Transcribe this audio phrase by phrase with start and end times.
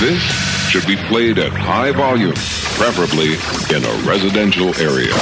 [0.00, 0.20] This
[0.70, 3.34] should be played at high volume, preferably
[3.74, 5.14] in a residential area.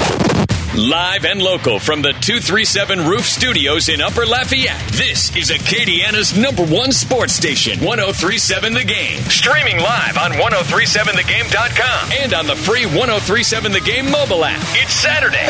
[0.74, 4.80] Live and local from the 237 Roof Studios in Upper Lafayette.
[4.92, 9.18] This is Acadiana's number one sports station, 1037 The Game.
[9.24, 14.62] Streaming live on 1037thegame.com and on the free 1037 The Game mobile app.
[14.72, 15.44] It's Saturday.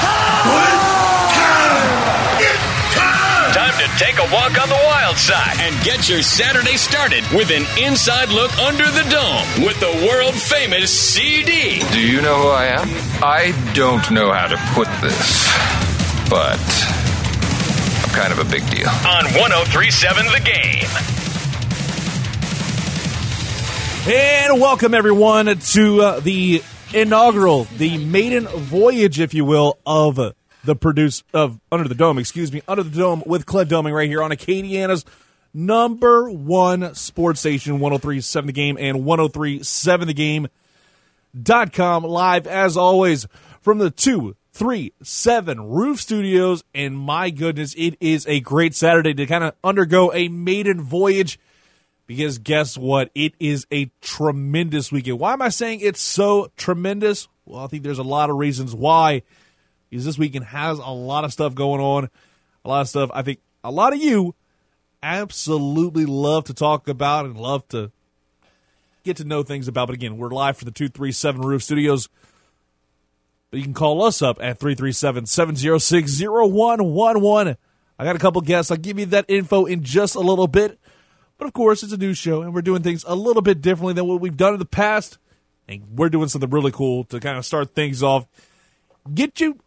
[0.00, 0.75] Time
[3.86, 7.64] to take a walk on the wild side and get your Saturday started with an
[7.78, 11.80] inside look under the dome with the world famous CD.
[11.92, 12.88] Do you know who I am?
[13.22, 15.46] I don't know how to put this,
[16.28, 16.58] but
[18.02, 18.88] I'm kind of a big deal.
[18.88, 20.88] On 1037 The Game.
[24.12, 26.62] And welcome everyone to uh, the
[26.92, 30.18] inaugural, the maiden voyage, if you will, of
[30.66, 32.18] the produce of Under the Dome.
[32.18, 35.04] Excuse me, Under the Dome with Clint Doming right here on Acadiana's
[35.54, 40.48] number one sports station, 103.7 The Game and 103.7 The Game
[41.40, 42.04] dot com.
[42.04, 43.26] Live as always
[43.60, 46.64] from the two three seven roof studios.
[46.74, 51.38] And my goodness it is a great saturday to kind of undergo a maiden voyage
[52.06, 53.10] because guess what?
[53.14, 55.18] It is a tremendous weekend.
[55.18, 57.28] Why am i saying it's so tremendous?
[57.44, 59.22] Well i think there's a lot of reasons why
[59.90, 62.10] because this weekend has a lot of stuff going on
[62.64, 64.34] a lot of stuff i think a lot of you
[65.02, 67.90] absolutely love to talk about and love to
[69.06, 69.86] get to know things about.
[69.86, 72.08] But again, we're live for the 237 Roof Studios.
[73.50, 77.56] But you can call us up at 337 706 0111.
[77.98, 78.70] I got a couple guests.
[78.70, 80.78] I'll give you that info in just a little bit.
[81.38, 83.94] But of course, it's a new show, and we're doing things a little bit differently
[83.94, 85.18] than what we've done in the past.
[85.68, 88.26] And we're doing something really cool to kind of start things off.
[89.12, 89.58] Get you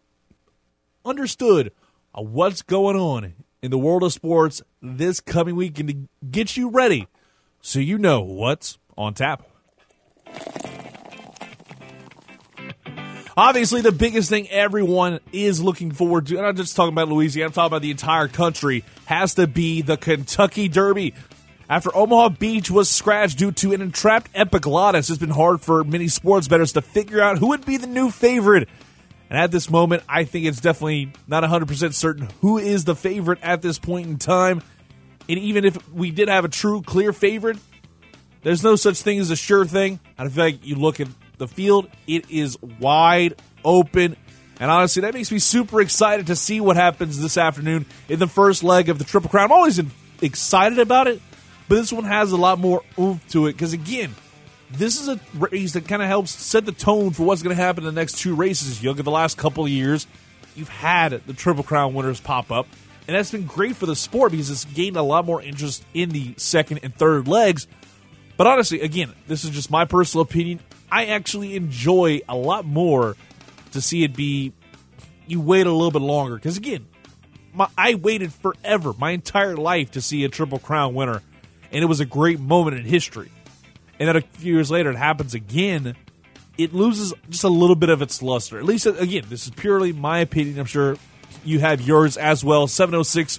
[1.04, 1.72] understood
[2.14, 6.70] what's going on in the world of sports this coming week and to get you
[6.70, 7.06] ready
[7.60, 9.46] so you know what's on tap.
[13.36, 17.46] Obviously, the biggest thing everyone is looking forward to, and I'm just talking about Louisiana,
[17.46, 21.14] I'm talking about the entire country, has to be the Kentucky Derby.
[21.68, 26.08] After Omaha Beach was scratched due to an entrapped epiglottis, it's been hard for many
[26.08, 28.68] sports bettors to figure out who would be the new favorite.
[29.30, 33.38] And at this moment, I think it's definitely not 100% certain who is the favorite
[33.42, 34.60] at this point in time.
[35.28, 37.56] And even if we did have a true, clear favorite,
[38.42, 40.00] there's no such thing as a sure thing.
[40.18, 41.06] I feel like you look at
[41.38, 44.16] the field, it is wide open.
[44.58, 48.26] And honestly, that makes me super excited to see what happens this afternoon in the
[48.26, 49.46] first leg of the Triple Crown.
[49.46, 49.80] I'm always
[50.20, 51.22] excited about it,
[51.68, 54.14] but this one has a lot more oomph to it because, again,
[54.72, 57.62] this is a race that kind of helps set the tone for what's going to
[57.62, 58.82] happen in the next two races.
[58.82, 60.06] You look at the last couple of years,
[60.54, 62.66] you've had the Triple Crown winners pop up,
[63.08, 66.10] and that's been great for the sport because it's gained a lot more interest in
[66.10, 67.66] the second and third legs.
[68.36, 70.60] But honestly, again, this is just my personal opinion.
[70.90, 73.16] I actually enjoy a lot more
[73.72, 74.52] to see it be
[75.26, 76.86] you wait a little bit longer because again,
[77.52, 81.22] my, I waited forever, my entire life, to see a Triple Crown winner,
[81.72, 83.30] and it was a great moment in history.
[84.00, 85.94] And then a few years later, it happens again.
[86.56, 88.58] It loses just a little bit of its luster.
[88.58, 90.58] At least, again, this is purely my opinion.
[90.58, 90.96] I'm sure
[91.44, 92.66] you have yours as well.
[92.66, 93.38] 706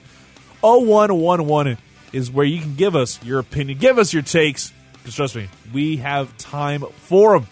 [0.62, 1.78] 0111
[2.14, 4.72] is where you can give us your opinion, give us your takes.
[4.94, 7.48] Because trust me, we have time for them.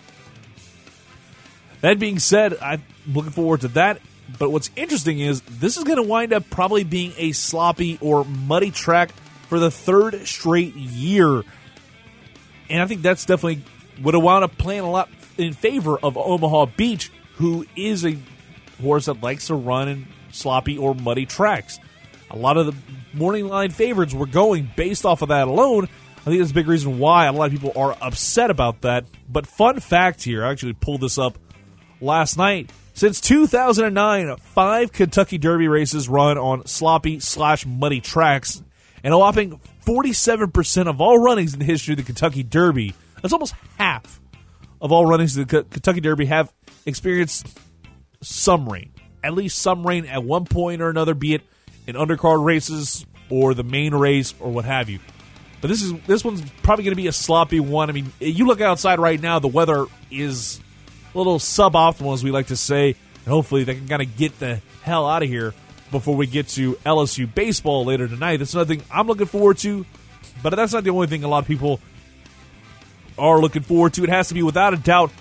[1.81, 4.01] That being said, I'm looking forward to that.
[4.37, 8.23] But what's interesting is this is going to wind up probably being a sloppy or
[8.23, 9.11] muddy track
[9.47, 11.43] for the third straight year.
[12.69, 13.63] And I think that's definitely
[14.01, 18.17] would have wound up playing a lot in favor of Omaha Beach, who is a
[18.81, 21.79] horse that likes to run in sloppy or muddy tracks.
[22.31, 22.75] A lot of the
[23.13, 25.87] morning line favorites were going based off of that alone.
[26.19, 29.05] I think that's a big reason why a lot of people are upset about that.
[29.27, 31.37] But fun fact here, I actually pulled this up
[32.01, 32.71] last night.
[32.93, 38.61] Since 2009, five Kentucky Derby races run on sloppy slash muddy tracks,
[39.03, 43.33] and a whopping 47% of all runnings in the history of the Kentucky Derby, that's
[43.33, 44.21] almost half
[44.79, 46.53] of all runnings in the Kentucky Derby, have
[46.85, 47.57] experienced
[48.21, 48.91] some rain.
[49.23, 51.41] At least some rain at one point or another, be it
[51.87, 54.99] in undercard races or the main race or what have you.
[55.59, 57.89] But this is this one's probably going to be a sloppy one.
[57.89, 60.61] I mean, you look outside right now, the weather is
[61.13, 64.37] a little suboptimal, as we like to say, and hopefully they can kind of get
[64.39, 65.55] the hell out of here
[65.91, 68.37] before we get to LSU baseball later tonight.
[68.37, 69.85] That's another thing I'm looking forward to,
[70.43, 71.79] but that's not the only thing a lot of people
[73.17, 74.03] are looking forward to.
[74.03, 75.11] It has to be without a doubt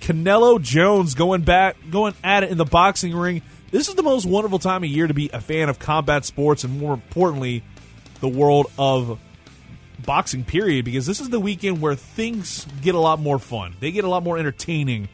[0.00, 3.42] Canelo Jones going back, going at it in the boxing ring.
[3.70, 6.64] This is the most wonderful time of year to be a fan of combat sports,
[6.64, 7.62] and more importantly,
[8.20, 9.18] the world of
[10.04, 13.74] boxing period because this is the weekend where things get a lot more fun.
[13.80, 15.08] They get a lot more entertaining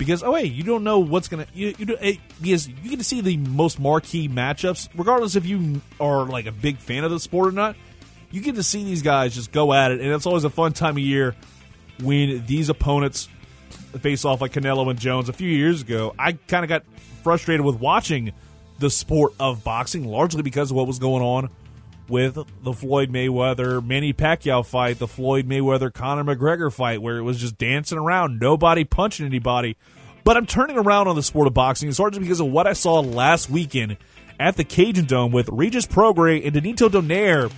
[0.00, 2.98] because oh hey, you don't know what's gonna you, you do, it, because you get
[2.98, 7.10] to see the most marquee matchups, regardless if you are like a big fan of
[7.10, 7.76] the sport or not.
[8.30, 10.72] You get to see these guys just go at it, and it's always a fun
[10.72, 11.36] time of year
[12.00, 13.28] when these opponents
[14.00, 15.28] face off like Canelo and Jones.
[15.28, 16.84] A few years ago, I kind of got
[17.22, 18.32] frustrated with watching
[18.78, 21.50] the sport of boxing, largely because of what was going on
[22.10, 27.22] with the Floyd Mayweather Manny Pacquiao fight, the Floyd Mayweather Conor McGregor fight, where it
[27.22, 29.76] was just dancing around, nobody punching anybody.
[30.24, 31.88] But I'm turning around on the sport of boxing.
[31.88, 33.96] It's largely because of what I saw last weekend
[34.38, 37.50] at the Cajun Dome with Regis Prograis and Nonito Donaire,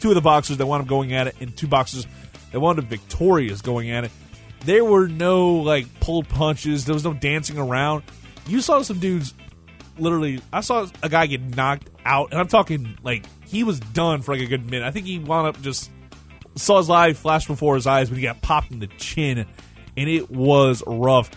[0.00, 2.06] two of the boxers that wound up going at it, and two boxers
[2.52, 4.10] that wound up victorious going at it.
[4.64, 6.84] There were no like pulled punches.
[6.84, 8.02] There was no dancing around.
[8.46, 9.34] You saw some dudes
[9.98, 10.40] literally.
[10.52, 14.34] I saw a guy get knocked out, and I'm talking like he was done for
[14.34, 14.86] like a good minute.
[14.86, 15.90] I think he wound up just
[16.54, 19.46] saw his life flash before his eyes when he got popped in the chin,
[19.96, 21.30] and it was rough.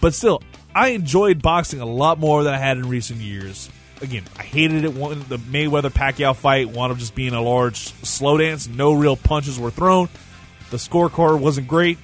[0.00, 0.42] But still,
[0.74, 3.70] I enjoyed boxing a lot more than I had in recent years.
[4.00, 7.76] Again, I hated it when the Mayweather Pacquiao fight wound up just being a large
[8.04, 8.66] slow dance.
[8.66, 10.08] No real punches were thrown.
[10.70, 11.98] The scorecard wasn't great.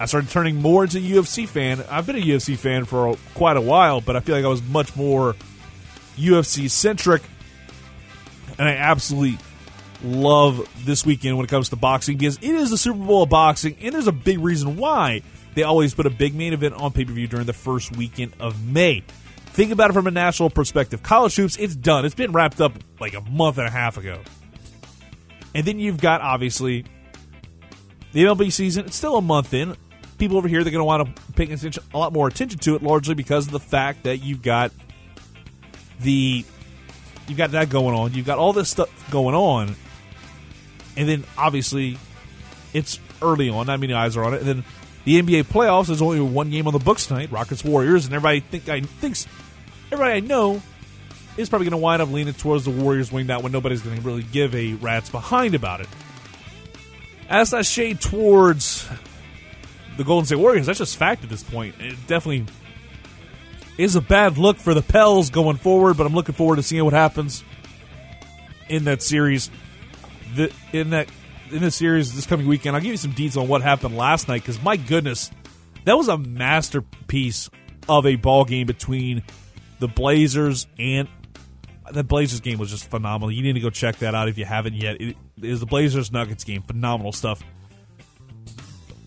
[0.00, 1.84] I started turning more into a UFC fan.
[1.88, 4.62] I've been a UFC fan for quite a while, but I feel like I was
[4.62, 5.36] much more
[6.16, 7.22] UFC centric
[8.58, 9.38] and I absolutely
[10.02, 13.28] love this weekend when it comes to boxing because it is the Super Bowl of
[13.28, 15.22] boxing, and there's a big reason why
[15.54, 18.32] they always put a big main event on pay per view during the first weekend
[18.40, 19.02] of May.
[19.46, 21.02] Think about it from a national perspective.
[21.02, 22.04] College hoops, it's done.
[22.04, 24.20] It's been wrapped up like a month and a half ago.
[25.54, 26.84] And then you've got obviously
[28.12, 28.86] the MLB season.
[28.86, 29.76] It's still a month in.
[30.18, 31.52] People over here they're going to want to pay
[31.92, 34.72] a lot more attention to it, largely because of the fact that you've got
[36.00, 36.44] the
[37.28, 38.12] You've got that going on.
[38.12, 39.76] You've got all this stuff going on,
[40.96, 41.98] and then obviously
[42.72, 43.66] it's early on.
[43.66, 44.40] Not many eyes are on it.
[44.40, 44.64] And then
[45.04, 45.86] the NBA playoffs.
[45.86, 49.26] There's only one game on the books tonight: Rockets Warriors, and everybody think I thinks
[49.90, 50.60] everybody I know
[51.38, 53.52] is probably going to wind up leaning towards the Warriors winning that one.
[53.52, 55.88] Nobody's going to really give a rat's behind about it.
[57.30, 58.86] As that shade towards
[59.96, 61.74] the Golden State Warriors, that's just fact at this point.
[61.80, 62.46] It definitely
[63.78, 66.84] is a bad look for the Pels going forward, but I'm looking forward to seeing
[66.84, 67.44] what happens
[68.68, 69.50] in that series.
[70.36, 71.08] The, in that
[71.50, 74.28] in the series this coming weekend, I'll give you some details on what happened last
[74.28, 75.30] night because my goodness,
[75.84, 77.50] that was a masterpiece
[77.88, 79.22] of a ball game between
[79.78, 81.08] the Blazers and
[81.92, 83.30] the Blazers game was just phenomenal.
[83.30, 85.00] You need to go check that out if you haven't yet.
[85.00, 87.42] It is the Blazers Nuggets game, phenomenal stuff.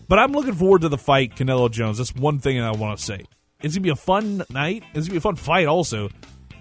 [0.08, 1.98] But I'm looking forward to the fight Canelo Jones.
[1.98, 3.24] That's one thing I want to say.
[3.60, 4.84] It's gonna be a fun night.
[4.94, 6.08] It's gonna be a fun fight also,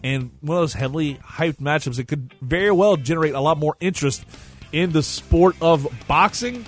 [0.03, 3.77] and one of those heavily hyped matchups that could very well generate a lot more
[3.79, 4.25] interest
[4.71, 6.65] in the sport of boxing.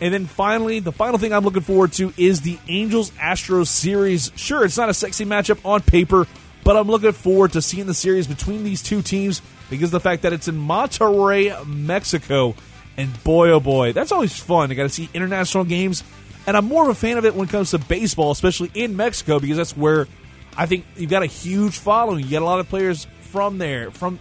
[0.00, 4.30] And then finally, the final thing I'm looking forward to is the Angels Astros series.
[4.36, 6.26] Sure, it's not a sexy matchup on paper,
[6.62, 10.22] but I'm looking forward to seeing the series between these two teams because the fact
[10.22, 12.54] that it's in Monterrey, Mexico.
[12.98, 14.70] And boy, oh boy, that's always fun.
[14.70, 16.04] I got to see international games
[16.48, 18.96] and I'm more of a fan of it when it comes to baseball, especially in
[18.96, 20.08] Mexico, because that's where
[20.56, 22.24] I think you've got a huge following.
[22.24, 24.18] You got a lot of players from there, from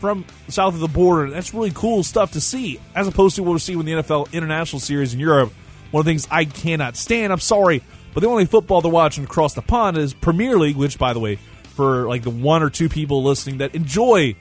[0.00, 1.30] from south of the border.
[1.30, 4.32] That's really cool stuff to see, as opposed to what we see with the NFL
[4.32, 5.52] International Series in Europe.
[5.92, 7.32] One of the things I cannot stand.
[7.32, 7.84] I'm sorry,
[8.14, 11.20] but the only football they're watching across the pond is Premier League, which, by the
[11.20, 11.36] way,
[11.76, 14.34] for like the one or two people listening that enjoy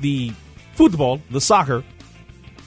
[0.00, 0.32] the
[0.72, 1.84] football, the soccer,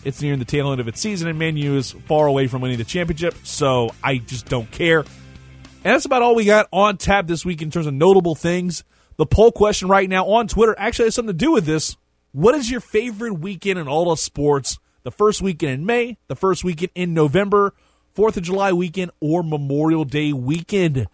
[0.07, 2.61] it's nearing the tail end of its season, and Man U is far away from
[2.61, 4.99] winning the championship, so I just don't care.
[4.99, 8.85] And that's about all we got on tap this week in terms of notable things.
[9.17, 11.97] The poll question right now on Twitter actually has something to do with this.
[12.31, 14.79] What is your favorite weekend in all of sports?
[15.03, 17.73] The first weekend in May, the first weekend in November,
[18.15, 21.07] 4th of July weekend, or Memorial Day weekend?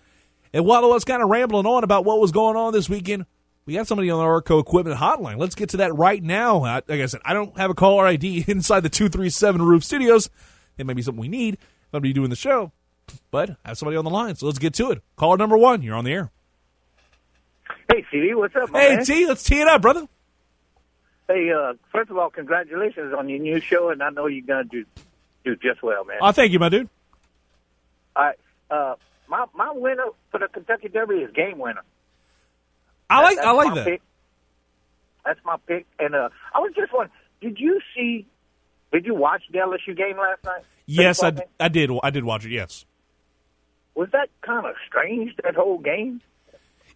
[0.54, 3.26] And while I was kind of rambling on about what was going on this weekend,
[3.66, 5.38] we got somebody on the Arco Equipment Hotline.
[5.38, 6.58] Let's get to that right now.
[6.60, 10.30] Like I said, I don't have a caller ID inside the 237 Roof Studios.
[10.78, 11.58] It may be something we need.
[11.94, 12.72] I'm be doing the show,
[13.30, 15.04] but I have somebody on the line, so let's get to it.
[15.16, 16.32] Caller number one, you're on the air.
[17.88, 19.06] Hey, CD, what's up, Hey, man?
[19.06, 20.08] T, let's tee it up, brother.
[21.28, 24.64] Hey, uh, first of all, congratulations on your new show, and I know you're gonna
[24.64, 24.86] do
[25.46, 26.18] do just well, man.
[26.22, 26.90] Oh, thank you, my dude.
[28.16, 28.40] All right,
[28.72, 28.96] uh,
[29.28, 31.84] my my winner for the Kentucky Derby is game winner.
[33.14, 33.86] I like That's I like that.
[33.86, 34.02] Pick.
[35.26, 38.26] That's my pick, and uh, I was just wondering, did you see?
[38.92, 40.64] Did you watch the LSU game last night?
[40.86, 41.46] Yes, I, game?
[41.60, 41.90] I did.
[42.04, 42.52] I did watch it.
[42.52, 42.86] Yes,
[43.96, 46.22] Was that kind of strange that whole game?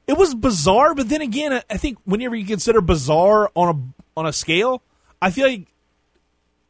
[0.08, 4.20] it was bizarre, but then again, I- I think whenever you consider bizarre on a
[4.20, 4.82] on a scale,
[5.22, 5.68] I feel like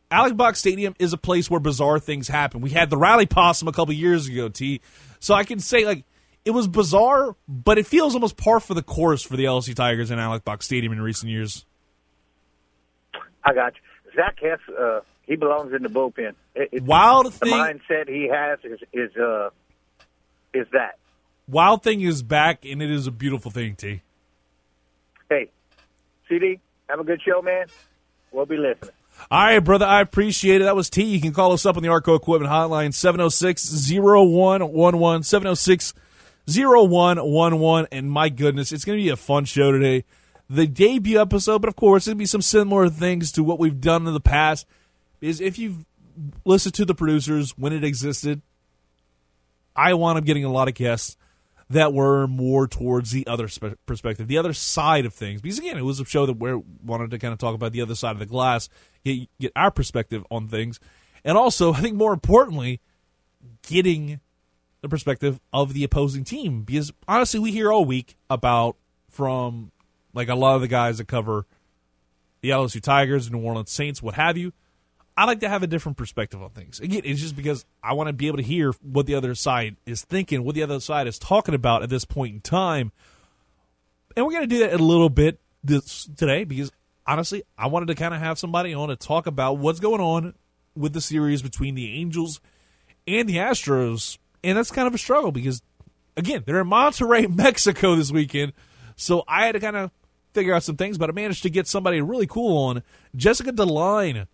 [0.09, 2.61] Alex Box Stadium is a place where bizarre things happen.
[2.61, 4.81] We had the rally possum a couple years ago, T.
[5.19, 6.03] So I can say like
[6.47, 10.11] it was bizarre, but it feels almost par for the course for the LSU Tigers
[10.11, 11.65] in Alex Box Stadium in recent years.
[13.43, 13.81] I got you.
[14.15, 16.35] Zach Hess, uh, he belongs in the bullpen.
[16.55, 19.49] It, it, Wild the thing, mindset he has is is uh
[20.53, 20.97] is that.
[21.49, 24.01] Wild thing is back, and it is a beautiful thing, T.
[25.29, 25.49] Hey,
[26.29, 27.67] CD, have a good show, man.
[28.31, 28.91] We'll be listening.
[29.29, 29.85] All right, brother.
[29.85, 30.63] I appreciate it.
[30.63, 31.03] That was T.
[31.03, 35.93] You can call us up on the Arco Equipment Hotline, 706 0111, 706
[36.47, 37.87] 0111.
[37.91, 40.05] And my goodness, it's going to be a fun show today.
[40.49, 44.07] The debut episode, but of course, it'll be some similar things to what we've done
[44.07, 44.65] in the past.
[45.19, 45.85] Is if you've
[46.45, 48.41] listened to the producers when it existed,
[49.75, 51.17] I wound up getting a lot of guests
[51.69, 55.41] that were more towards the other spe- perspective, the other side of things.
[55.41, 57.81] Because again, it was a show that we wanted to kind of talk about the
[57.81, 58.69] other side of the glass,
[59.03, 60.79] get, get our perspective on things,
[61.23, 62.79] and also, I think more importantly,
[63.67, 64.21] getting
[64.81, 66.63] the perspective of the opposing team.
[66.63, 68.75] Because honestly, we hear all week about
[69.09, 69.71] from
[70.13, 71.45] like a lot of the guys that cover
[72.41, 74.53] the LSU Tigers, New Orleans Saints, what have you.
[75.17, 76.79] I like to have a different perspective on things.
[76.79, 79.75] Again, it's just because I want to be able to hear what the other side
[79.87, 82.91] is thinking, what the other side is talking about at this point in time.
[84.15, 86.71] And we're going to do that a little bit this today because
[87.07, 90.35] honestly, I wanted to kind of have somebody on to talk about what's going on
[90.75, 92.39] with the series between the Angels
[93.07, 94.19] and the Astros.
[94.43, 95.61] And that's kind of a struggle because
[96.15, 98.53] again, they're in Monterrey, Mexico this weekend.
[98.95, 99.91] So I had to kind of
[100.33, 102.83] figure out some things, but I managed to get somebody really cool on.
[103.15, 104.27] Jessica DeLine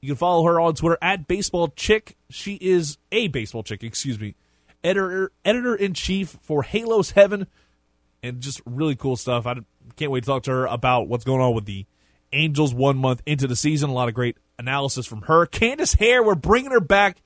[0.00, 2.16] you can follow her on Twitter at Baseball Chick.
[2.30, 4.34] She is a baseball chick, excuse me.
[4.82, 7.46] Editor editor in chief for Halos Heaven,
[8.22, 9.46] and just really cool stuff.
[9.46, 9.56] I
[9.96, 11.84] can't wait to talk to her about what's going on with the
[12.32, 13.90] Angels one month into the season.
[13.90, 15.44] A lot of great analysis from her.
[15.44, 17.20] Candace Hare, we're bringing her back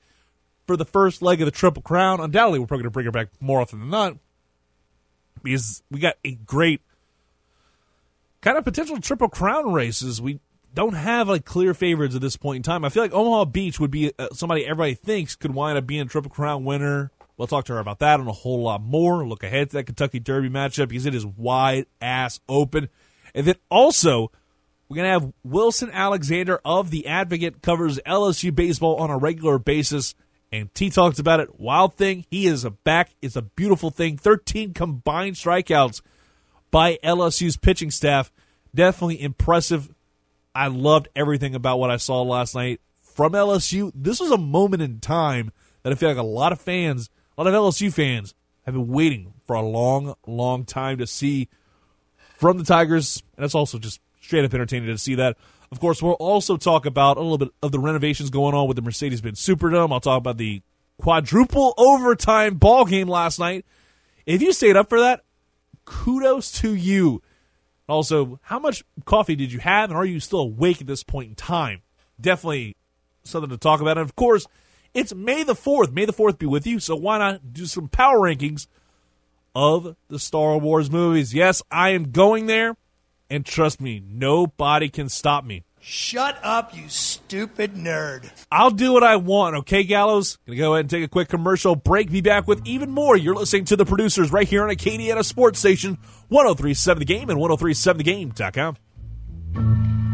[0.67, 2.19] for the first leg of the Triple Crown.
[2.19, 4.17] Undoubtedly, we're probably going to bring her back more often than not
[5.43, 6.81] because we got a great
[8.41, 10.21] kind of potential Triple Crown races.
[10.21, 10.39] We
[10.73, 12.83] don't have like clear favorites at this point in time.
[12.83, 16.01] I feel like Omaha Beach would be uh, somebody everybody thinks could wind up being
[16.01, 17.11] a Triple Crown winner.
[17.37, 19.27] We'll talk to her about that and a whole lot more.
[19.27, 22.89] Look ahead to that Kentucky Derby matchup because it is wide ass open.
[23.33, 24.31] And then also,
[24.87, 29.59] we're going to have Wilson Alexander of The Advocate covers LSU baseball on a regular
[29.59, 30.15] basis.
[30.51, 31.59] And T talks about it.
[31.59, 33.11] Wild thing, he is a back.
[33.21, 34.17] It's a beautiful thing.
[34.17, 36.01] 13 combined strikeouts
[36.71, 38.31] by LSU's pitching staff.
[38.73, 39.89] Definitely impressive
[40.55, 43.91] I loved everything about what I saw last night from LSU.
[43.93, 45.51] This was a moment in time
[45.83, 48.33] that I feel like a lot of fans, a lot of LSU fans,
[48.65, 51.49] have been waiting for a long, long time to see
[52.37, 53.21] from the Tigers.
[53.35, 55.37] And it's also just straight up entertaining to see that.
[55.75, 58.77] Of course, we'll also talk about a little bit of the renovations going on with
[58.77, 59.91] the Mercedes Benz Superdome.
[59.91, 60.61] I'll talk about the
[60.97, 63.65] quadruple overtime ball game last night.
[64.25, 65.25] If you stayed up for that,
[65.83, 67.21] kudos to you.
[67.89, 71.27] Also, how much coffee did you have, and are you still awake at this point
[71.27, 71.81] in time?
[72.21, 72.77] Definitely
[73.25, 73.97] something to talk about.
[73.97, 74.47] And of course,
[74.93, 75.91] it's May the 4th.
[75.91, 76.79] May the 4th be with you.
[76.79, 78.67] So why not do some power rankings
[79.53, 81.33] of the Star Wars movies?
[81.33, 82.77] Yes, I am going there.
[83.29, 85.63] And trust me, nobody can stop me.
[85.87, 88.27] Shut up, you stupid nerd.
[88.51, 90.39] I'll do what I want, okay, Gallows?
[90.47, 92.09] Gonna go ahead and take a quick commercial break.
[92.09, 93.15] Be back with even more.
[93.15, 97.39] You're listening to the producers right here on Acadiana Sports Station, 1037 The Game and
[97.39, 100.04] 1037TheGame.com.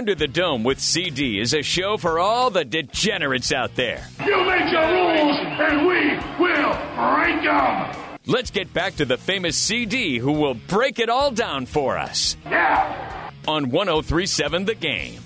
[0.00, 4.02] Under the Dome with CD is a show for all the degenerates out there.
[4.24, 7.94] You make your rules, and we will break them.
[8.24, 12.38] Let's get back to the famous CD who will break it all down for us
[12.50, 13.30] Yeah.
[13.46, 15.20] on 1037 The Game.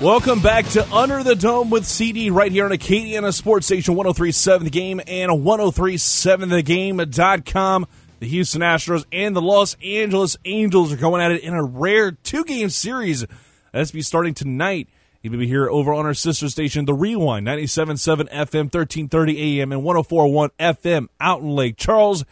[0.00, 4.64] Welcome back to Under the Dome with CD right here on Acadiana Sports Station 1037
[4.64, 7.86] The Game and 1037thegame.com.
[8.18, 12.12] The Houston Astros and the Los Angeles Angels are going at it in a rare
[12.12, 13.26] two game series
[13.72, 14.88] that's be starting tonight.
[15.20, 19.82] You'll be here over on our sister station, The Rewind, 97.7 FM, 1330 AM, and
[19.82, 22.24] 104.1 FM out in Lake Charles.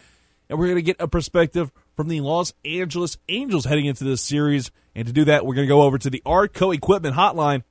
[0.49, 4.23] And we're going to get a perspective from the Los Angeles Angels heading into this
[4.23, 4.71] series.
[4.99, 7.63] And to do that, we're going to go over to the Arco Equipment Hotline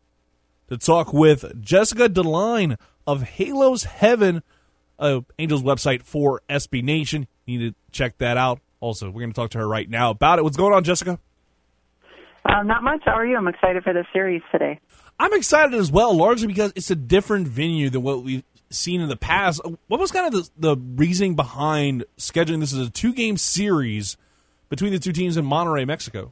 [0.70, 4.44] to talk with Jessica DeLine of Halos Heaven.
[4.98, 7.28] uh, Angels website for SB Nation.
[7.46, 8.62] You need to check that out.
[8.80, 10.44] Also, we're going to talk to her right now about it.
[10.44, 11.20] What's going on, Jessica?
[12.46, 13.02] Uh, not much.
[13.04, 13.36] How are you?
[13.36, 14.80] I'm excited for the series today.
[15.20, 19.10] I'm excited as well, largely because it's a different venue than what we've seen in
[19.10, 19.60] the past.
[19.88, 24.16] What was kind of the, the reasoning behind scheduling this as a two game series
[24.70, 26.32] between the two teams in Monterrey, Mexico?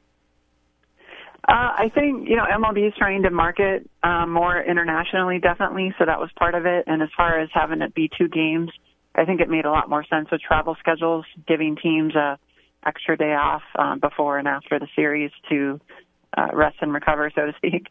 [1.48, 5.94] Uh, I think you know MLB is trying to market uh, more internationally, definitely.
[6.00, 6.86] So that was part of it.
[6.88, 8.72] And as far as having it be two games,
[9.14, 12.40] I think it made a lot more sense with travel schedules, giving teams a
[12.86, 15.80] extra day off uh, before and after the series to
[16.38, 17.88] uh, rest and recover, so to speak.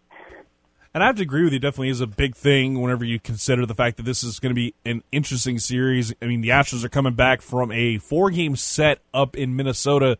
[0.92, 1.58] And I have to agree with you.
[1.58, 4.54] Definitely is a big thing whenever you consider the fact that this is going to
[4.54, 6.14] be an interesting series.
[6.23, 10.18] I mean, the Astros are coming back from a four-game set up in Minnesota,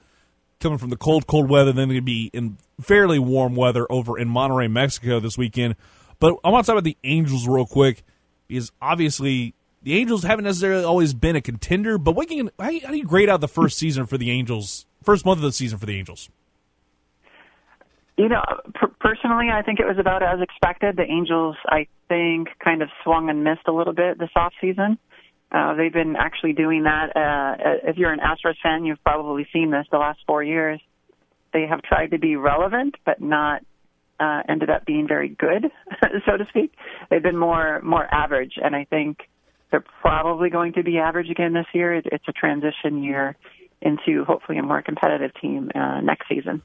[0.65, 1.73] coming from the cold, cold weather.
[1.73, 5.77] Then going to be in fairly warm weather over in Monterrey, Mexico this weekend.
[6.19, 8.03] But I want to talk about the Angels real quick
[8.49, 11.99] because obviously the Angels haven't necessarily always been a contender.
[11.99, 14.87] But what can, how, do you grade out the first season for the Angels?
[15.03, 16.31] First month of the season for the Angels.
[18.17, 18.43] You know,
[19.01, 20.97] personally, I think it was about as expected.
[20.97, 24.99] The Angels, I think, kind of swung and missed a little bit this off season.
[25.55, 27.17] Uh, they've been actually doing that.
[27.17, 30.81] Uh, if you're an Astros fan, you've probably seen this the last four years.
[31.53, 33.63] They have tried to be relevant, but not
[34.19, 35.71] uh, ended up being very good,
[36.27, 36.75] so to speak.
[37.09, 39.19] They've been more more average, and I think
[39.71, 41.95] they're probably going to be average again this year.
[41.95, 43.37] It's a transition year
[43.81, 46.63] into hopefully a more competitive team uh, next season.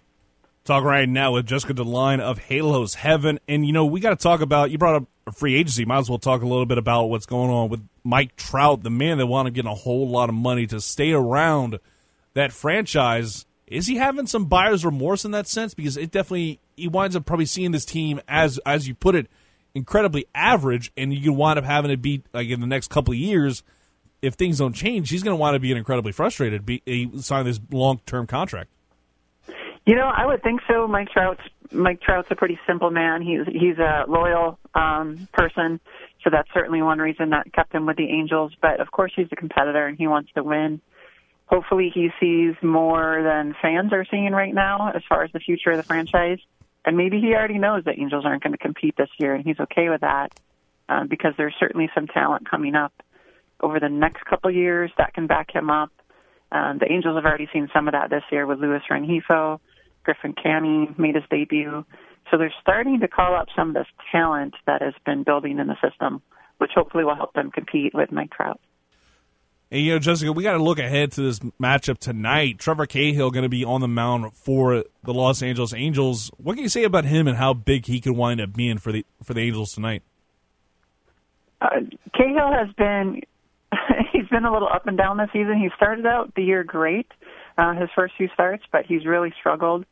[0.66, 3.40] Talk right now with Jessica DeLine of Halos Heaven.
[3.48, 5.86] And, you know, we got to talk about, you brought up free agency.
[5.86, 8.92] Might as well talk a little bit about what's going on with Mike Trout, the
[8.92, 11.80] man that wanted to get a whole lot of money to stay around
[12.36, 13.46] that franchise.
[13.66, 15.74] Is he having some buyer's remorse in that sense?
[15.74, 19.28] Because it definitely, he winds up probably seeing this team as, as you put it,
[19.74, 23.12] incredibly average, and you can wind up having to be, like, in the next couple
[23.12, 23.64] of years,
[24.22, 27.48] if things don't change, he's going to wind up being incredibly frustrated, be, he signed
[27.48, 28.70] this long term contract.
[29.90, 30.88] You know, I would think so.
[30.88, 33.24] Mike Trout's Mike Trout's a pretty simple man.
[33.24, 35.80] He's he's a loyal um, person,
[36.24, 38.52] so that's certainly one reason that kept him with the Angels.
[38.62, 40.80] But of course, he's a competitor and he wants to win.
[41.48, 45.72] Hopefully, he sees more than fans are seeing right now as far as the future
[45.72, 46.38] of the franchise.
[46.86, 49.60] And maybe he already knows that Angels aren't going to compete this year, and he's
[49.60, 50.40] okay with that
[50.88, 52.94] uh, because there's certainly some talent coming up
[53.60, 55.92] over the next couple years that can back him up.
[56.52, 59.60] Um, the Angels have already seen some of that this year with Luis Rengifo.
[60.04, 61.86] Griffin Canning made his debut.
[62.30, 65.68] So they're starting to call up some of this talent that has been building in
[65.68, 66.22] the system,
[66.60, 68.60] which hopefully will help them compete with Mike Trout.
[69.72, 72.58] And you know, Jessica, we got to look ahead to this matchup tonight.
[72.58, 76.32] Trevor Cahill going to be on the mound for the Los Angeles Angels.
[76.38, 78.92] What can you say about him and how big he could wind up being for
[78.92, 80.02] the for the Angels tonight?
[81.62, 81.82] Uh,
[82.16, 83.22] Cahill has been
[84.12, 85.60] he's been a little up and down this season.
[85.60, 87.08] He started out the year great,
[87.60, 89.86] uh, his first few starts, but he's really struggled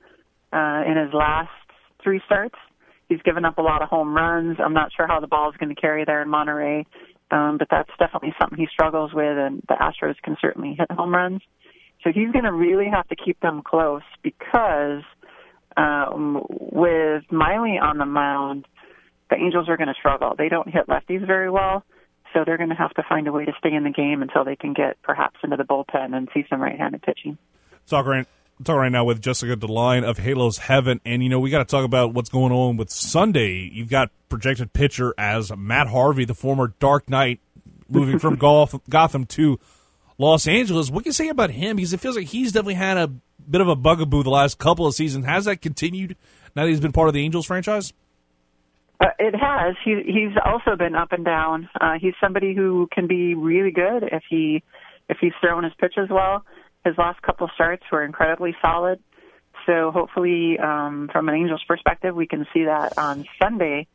[0.53, 1.49] uh, in his last
[2.01, 2.55] three starts.
[3.09, 4.57] He's given up a lot of home runs.
[4.63, 6.85] I'm not sure how the ball is going to carry there in Monterrey,
[7.31, 11.13] um, but that's definitely something he struggles with, and the Astros can certainly hit home
[11.13, 11.41] runs.
[12.03, 15.03] So he's going to really have to keep them close because
[15.75, 18.65] um, with Miley on the mound,
[19.29, 20.35] the Angels are going to struggle.
[20.37, 21.83] They don't hit lefties very well,
[22.33, 24.45] so they're going to have to find a way to stay in the game until
[24.45, 27.37] they can get perhaps into the bullpen and see some right-handed pitching.
[27.87, 28.27] Talk right,
[28.65, 31.65] talk right now with Jessica DeLine of Halos Heaven, and you know we got to
[31.65, 33.69] talk about what's going on with Sunday.
[33.71, 37.39] You've got projected pitcher as Matt Harvey, the former Dark Knight,
[37.87, 38.35] moving from
[38.89, 39.57] Gotham to
[40.17, 40.91] Los Angeles.
[40.91, 41.77] What can you say about him?
[41.77, 43.07] Because it feels like he's definitely had a
[43.49, 45.25] bit of a bugaboo the last couple of seasons.
[45.25, 46.17] Has that continued
[46.57, 47.93] now that he's been part of the Angels franchise?
[48.99, 49.75] Uh, it has.
[49.85, 51.69] He, he's also been up and down.
[51.79, 54.61] Uh, he's somebody who can be really good if he
[55.07, 56.43] if he's throwing his pitches well.
[56.87, 58.99] His last couple starts were incredibly solid.
[59.65, 63.87] So hopefully, um, from an Angels perspective, we can see that on Sunday.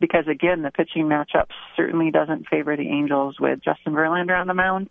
[0.00, 4.54] Because again, the pitching matchup certainly doesn't favor the Angels with Justin Verlander on the
[4.54, 4.90] mound.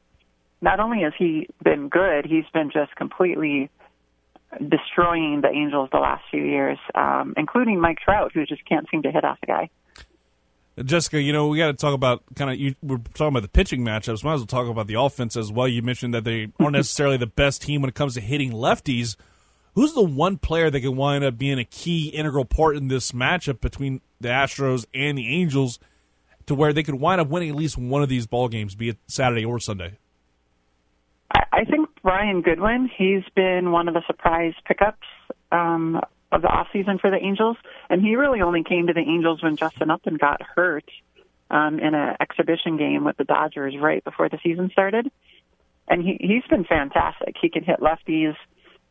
[0.62, 3.70] Not only has he been good, he's been just completely
[4.66, 9.02] destroying the Angels the last few years, um, including Mike Trout, who just can't seem
[9.02, 9.70] to hit off the guy.
[10.84, 12.76] Jessica, you know, we got to talk about kind of you.
[12.82, 14.24] We're talking about the pitching matchups.
[14.24, 15.68] Might as well talk about the offense as well.
[15.68, 19.16] You mentioned that they aren't necessarily the best team when it comes to hitting lefties.
[19.76, 23.12] Who's the one player that can wind up being a key integral part in this
[23.12, 25.80] matchup between the Astros and the Angels,
[26.48, 28.90] to where they could wind up winning at least one of these ball games, be
[28.90, 29.98] it Saturday or Sunday?
[31.32, 32.90] I think Brian Goodwin.
[32.98, 35.06] He's been one of the surprise pickups
[35.52, 37.58] um, of the off season for the Angels,
[37.90, 40.90] and he really only came to the Angels when Justin Upton got hurt
[41.50, 45.10] um, in an exhibition game with the Dodgers right before the season started,
[45.88, 47.36] and he he's been fantastic.
[47.42, 48.36] He can hit lefties.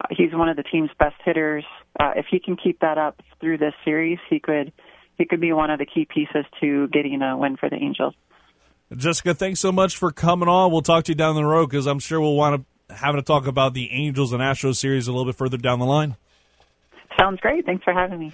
[0.00, 1.64] Uh, he's one of the team's best hitters.
[1.98, 4.72] Uh, if he can keep that up through this series, he could
[5.16, 8.14] he could be one of the key pieces to getting a win for the Angels.
[8.96, 10.72] Jessica, thanks so much for coming on.
[10.72, 13.24] We'll talk to you down the road because I'm sure we'll want to having to
[13.24, 16.16] talk about the Angels and Astros series a little bit further down the line.
[17.16, 17.64] Sounds great.
[17.64, 18.32] Thanks for having me.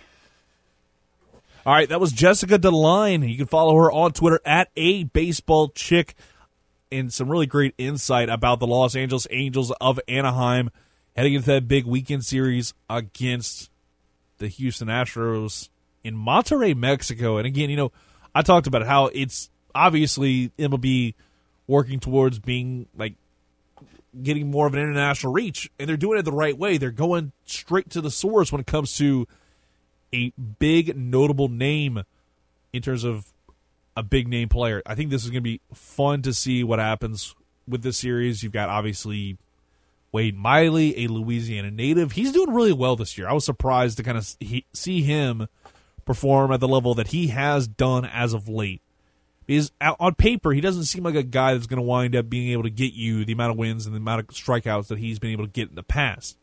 [1.66, 3.26] All right, that was Jessica DeLine.
[3.28, 6.14] You can follow her on Twitter at a baseball chick,
[6.92, 10.70] and some really great insight about the Los Angeles Angels of Anaheim
[11.16, 13.70] heading into that big weekend series against
[14.38, 15.70] the Houston Astros
[16.02, 17.38] in Monterrey, Mexico.
[17.38, 17.92] And again, you know,
[18.34, 21.14] I talked about how it's obviously MLB
[21.66, 23.14] working towards being like
[24.22, 26.78] getting more of an international reach, and they're doing it the right way.
[26.78, 29.26] They're going straight to the source when it comes to
[30.12, 32.04] a big notable name
[32.72, 33.26] in terms of
[33.96, 34.82] a big name player.
[34.86, 37.34] I think this is going to be fun to see what happens
[37.66, 38.42] with this series.
[38.42, 39.38] You've got obviously
[40.12, 42.12] Wade Miley, a Louisiana native.
[42.12, 43.28] He's doing really well this year.
[43.28, 44.36] I was surprised to kind of
[44.72, 45.48] see him
[46.04, 48.82] perform at the level that he has done as of late.
[49.46, 52.50] Because on paper, he doesn't seem like a guy that's going to wind up being
[52.52, 55.18] able to get you the amount of wins and the amount of strikeouts that he's
[55.18, 56.38] been able to get in the past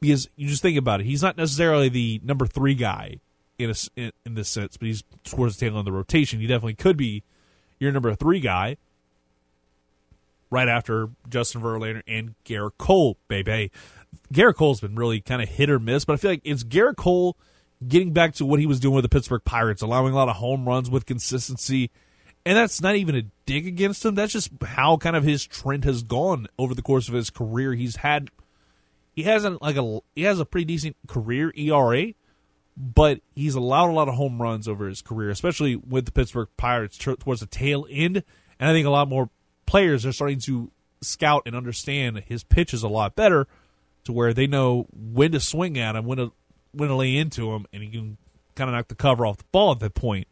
[0.00, 1.06] because you just think about it.
[1.06, 3.20] He's not necessarily the number three guy
[3.58, 6.40] in a, in, in this sense, but he's towards the tail end of the rotation.
[6.40, 7.22] He definitely could be
[7.78, 8.76] your number three guy
[10.50, 13.70] right after Justin Verlander and Gerrit Cole, baby.
[14.32, 16.96] Gerrit Cole's been really kind of hit or miss, but I feel like it's Gerrit
[16.96, 17.36] Cole
[17.86, 20.36] getting back to what he was doing with the Pittsburgh Pirates, allowing a lot of
[20.36, 21.90] home runs with consistency.
[22.44, 24.14] And that's not even a dig against him.
[24.14, 27.74] That's just how kind of his trend has gone over the course of his career.
[27.74, 28.30] He's had
[29.14, 32.14] he hasn't like a he has a pretty decent career ERA,
[32.76, 36.48] but he's allowed a lot of home runs over his career, especially with the Pittsburgh
[36.56, 38.22] Pirates towards the tail end.
[38.58, 39.28] And I think a lot more
[39.66, 43.46] players are starting to scout and understand his pitches a lot better,
[44.04, 46.32] to where they know when to swing at him, when to
[46.72, 48.16] when to lay into him, and he can
[48.54, 50.26] kind of knock the cover off the ball at that point.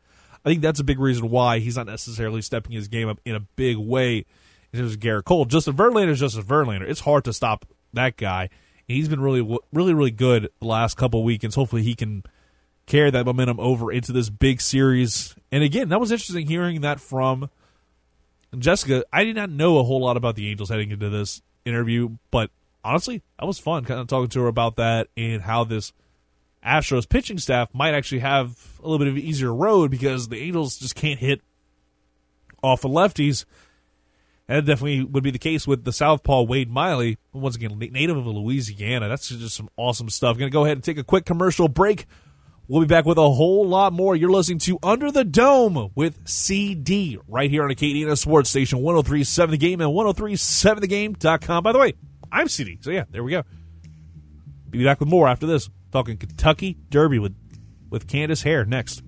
[0.44, 3.34] I think that's a big reason why he's not necessarily stepping his game up in
[3.34, 4.26] a big way.
[4.72, 6.86] Terms of Gerrit Cole, Justin Verlander is Justin Verlander.
[6.86, 9.40] It's hard to stop that guy And He's been really,
[9.72, 11.56] really, really good the last couple weekends.
[11.56, 12.24] Hopefully, he can
[12.84, 15.34] carry that momentum over into this big series.
[15.50, 17.48] And again, that was interesting hearing that from
[18.58, 19.04] Jessica.
[19.12, 22.50] I did not know a whole lot about the Angels heading into this interview, but
[22.84, 25.92] honestly, that was fun kind of talking to her about that and how this
[26.66, 30.38] Astros pitching staff might actually have a little bit of an easier road because the
[30.38, 31.40] Angels just can't hit
[32.62, 33.44] off of lefties
[34.48, 37.18] And that definitely would be the case with the Southpaw Wade Miley.
[37.32, 39.08] Once again, native of Louisiana.
[39.08, 40.36] That's just some awesome stuff.
[40.38, 42.06] Going to go ahead and take a quick commercial break.
[42.68, 44.16] We'll be back with a whole lot more.
[44.16, 49.52] You're listening to Under the Dome with CD right here on Acadiana Sports Station 1037
[49.52, 51.62] The Game and 1037TheGame.com.
[51.62, 51.94] By the way,
[52.32, 52.78] I'm CD.
[52.80, 53.44] So, yeah, there we go.
[54.68, 55.70] Be back with more after this.
[55.96, 57.34] Talking Kentucky Derby with,
[57.88, 59.02] with Candace Hare next.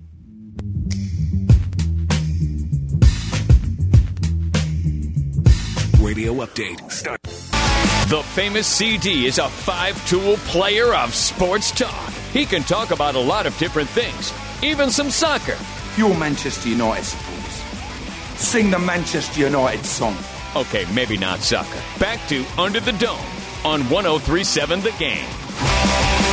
[5.99, 6.91] radio update.
[6.91, 7.21] Start.
[7.21, 12.09] The famous CD is a five tool player of sports talk.
[12.33, 15.57] He can talk about a lot of different things, even some soccer.
[15.95, 17.53] You're Manchester United supporters.
[18.41, 20.17] Sing the Manchester United song.
[20.55, 21.79] Okay, maybe not soccer.
[21.99, 23.19] Back to Under the Dome
[23.63, 26.28] on 1037 The Game.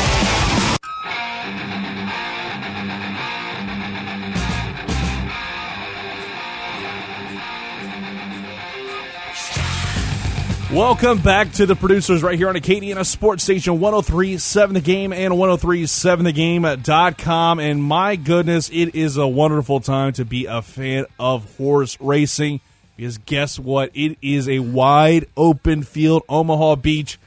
[10.72, 15.34] Welcome back to the producers right here on Acadiana Sports Station 1037 The Game and
[15.34, 17.60] 1037thegame.com.
[17.60, 22.60] And my goodness, it is a wonderful time to be a fan of horse racing
[22.96, 23.92] because guess what?
[23.94, 27.20] It is a wide open field, Omaha Beach,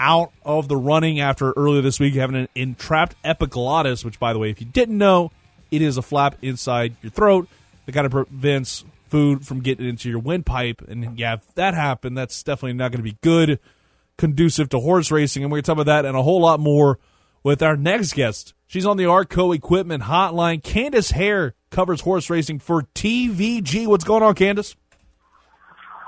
[0.00, 4.40] out of the running after earlier this week having an entrapped epiglottis, which, by the
[4.40, 5.30] way, if you didn't know,
[5.70, 7.48] it is a flap inside your throat
[7.84, 10.82] that kind of prevents food from getting into your windpipe.
[10.82, 13.58] And yeah, if that happened, that's definitely not going to be good,
[14.18, 15.42] conducive to horse racing.
[15.42, 16.98] And we're going to talk about that and a whole lot more
[17.42, 18.54] with our next guest.
[18.66, 20.62] She's on the Arco Equipment Hotline.
[20.62, 23.86] Candace Hare covers horse racing for TVG.
[23.86, 24.74] What's going on, Candace?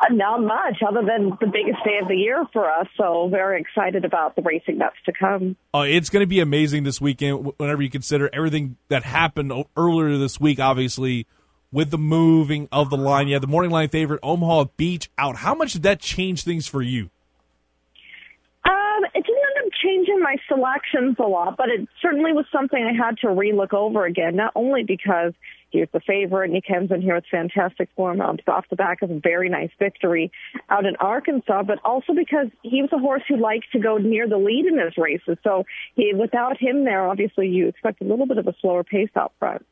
[0.01, 2.87] Uh, not much, other than the biggest day of the year for us.
[2.97, 5.57] So very excited about the racing that's to come.
[5.75, 7.53] Oh, it's going to be amazing this weekend.
[7.57, 11.27] Whenever you consider everything that happened earlier this week, obviously
[11.73, 13.29] with the moving of the line.
[13.29, 15.37] Yeah, the morning line favorite Omaha Beach out.
[15.37, 17.11] How much did that change things for you?
[18.65, 22.83] Um, it didn't end up changing my selections a lot, but it certainly was something
[22.83, 24.37] I had to relook over again.
[24.37, 25.33] Not only because
[25.71, 29.03] He was the favorite, and he comes in here with fantastic form off the back
[29.03, 30.33] of a very nice victory
[30.71, 34.27] out in Arkansas, but also because he was a horse who liked to go near
[34.27, 35.37] the lead in his races.
[35.45, 39.11] So he, without him there, obviously you expect a little bit of a slower pace
[39.15, 39.67] out front.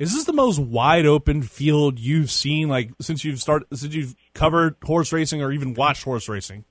[0.00, 4.16] Is this the most wide open field you've seen, like since you've started, since you've
[4.32, 6.64] covered horse racing or even watched horse racing?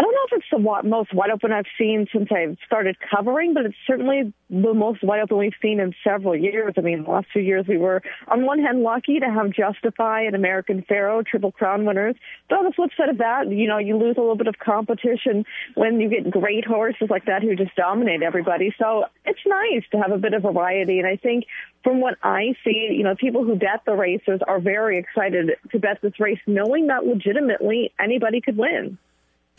[0.00, 3.52] I don't know if it's the most wide open I've seen since I've started covering,
[3.52, 6.72] but it's certainly the most wide open we've seen in several years.
[6.78, 10.22] I mean, the last few years we were, on one hand, lucky to have Justify
[10.22, 12.16] and American Pharoah Triple Crown winners.
[12.48, 14.58] But on the flip side of that, you know, you lose a little bit of
[14.58, 18.74] competition when you get great horses like that who just dominate everybody.
[18.78, 20.98] So it's nice to have a bit of variety.
[20.98, 21.44] And I think
[21.84, 25.78] from what I see, you know, people who bet the races are very excited to
[25.78, 28.96] bet this race, knowing that legitimately anybody could win.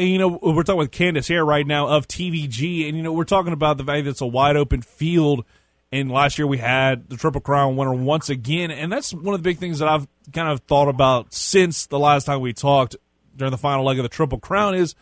[0.01, 3.13] And, you know, we're talking with Candace Hare right now of TVG, and, you know,
[3.13, 5.45] we're talking about the fact that it's a wide open field.
[5.91, 8.71] And last year we had the Triple Crown winner once again.
[8.71, 11.99] And that's one of the big things that I've kind of thought about since the
[11.99, 12.95] last time we talked
[13.35, 14.95] during the final leg of the Triple Crown is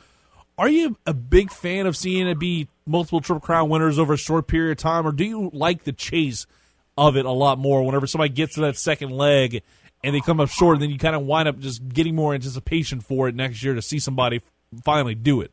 [0.57, 4.17] are you a big fan of seeing it be multiple Triple Crown winners over a
[4.17, 6.45] short period of time, or do you like the chase
[6.97, 9.63] of it a lot more whenever somebody gets to that second leg
[10.03, 12.33] and they come up short, and then you kind of wind up just getting more
[12.33, 14.41] anticipation for it next year to see somebody
[14.83, 15.51] finally do it?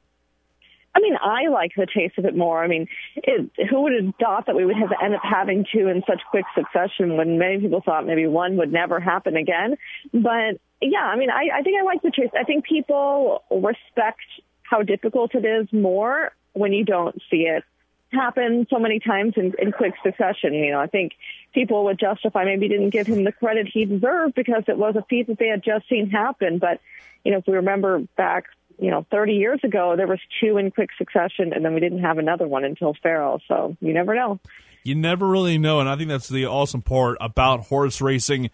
[0.96, 2.64] I mean, I like the taste of it more.
[2.64, 5.88] I mean, it, who would have thought that we would have end up having two
[5.88, 9.76] in such quick succession when many people thought maybe one would never happen again?
[10.14, 12.31] But yeah, I mean, I, I think I like the chase.
[12.38, 14.24] I think people respect
[14.62, 17.62] how difficult it is more when you don't see it
[18.11, 20.55] happen so many times in, in quick succession.
[20.55, 21.12] You know, I think
[21.52, 25.05] people would justify maybe didn't give him the credit he deserved because it was a
[25.11, 26.59] feat that they had just seen happen.
[26.59, 26.81] But,
[27.22, 28.44] you know, if we remember back
[28.79, 32.01] you know, 30 years ago, there was two in quick succession, and then we didn't
[32.01, 33.39] have another one until Pharoah.
[33.49, 34.39] So you never know.
[34.85, 38.51] You never really know, and I think that's the awesome part about horse racing.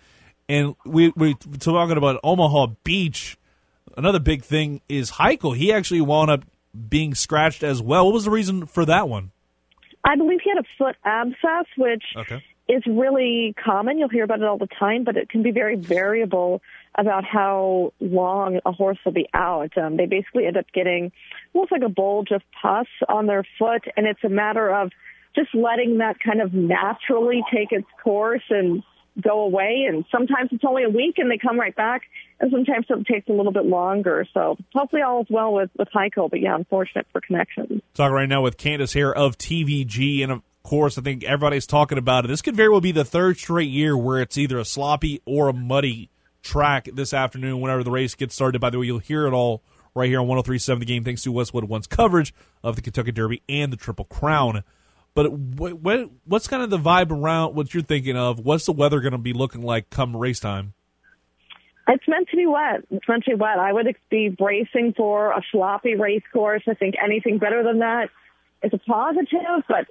[0.49, 3.37] And we we talking about Omaha Beach.
[3.97, 5.57] Another big thing is Haikal.
[5.57, 6.45] He actually wound up
[6.89, 8.07] being scratched as well.
[8.07, 9.31] What was the reason for that one?
[10.05, 12.43] I believe he had a foot abscess, which okay.
[12.69, 13.99] is really common.
[13.99, 16.63] You'll hear about it all the time, but it can be very variable
[16.97, 19.77] about how long a horse will be out.
[19.79, 21.13] Um, they basically end up getting
[21.55, 24.91] almost like a bulge of pus on their foot, and it's a matter of
[25.35, 28.83] just letting that kind of naturally take its course and
[29.21, 29.87] go away.
[29.89, 32.03] And sometimes it's only a week and they come right back,
[32.41, 34.27] and sometimes it takes a little bit longer.
[34.35, 36.31] So hopefully all is well with with Haikal.
[36.31, 37.81] but yeah, unfortunate for connections.
[37.95, 41.99] Talking right now with Candace Hare of TVG, and of course, I think everybody's talking
[41.99, 42.29] about it.
[42.29, 45.49] This could very well be the third straight year where it's either a sloppy or
[45.49, 46.11] a muddy
[46.43, 48.61] track this afternoon whenever the race gets started.
[48.61, 49.63] By the way, you'll hear it all
[49.95, 53.43] right here on 1037 The Game, thanks to Westwood One's coverage of the Kentucky Derby
[53.49, 54.63] and the Triple Crown.
[55.15, 58.39] But what, what, what's kind of the vibe around what you're thinking of?
[58.39, 60.73] What's the weather going to be looking like come race time?
[61.89, 62.85] It's meant to be wet.
[62.91, 63.59] It's meant to be wet.
[63.59, 66.63] I would be bracing for a sloppy race course.
[66.69, 68.09] I think anything better than that
[68.63, 69.89] is a positive, but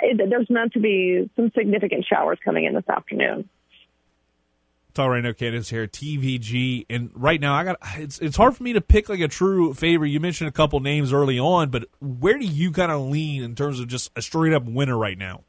[0.00, 3.48] it, there's meant to be some significant showers coming in this afternoon.
[4.94, 8.62] Talk right now, Candace Hare, TVG, and right now I got it's it's hard for
[8.62, 10.08] me to pick like a true favorite.
[10.08, 13.54] You mentioned a couple names early on, but where do you kind of lean in
[13.54, 15.44] terms of just a straight up winner right now?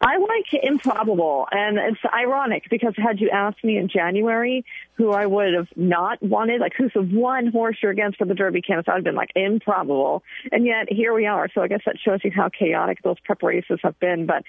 [0.00, 5.26] I like improbable, and it's ironic because had you asked me in January who I
[5.26, 8.86] would have not wanted, like who's the one horse you're against for the Derby canvas,
[8.88, 11.48] I'd have been like improbable, and yet here we are.
[11.52, 14.24] So I guess that shows you how chaotic those preparations have been.
[14.26, 14.44] But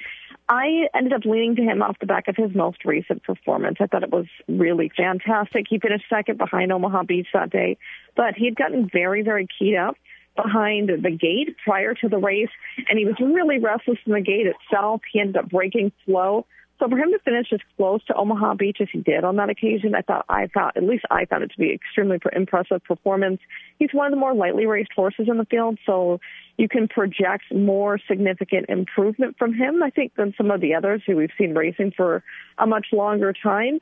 [0.48, 3.78] I ended up leaning to him off the back of his most recent performance.
[3.80, 5.66] I thought it was really fantastic.
[5.68, 7.78] He finished second behind Omaha Beach that day,
[8.16, 9.96] but he had gotten very, very keyed up
[10.42, 12.50] behind the gate prior to the race,
[12.90, 15.02] and he was really restless in the gate itself.
[15.12, 16.46] He ended up breaking slow.
[16.80, 19.50] So for him to finish as close to Omaha Beach as he did on that
[19.50, 23.42] occasion, I thought I thought at least I found it to be extremely impressive performance.
[23.80, 26.22] He's one of the more lightly raced horses in the field, so
[26.58, 31.02] you can project more significant improvement from him, I think, than some of the others
[31.06, 32.24] who we've seen racing for
[32.58, 33.80] a much longer time.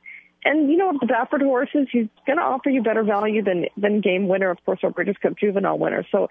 [0.48, 4.00] And you know, the Baffert horses, he's going to offer you better value than than
[4.00, 6.06] game winner, of course, or Breeders' Cup Juvenile winner.
[6.10, 6.28] So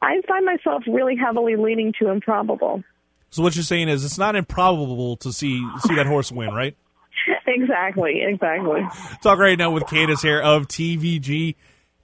[0.00, 2.84] I find myself really heavily leaning to improbable.
[3.30, 6.76] So what you're saying is it's not improbable to see see that horse win, right?
[7.48, 8.82] exactly, exactly.
[9.20, 11.56] Talk right now with Candace Hare of TVG,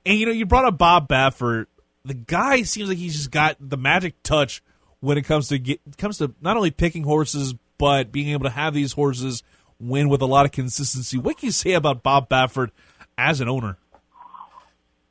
[0.04, 1.66] and you know you brought up Bob Baffert.
[2.04, 4.64] The guy seems like he's just got the magic touch
[4.98, 8.50] when it comes to get comes to not only picking horses but being able to
[8.50, 9.44] have these horses
[9.80, 11.18] win with a lot of consistency.
[11.18, 12.70] What can you say about Bob Baffert
[13.18, 13.76] as an owner?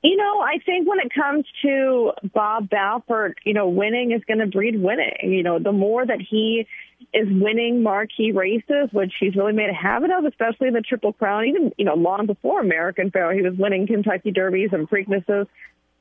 [0.04, 4.38] You know, I think when it comes to Bob Baffert, you know, winning is going
[4.38, 5.18] to breed winning.
[5.24, 6.68] You know, the more that he
[7.12, 11.46] is winning marquee races, which he's really made a habit of, especially the Triple Crown.
[11.46, 15.48] Even, you know, long before American Pharoah, he was winning Kentucky Derbies and Preaknesses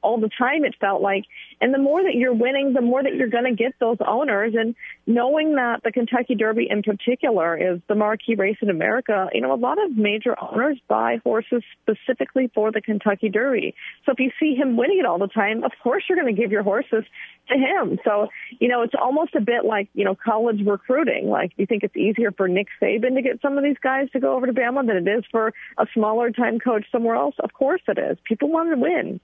[0.05, 1.25] all the time, it felt like.
[1.61, 4.55] And the more that you're winning, the more that you're going to get those owners.
[4.57, 4.75] And
[5.07, 9.53] knowing that the Kentucky Derby in particular is the marquee race in America, you know,
[9.53, 13.75] a lot of major owners buy horses specifically for the Kentucky Derby.
[14.05, 16.41] So if you see him winning it all the time, of course you're going to
[16.41, 17.05] give your horses
[17.49, 17.99] to him.
[18.05, 21.29] So, you know, it's almost a bit like, you know, college recruiting.
[21.29, 24.11] Like, do you think it's easier for Nick Saban to get some of these guys
[24.13, 27.35] to go over to Bama than it is for a smaller time coach somewhere else?
[27.39, 28.19] Of course it is.
[28.25, 29.21] People want to win.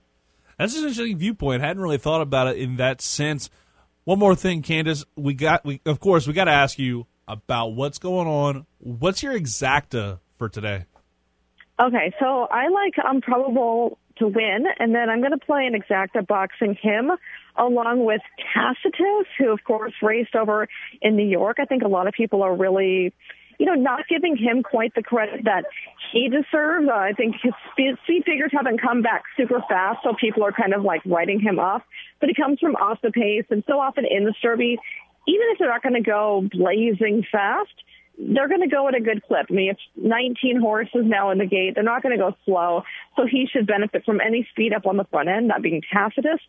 [0.60, 1.62] That's an interesting viewpoint.
[1.62, 3.48] I hadn't really thought about it in that sense.
[4.04, 5.06] One more thing, Candace.
[5.16, 8.66] We got we of course we got to ask you about what's going on.
[8.76, 10.84] What's your exacta for today?
[11.82, 16.26] Okay, so I like Improbable to win, and then I'm going to play an exacta
[16.26, 17.10] boxing him
[17.56, 18.20] along with
[18.52, 20.68] Tacitus, who of course raced over
[21.00, 21.56] in New York.
[21.58, 23.14] I think a lot of people are really
[23.60, 25.66] you know, not giving him quite the credit that
[26.10, 26.88] he deserves.
[26.88, 30.72] Uh, I think his speed, figures haven't come back super fast, so people are kind
[30.72, 31.82] of like writing him off.
[32.20, 34.78] But he comes from off the pace, and so often in the Derby,
[35.28, 37.74] even if they're not going to go blazing fast,
[38.18, 39.46] they're going to go at a good clip.
[39.50, 41.74] I mean, it's 19 horses now in the gate.
[41.74, 42.84] They're not going to go slow.
[43.16, 46.40] So he should benefit from any speed up on the front end, not being Tacitus.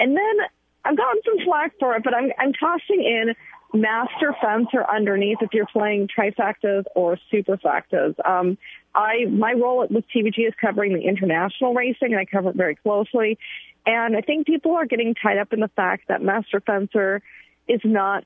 [0.00, 0.36] And then
[0.84, 3.36] I've gotten some flack for it, but I'm, I'm tossing in
[3.80, 8.14] master fencer underneath if you're playing trifectas or superfectas.
[8.26, 8.58] Um,
[8.94, 12.76] I my role with TVG is covering the international racing, and I cover it very
[12.76, 13.38] closely.
[13.84, 17.22] And I think people are getting tied up in the fact that master fencer
[17.68, 18.24] is not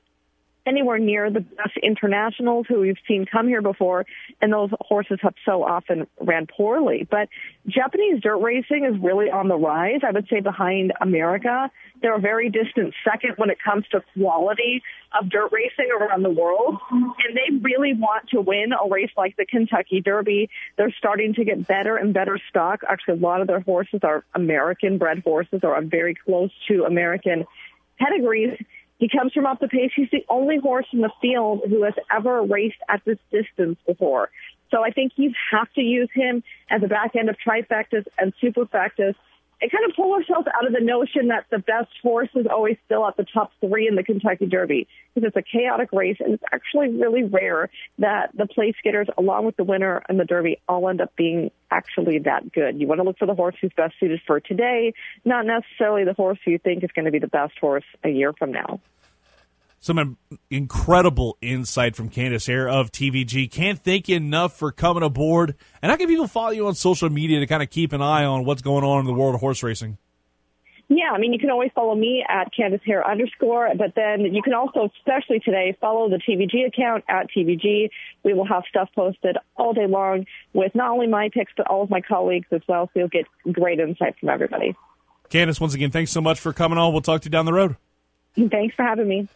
[0.65, 4.05] anywhere near the best internationals who we've seen come here before,
[4.41, 7.07] and those horses have so often ran poorly.
[7.09, 7.29] But
[7.67, 10.01] Japanese dirt racing is really on the rise.
[10.07, 11.71] I would say behind America,
[12.01, 14.81] they're a very distant second when it comes to quality
[15.19, 19.35] of dirt racing around the world, and they really want to win a race like
[19.37, 20.49] the Kentucky Derby.
[20.77, 22.81] They're starting to get better and better stock.
[22.87, 26.85] Actually, a lot of their horses are American bred horses or are very close to
[26.85, 27.45] American
[27.99, 28.57] pedigrees
[29.01, 29.91] he comes from off the pace.
[29.95, 34.29] He's the only horse in the field who has ever raced at this distance before.
[34.69, 38.31] So I think you have to use him as a back end of trifectas and
[38.41, 39.15] superfectas
[39.61, 42.77] and kind of pull ourselves out of the notion that the best horse is always
[42.85, 46.33] still at the top three in the Kentucky Derby because it's a chaotic race and
[46.33, 47.69] it's actually really rare
[47.99, 51.51] that the place getters along with the winner and the Derby all end up being
[51.69, 52.81] actually that good.
[52.81, 54.93] You want to look for the horse who's best suited for today,
[55.25, 58.09] not necessarily the horse who you think is going to be the best horse a
[58.09, 58.79] year from now
[59.81, 60.17] some
[60.51, 63.51] incredible insight from Candace Hare of TVG.
[63.51, 65.55] Can't thank you enough for coming aboard.
[65.81, 68.23] And how can people follow you on social media to kind of keep an eye
[68.23, 69.97] on what's going on in the world of horse racing?
[70.87, 74.41] Yeah, I mean, you can always follow me at Candace Hare underscore, but then you
[74.43, 77.89] can also, especially today, follow the TVG account at TVG.
[78.23, 81.81] We will have stuff posted all day long with not only my picks, but all
[81.81, 82.87] of my colleagues as well.
[82.93, 84.75] So you'll get great insight from everybody.
[85.29, 86.91] Candace, once again, thanks so much for coming on.
[86.91, 87.77] We'll talk to you down the road.
[88.35, 89.29] Thanks for having me.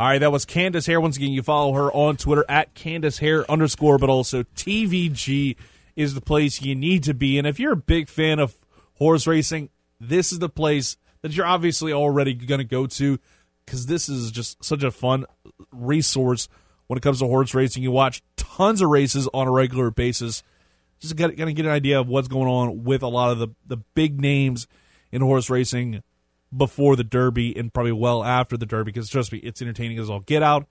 [0.00, 1.00] All right, that was Candace Hare.
[1.00, 5.56] Once again, you follow her on Twitter at Candace Hare underscore, but also TVG
[5.96, 7.36] is the place you need to be.
[7.36, 8.54] And if you're a big fan of
[8.94, 13.18] horse racing, this is the place that you're obviously already going to go to
[13.64, 15.26] because this is just such a fun
[15.72, 16.48] resource
[16.86, 17.82] when it comes to horse racing.
[17.82, 20.44] You watch tons of races on a regular basis.
[21.00, 23.48] Just got to get an idea of what's going on with a lot of the,
[23.66, 24.68] the big names
[25.10, 26.04] in horse racing
[26.56, 30.08] before the Derby and probably well after the Derby because trust me, it's entertaining as
[30.08, 30.66] all get out,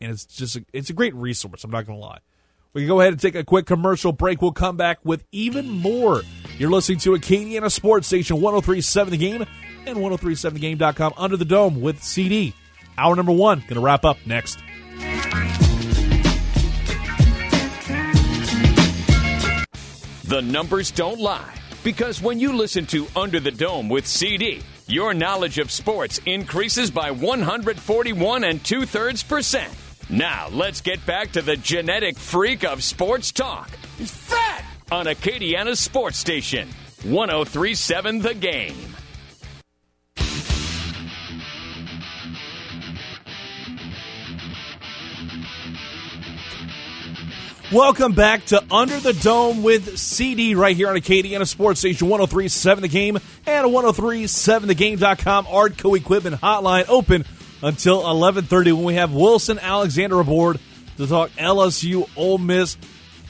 [0.00, 1.64] and it's just a, it's a great resource.
[1.64, 2.18] I'm not to lie.
[2.72, 4.40] We can go ahead and take a quick commercial break.
[4.40, 6.22] We'll come back with even more.
[6.56, 9.46] You're listening to Acadiana Sports Station 1037 The Game
[9.86, 12.54] and 1037thegame.com under the dome with CD.
[12.96, 14.60] Hour number one, going to wrap up next.
[20.24, 21.52] The numbers don't lie
[21.82, 26.90] because when you listen to Under the Dome with CD, your knowledge of sports increases
[26.90, 29.72] by 141 and two thirds percent.
[30.08, 33.70] Now, let's get back to the genetic freak of sports talk.
[33.96, 34.64] He's fat!
[34.90, 36.68] On Acadiana's Sports Station,
[37.04, 38.96] 1037 The Game.
[47.72, 52.82] Welcome back to Under the Dome with CD right here on Acadiana Sports Station 1037
[52.82, 53.16] The Game
[53.46, 57.24] and 1037thegame.com Artco Equipment Hotline open
[57.62, 60.58] until 1130 when we have Wilson Alexander aboard
[60.96, 62.76] to talk LSU Ole Miss.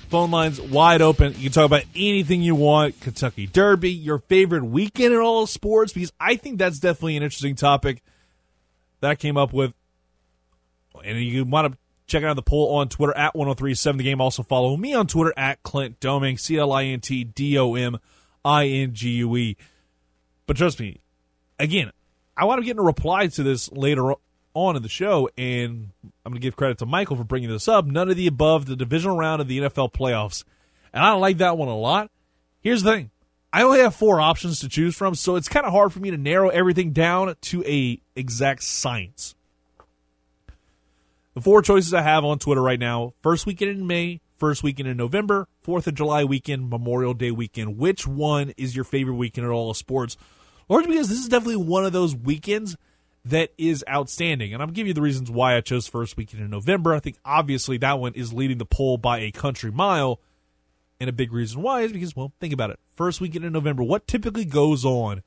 [0.09, 1.34] Phone lines wide open.
[1.36, 2.99] You can talk about anything you want.
[3.01, 7.57] Kentucky Derby, your favorite weekend in all sports, because I think that's definitely an interesting
[7.57, 8.03] topic
[9.01, 9.74] that I came up with.
[11.05, 11.78] And you want to
[12.11, 14.20] Check out the poll on Twitter at 1037 The Game.
[14.20, 17.76] Also follow me on Twitter at Clint Domingue, C L I N T D O
[17.76, 17.98] M
[18.44, 19.56] I N G U E.
[20.44, 21.00] But trust me,
[21.61, 21.92] again,
[22.36, 24.14] I want to get a reply to this later
[24.54, 27.68] on in the show, and I'm going to give credit to Michael for bringing this
[27.68, 27.86] up.
[27.86, 30.42] None of the above, the divisional round of the NFL playoffs.
[30.92, 32.11] And I like that one a lot.
[32.61, 33.11] Here's the thing
[33.52, 36.11] I only have four options to choose from, so it's kind of hard for me
[36.11, 39.36] to narrow everything down to a exact science.
[41.34, 44.88] The four choices I have on Twitter right now first weekend in May, first weekend
[44.88, 47.78] in November, 4th of July weekend, Memorial Day weekend.
[47.78, 50.16] Which one is your favorite weekend at all of sports?
[50.68, 52.76] Largely because this is definitely one of those weekends
[53.24, 54.52] that is outstanding.
[54.52, 56.94] And I'm giving you the reasons why I chose first weekend in November.
[56.94, 60.20] I think obviously that one is leading the poll by a country mile.
[60.98, 62.80] And a big reason why is because, well, think about it.
[62.96, 65.22] First weekend in November, what typically goes on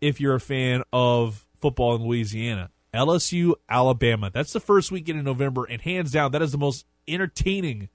[0.00, 2.70] if you're a fan of football in Louisiana?
[2.94, 4.30] LSU, Alabama.
[4.32, 7.88] That's the first weekend in November, and hands down, that is the most entertaining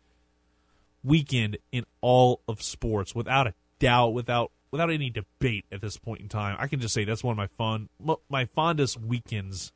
[1.03, 6.21] weekend in all of sports, without a doubt, without without any debate at this point
[6.21, 6.57] in time.
[6.59, 7.89] I can just say that's one of my fun,
[8.29, 9.71] my fondest weekends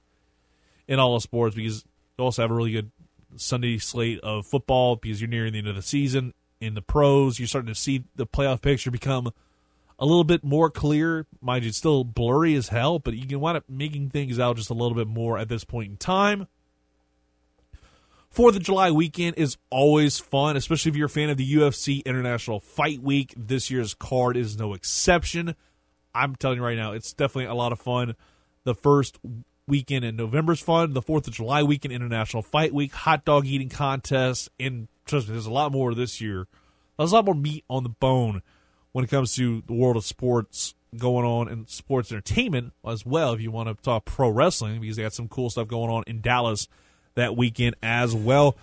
[0.88, 1.86] in all of sports because
[2.18, 2.92] you also have a really good
[3.38, 6.34] Sunday slate of football because you're nearing the end of the season.
[6.60, 9.32] In the pros, you're starting to see the playoff picture become
[10.02, 11.28] a little bit more clear.
[11.42, 14.58] Mind you, it's still blurry as hell, but you can wind up making things out
[14.58, 16.48] just a little bit more at this point in time.
[18.32, 22.04] Fourth of July weekend is always fun, especially if you're a fan of the UFC
[22.04, 23.34] International Fight Week.
[23.38, 25.56] This year's card is no exception.
[26.16, 28.16] I'm telling you right now, it's definitely a lot of fun.
[28.64, 29.20] The first
[29.68, 30.94] weekend in November is fun.
[30.94, 35.34] The Fourth of July weekend, International Fight Week, hot dog eating contest, and trust me,
[35.34, 36.48] there's a lot more this year.
[36.98, 38.42] There's a lot more meat on the bone
[38.92, 43.34] when it comes to the world of sports going on and sports entertainment as well.
[43.34, 46.04] If you want to talk pro wrestling, because they got some cool stuff going on
[46.08, 46.68] in Dallas
[47.16, 48.58] that weekend as well.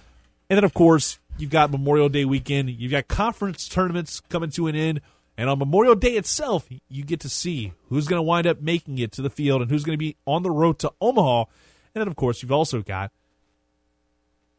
[0.51, 2.70] And then, of course, you've got Memorial Day weekend.
[2.70, 5.01] You've got conference tournaments coming to an end.
[5.37, 8.99] And on Memorial Day itself, you get to see who's going to wind up making
[8.99, 11.45] it to the field and who's going to be on the road to Omaha.
[11.95, 13.12] And then, of course, you've also got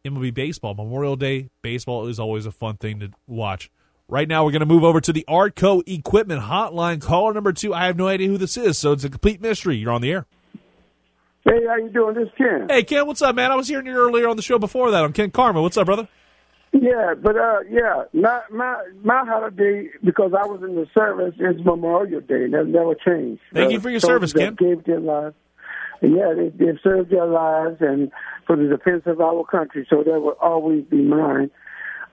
[0.05, 0.74] MLB baseball.
[0.76, 3.70] Memorial Day baseball is always a fun thing to watch.
[4.10, 6.99] Right now, we're going to move over to the Artco Equipment Hotline.
[6.99, 7.76] Caller number two.
[7.76, 9.78] I have no idea who this is, so it's a complete mystery.
[9.78, 10.26] You're on the air.
[11.45, 12.16] Hey, how you doing?
[12.16, 12.68] This is Ken.
[12.68, 13.51] Hey, Ken, what's up, man?
[13.51, 15.03] I was hearing you earlier on the show before that.
[15.03, 15.62] I'm Ken Karma.
[15.62, 16.07] What's up, brother?
[16.72, 21.64] Yeah, but uh, yeah, my my my holiday because I was in the service is
[21.64, 22.47] Memorial Day.
[22.47, 23.41] That never changed.
[23.53, 24.55] Thank uh, you for your service, Ken.
[24.55, 25.36] Gave their lives.
[26.01, 28.12] Yeah, they, they've served their lives and
[28.45, 29.86] for the defense of our country.
[29.89, 31.51] So that will always be mine.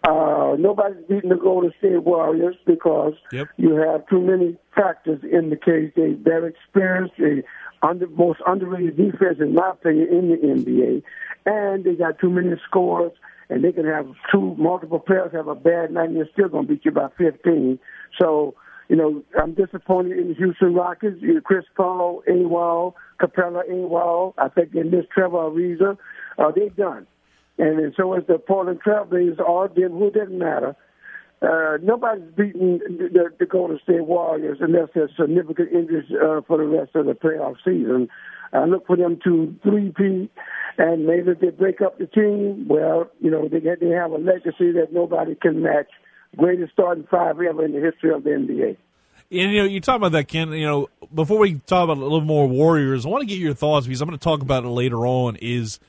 [0.04, 3.48] Uh, nobody's beating the Golden State Warriors because yep.
[3.56, 5.92] you have too many factors in the case.
[5.96, 7.42] They they're experienced, they
[7.82, 11.02] under most underrated defense in my opinion in the NBA,
[11.46, 13.12] and they got too many scores.
[13.48, 16.66] And they can have two multiple players have a bad night, and they're still going
[16.66, 17.78] to beat you by 15.
[18.20, 18.56] So,
[18.88, 21.22] you know, I'm disappointed in the Houston Rockets.
[21.44, 24.34] Chris Paul, Awal, Capela, Awal.
[24.36, 25.96] I think they missed Trevor Ariza.
[26.36, 27.06] Uh, they're done.
[27.58, 30.76] And so is the Portland Trailblazers, all them who didn't matter.
[31.42, 36.94] Uh, nobody's beating the, Golden State Warriors unless there's significant injuries uh, for the rest
[36.94, 38.08] of the playoff season.
[38.52, 40.30] I look for them to three-peat,
[40.78, 44.18] and maybe if they break up the team, well, you know, they, they have a
[44.18, 45.88] legacy that nobody can match.
[46.36, 48.76] Greatest starting five ever in the history of the NBA.
[49.30, 50.52] And you know, you talk about that, Ken.
[50.52, 53.54] You know, before we talk about a little more Warriors, I want to get your
[53.54, 55.36] thoughts because I'm going to talk about it later on.
[55.36, 55.80] Is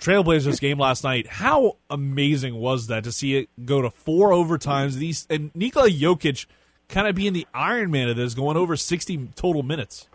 [0.00, 1.26] Trailblazers game last night.
[1.26, 4.94] How amazing was that to see it go to four overtimes?
[4.94, 6.46] These and Nikola Jokic
[6.88, 10.08] kind of being the Iron Man of this, going over sixty total minutes.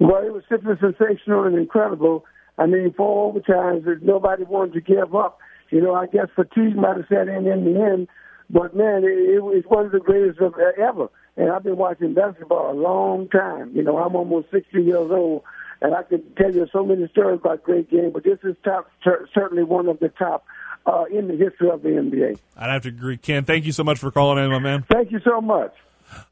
[0.00, 2.24] Well, it was simply sensational and incredible.
[2.58, 5.38] I mean, four overtimes that nobody wanted to give up.
[5.70, 8.08] You know, I guess fatigue might have set in in the end,
[8.50, 11.08] but man, it, it was one of the greatest of uh, ever.
[11.36, 13.72] And I've been watching basketball a long time.
[13.74, 15.42] You know, I'm almost 60 years old,
[15.84, 18.90] and I can tell you so many stories about great games, but this is top,
[19.34, 20.46] certainly one of the top
[20.86, 22.38] uh, in the history of the NBA.
[22.56, 23.18] I'd have to agree.
[23.18, 24.86] Ken, thank you so much for calling in, my man.
[24.90, 25.74] Thank you so much.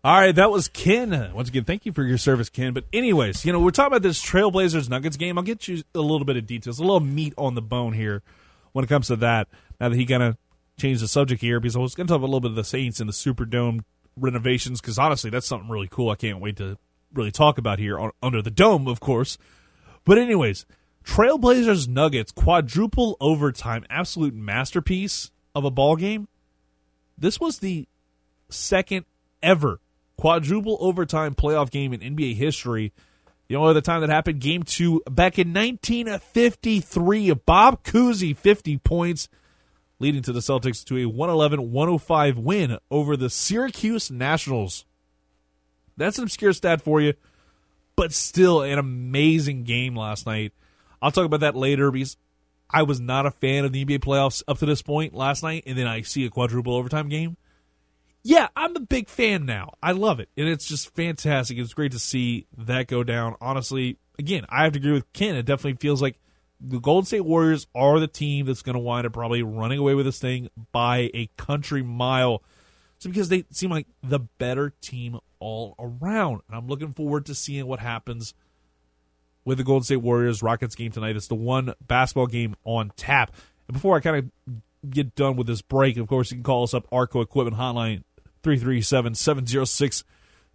[0.02, 1.32] All right, that was Ken.
[1.34, 2.72] Once again, thank you for your service, Ken.
[2.72, 5.36] But anyways, you know, we're talking about this Trailblazers Nuggets game.
[5.36, 8.22] I'll get you a little bit of details, a little meat on the bone here
[8.72, 9.48] when it comes to that.
[9.78, 10.38] Now that he kind of
[10.78, 12.64] changed the subject here, because I was going to talk a little bit of the
[12.64, 13.80] Saints and the Superdome
[14.16, 16.08] renovations, because honestly, that's something really cool.
[16.08, 16.78] I can't wait to
[17.14, 19.38] really talk about here on, under the dome, of course.
[20.04, 20.66] But anyways,
[21.04, 26.28] Trailblazers Nuggets quadruple overtime, absolute masterpiece of a ball game.
[27.18, 27.86] This was the
[28.48, 29.04] second
[29.42, 29.80] ever
[30.16, 32.92] quadruple overtime playoff game in NBA history.
[33.48, 37.32] The only other time that happened, game two back in 1953.
[37.34, 39.28] Bob Cousy, 50 points,
[39.98, 44.84] leading to the Celtics to a 111 105 win over the Syracuse Nationals.
[45.96, 47.14] That's an obscure stat for you,
[47.96, 50.52] but still an amazing game last night.
[51.00, 52.16] I'll talk about that later because
[52.70, 55.64] I was not a fan of the NBA playoffs up to this point last night,
[55.66, 57.36] and then I see a quadruple overtime game
[58.24, 59.72] yeah, I'm a big fan now.
[59.82, 60.28] I love it.
[60.36, 61.58] And it's just fantastic.
[61.58, 63.36] It's great to see that go down.
[63.40, 65.34] Honestly, again, I have to agree with Ken.
[65.34, 66.18] It definitely feels like
[66.60, 69.94] the Golden State Warriors are the team that's going to wind up probably running away
[69.94, 72.42] with this thing by a country mile.
[73.02, 76.42] It's because they seem like the better team all around.
[76.46, 78.32] And I'm looking forward to seeing what happens
[79.44, 81.16] with the Golden State Warriors Rockets game tonight.
[81.16, 83.34] It's the one basketball game on tap.
[83.66, 86.62] And before I kind of get done with this break, of course, you can call
[86.62, 88.04] us up, Artco Equipment Hotline
[88.44, 90.04] 337 706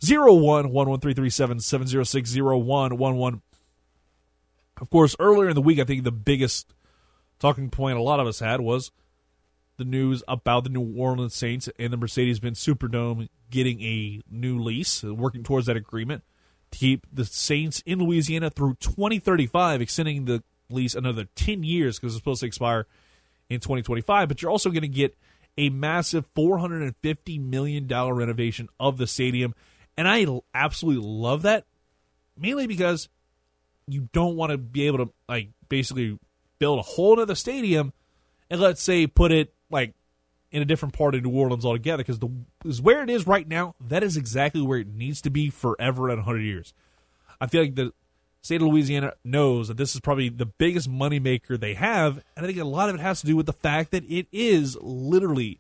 [0.01, 3.41] 0111 337 706
[4.79, 6.73] Of course, earlier in the week, I think the biggest
[7.39, 8.89] talking point a lot of us had was
[9.78, 14.59] the news about the New Orleans Saints and the Mercedes Benz Superdome getting a new
[14.59, 16.23] lease, working towards that agreement
[16.71, 22.13] to keep the Saints in Louisiana through 2035, extending the lease another 10 years because
[22.13, 22.86] it's supposed to expire
[23.49, 24.28] in 2025.
[24.28, 25.17] But you're also going to get
[25.57, 29.55] a massive $450 million renovation of the stadium.
[29.95, 31.65] And I absolutely love that,
[32.38, 33.09] mainly because
[33.88, 36.19] you don't want to be able to, like, basically
[36.59, 37.93] build a whole other stadium
[38.49, 39.93] and let's say put it, like,
[40.51, 42.30] in a different part of New Orleans altogether because the
[42.63, 43.76] is where it is right now.
[43.82, 46.74] That is exactly where it needs to be forever and 100 years.
[47.41, 47.91] I feel like the
[48.41, 52.47] state of Louisiana knows that this is probably the biggest moneymaker they have, and I
[52.47, 55.59] think a lot of it has to do with the fact that it is literally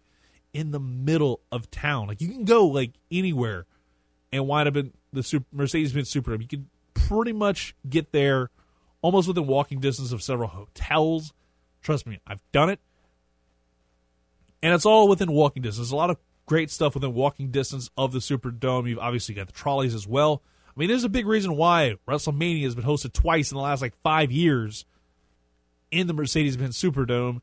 [0.53, 2.07] in the middle of town.
[2.07, 3.65] Like you can go like anywhere
[4.31, 6.41] and wind up in the super, Mercedes-Benz Superdome.
[6.41, 8.49] You can pretty much get there
[9.01, 11.33] almost within walking distance of several hotels.
[11.81, 12.79] Trust me, I've done it.
[14.61, 15.91] And it's all within walking distance.
[15.91, 18.89] A lot of great stuff within walking distance of the Superdome.
[18.89, 20.41] You've obviously got the trolleys as well.
[20.67, 23.81] I mean, there's a big reason why WrestleMania has been hosted twice in the last
[23.81, 24.85] like five years
[25.91, 27.41] in the Mercedes-Benz Superdome.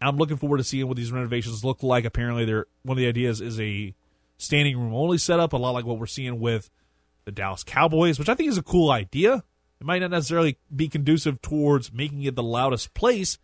[0.00, 2.04] I'm looking forward to seeing what these renovations look like.
[2.04, 3.94] Apparently, they're one of the ideas is a
[4.36, 6.70] standing room only setup, a lot like what we're seeing with
[7.24, 9.44] the Dallas Cowboys, which I think is a cool idea.
[9.80, 13.38] It might not necessarily be conducive towards making it the loudest place,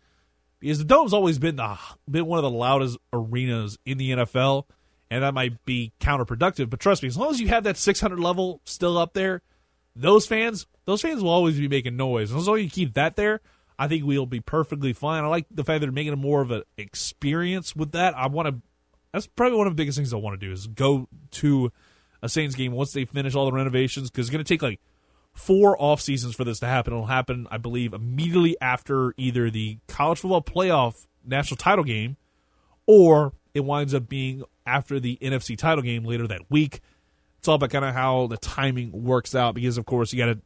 [0.61, 1.77] because the dome's always been the
[2.09, 4.65] been one of the loudest arenas in the NFL
[5.11, 6.69] and that might be counterproductive.
[6.69, 9.41] But trust me, as long as you have that 600 level still up there,
[9.93, 12.33] those fans, those fans will always be making noise.
[12.33, 13.41] As long as you keep that there,
[13.77, 15.25] I think we'll be perfectly fine.
[15.25, 18.15] I like the fact that they're making it more of an experience with that.
[18.15, 18.61] I want to.
[19.11, 21.73] That's probably one of the biggest things I want to do is go to
[22.21, 24.79] a Saints game once they finish all the renovations because it's going to take like
[25.33, 26.93] four off seasons for this to happen.
[26.93, 32.17] It'll happen, I believe, immediately after either the college football playoff national title game
[32.85, 36.81] or it winds up being after the NFC title game later that week.
[37.39, 40.33] It's all about kind of how the timing works out because, of course, you got
[40.33, 40.39] to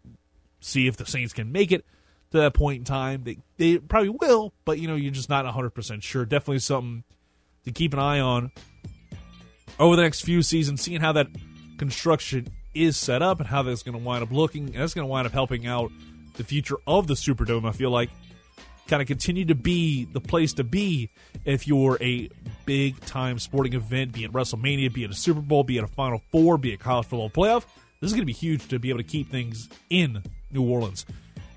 [0.62, 1.86] see if the Saints can make it
[2.32, 3.24] to that point in time.
[3.24, 6.26] They they probably will, but you know you're just not 100 percent sure.
[6.26, 7.04] Definitely something
[7.66, 8.52] to keep an eye on
[9.80, 11.28] over the next few seasons, seeing how that
[11.78, 15.08] construction is set up and how that's going to wind up looking, and that's going
[15.08, 15.92] to wind up helping out
[16.34, 17.68] the future of the Superdome.
[17.68, 18.10] I feel like
[18.88, 21.10] kind of continue to be the place to be
[21.44, 22.30] if you're a
[22.66, 25.88] big time sporting event, be it WrestleMania, be it a Super Bowl, be it a
[25.88, 27.66] Final Four, be it college football playoff.
[28.00, 30.22] This is going to be huge to be able to keep things in
[30.52, 31.06] New Orleans.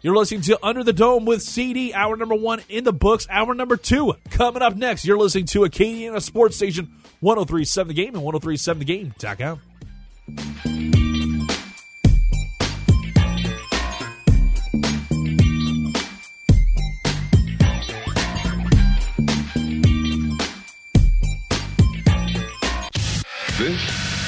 [0.00, 3.52] You're listening to Under the Dome with CD, hour number one in the books, hour
[3.52, 5.04] number two coming up next.
[5.04, 11.07] You're listening to Acadiana Sports Station 1037 The Game and 1037thegame.com.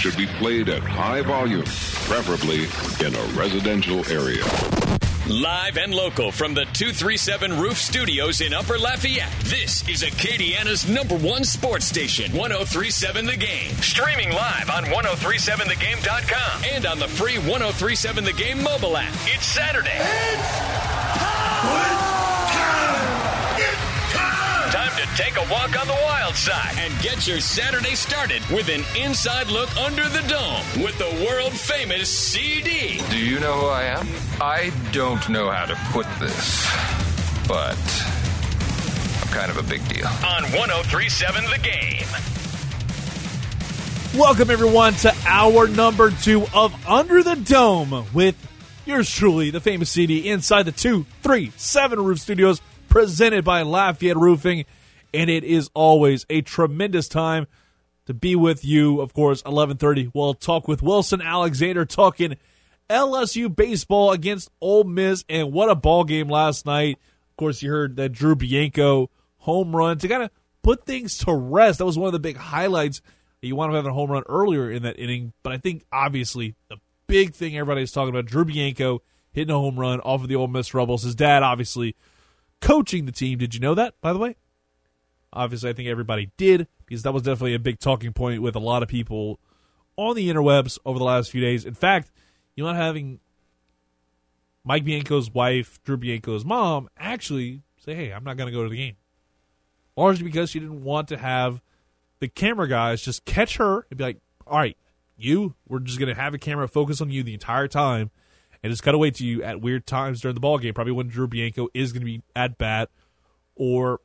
[0.00, 1.62] should be played at high volume,
[2.08, 2.64] preferably
[3.06, 4.42] in a residential area.
[5.28, 11.16] Live and local from the 237 Roof Studios in Upper Lafayette, this is Acadiana's number
[11.16, 13.72] one sports station, 1037 The Game.
[13.82, 19.12] Streaming live on 1037thegame.com and on the free 1037 The Game mobile app.
[19.26, 19.98] It's Saturday.
[21.18, 21.99] Time
[25.20, 29.48] take a walk on the wild side and get your Saturday started with an inside
[29.48, 33.02] look under the dome with the world famous CD.
[33.10, 34.08] Do you know who I am?
[34.40, 36.66] I don't know how to put this,
[37.46, 37.76] but
[39.20, 40.06] I'm kind of a big deal.
[40.06, 42.06] On 1037 The Game.
[44.18, 48.36] Welcome, everyone, to hour number two of Under the Dome with
[48.86, 54.64] Yours truly, the famous CD, inside the 237 Roof Studios, presented by Lafayette Roofing.
[55.12, 57.46] And it is always a tremendous time
[58.06, 59.00] to be with you.
[59.00, 62.36] Of course, 1130, we'll talk with Wilson Alexander talking
[62.88, 65.24] LSU baseball against Ole Miss.
[65.28, 66.98] And what a ball game last night.
[67.30, 70.30] Of course, you heard that Drew Bianco home run to kind of
[70.62, 71.78] put things to rest.
[71.78, 73.00] That was one of the big highlights.
[73.42, 76.54] You want to have a home run earlier in that inning, but I think obviously
[76.68, 79.02] the big thing everybody's talking about Drew Bianco
[79.32, 81.04] hitting a home run off of the Ole Miss Rebels.
[81.04, 81.96] His dad obviously
[82.60, 83.38] coaching the team.
[83.38, 84.36] Did you know that, by the way?
[85.32, 88.60] Obviously, I think everybody did because that was definitely a big talking point with a
[88.60, 89.38] lot of people
[89.96, 91.64] on the interwebs over the last few days.
[91.64, 92.10] In fact,
[92.56, 93.20] you know, having
[94.64, 98.68] Mike Bianco's wife, Drew Bianco's mom, actually say, "Hey, I'm not going to go to
[98.68, 98.96] the game,"
[99.96, 101.62] largely because she didn't want to have
[102.18, 104.76] the camera guys just catch her and be like, "All right,
[105.16, 108.10] you, we're just going to have a camera focus on you the entire time."
[108.62, 111.08] And just cut away to you at weird times during the ball game, probably when
[111.08, 112.90] Drew Bianco is going to be at bat,
[113.54, 114.00] or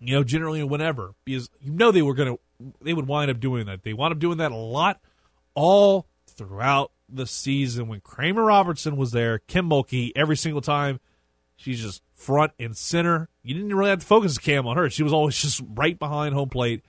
[0.00, 3.40] you know, generally whenever, because you know they were going to, they would wind up
[3.40, 3.82] doing that.
[3.82, 5.00] They wound up doing that a lot
[5.54, 11.00] all throughout the season when Kramer Robertson was there, Kim Mulkey, every single time
[11.60, 13.28] she's just front and center.
[13.42, 14.88] You didn't really have to focus the cam on her.
[14.88, 16.84] She was always just right behind home plate.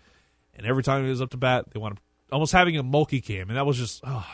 [0.56, 3.24] And every time it was up to bat, they wound up almost having a Mulkey
[3.24, 3.50] cam.
[3.50, 4.26] And that was just, oh.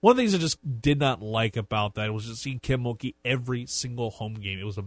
[0.00, 2.82] one of the things I just did not like about that was just seeing Kim
[2.82, 4.58] Mulkey every single home game.
[4.58, 4.84] It was a,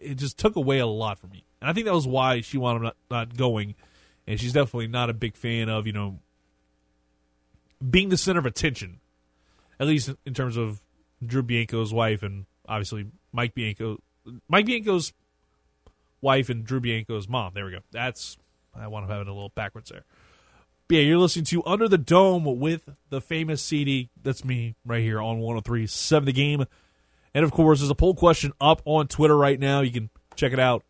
[0.00, 1.44] it just took away a lot from me.
[1.60, 3.74] And I think that was why she wound up not, not going.
[4.26, 6.18] And she's definitely not a big fan of, you know,
[7.88, 9.00] being the center of attention,
[9.78, 10.80] at least in terms of
[11.24, 14.00] Drew Bianco's wife and obviously Mike Bianco,
[14.48, 15.12] Mike Bianco's
[16.20, 17.52] wife and Drew Bianco's mom.
[17.54, 17.78] There we go.
[17.92, 18.36] That's
[18.74, 20.04] I want to have it a little backwards there.
[20.88, 24.10] But yeah, you're listening to Under the Dome with the famous CD.
[24.22, 26.64] That's me right here on 103.7 The Game.
[27.34, 29.80] And of course, there's a poll question up on Twitter right now.
[29.80, 30.84] You can check it out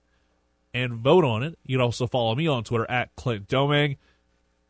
[0.77, 1.59] and vote on it.
[1.65, 3.97] You can also follow me on Twitter at Clint Domingue.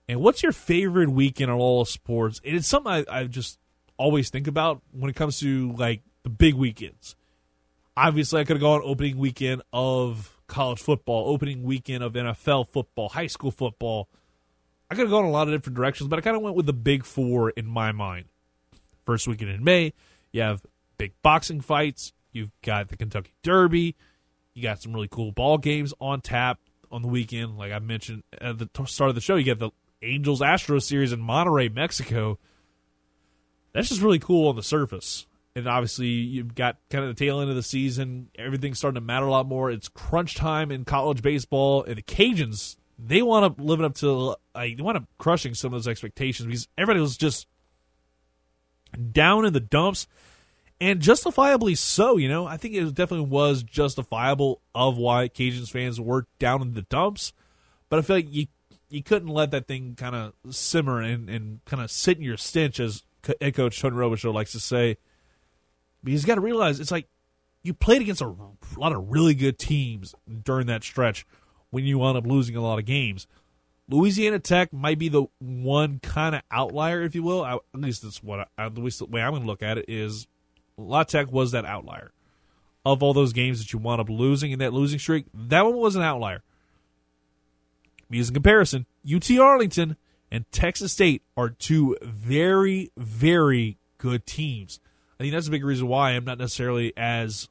[0.08, 2.40] And what's your favorite weekend of all sports?
[2.44, 3.58] And it's something I, I just
[3.96, 7.16] always think about when it comes to like the big weekends.
[7.96, 13.08] Obviously, I could have gone opening weekend of college football, opening weekend of NFL football,
[13.08, 14.08] high school football.
[14.88, 16.66] I could have gone a lot of different directions, but I kind of went with
[16.66, 18.26] the big four in my mind.
[19.04, 19.92] First weekend in May,
[20.30, 20.62] you have
[20.98, 22.12] big boxing fights.
[22.30, 23.96] You've got the Kentucky Derby.
[24.56, 26.58] You got some really cool ball games on tap
[26.90, 27.58] on the weekend.
[27.58, 29.68] Like I mentioned at the start of the show, you get the
[30.00, 32.38] Angels Astros series in Monterrey, Mexico.
[33.74, 35.26] That's just really cool on the surface.
[35.54, 38.30] And obviously, you've got kind of the tail end of the season.
[38.38, 39.70] Everything's starting to matter a lot more.
[39.70, 41.84] It's crunch time in college baseball.
[41.84, 45.74] And the Cajuns, they want up living up to, like, they want up crushing some
[45.74, 47.46] of those expectations because everybody was just
[49.12, 50.06] down in the dumps
[50.80, 52.16] and justifiably so.
[52.16, 56.74] You know, I think it definitely was justifiable of why Cajuns fans were down in
[56.74, 57.32] the dumps.
[57.88, 58.46] But I feel like you
[58.88, 62.36] you couldn't let that thing kind of simmer and, and kind of sit in your
[62.36, 63.02] stench, as
[63.40, 64.96] head coach Tony Robichaux likes to say.
[66.04, 67.08] Because you got to realize it's like
[67.62, 68.32] you played against a
[68.76, 70.14] lot of really good teams
[70.44, 71.26] during that stretch
[71.70, 73.26] when you wound up losing a lot of games.
[73.88, 77.44] Louisiana Tech might be the one kind of outlier, if you will.
[77.44, 79.86] at least that's what I, at least the way I'm going to look at it
[79.88, 80.26] is
[80.78, 82.12] La Tech was that outlier
[82.84, 85.26] of all those games that you wound up losing in that losing streak.
[85.34, 86.42] That one was an outlier.
[88.10, 89.96] In comparison, UT Arlington
[90.30, 94.78] and Texas State are two very, very good teams.
[95.18, 97.48] I think that's a big reason why I'm not necessarily as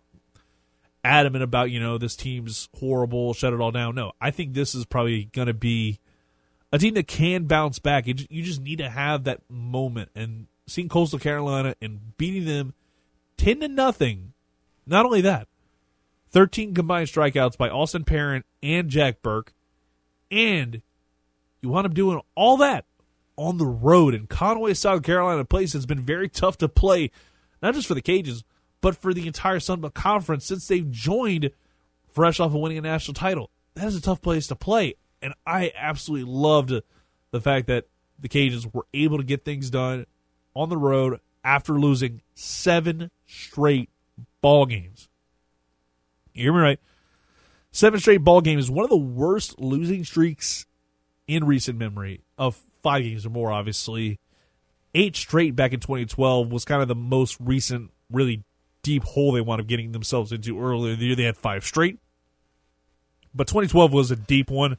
[1.03, 3.95] adamant about, you know, this team's horrible, shut it all down.
[3.95, 5.99] No, I think this is probably going to be
[6.71, 8.07] a team that can bounce back.
[8.07, 10.11] You just need to have that moment.
[10.15, 12.73] And seeing Coastal Carolina and beating them
[13.37, 14.33] 10 to nothing,
[14.85, 15.47] not only that,
[16.29, 19.53] 13 combined strikeouts by Austin Parent and Jack Burke
[20.31, 20.81] and
[21.61, 22.85] you wound up doing all that
[23.37, 27.11] on the road in Conway, South Carolina, a place that's been very tough to play,
[27.61, 28.43] not just for the Cajuns,
[28.81, 31.51] but for the entire Sun Belt Conference since they've joined
[32.13, 33.49] fresh off of winning a national title.
[33.75, 34.95] That is a tough place to play.
[35.21, 36.71] And I absolutely loved
[37.31, 37.85] the fact that
[38.19, 40.05] the Cajuns were able to get things done
[40.53, 43.89] on the road after losing seven straight
[44.41, 45.09] ball games.
[46.33, 46.79] You hear me right?
[47.71, 50.65] Seven straight ball games is one of the worst losing streaks
[51.27, 54.19] in recent memory of five games or more, obviously.
[54.93, 58.43] Eight straight back in 2012 was kind of the most recent, really
[58.81, 61.15] deep hole they wound up getting themselves into earlier in the year.
[61.15, 61.99] They had five straight.
[63.33, 64.77] But 2012 was a deep one.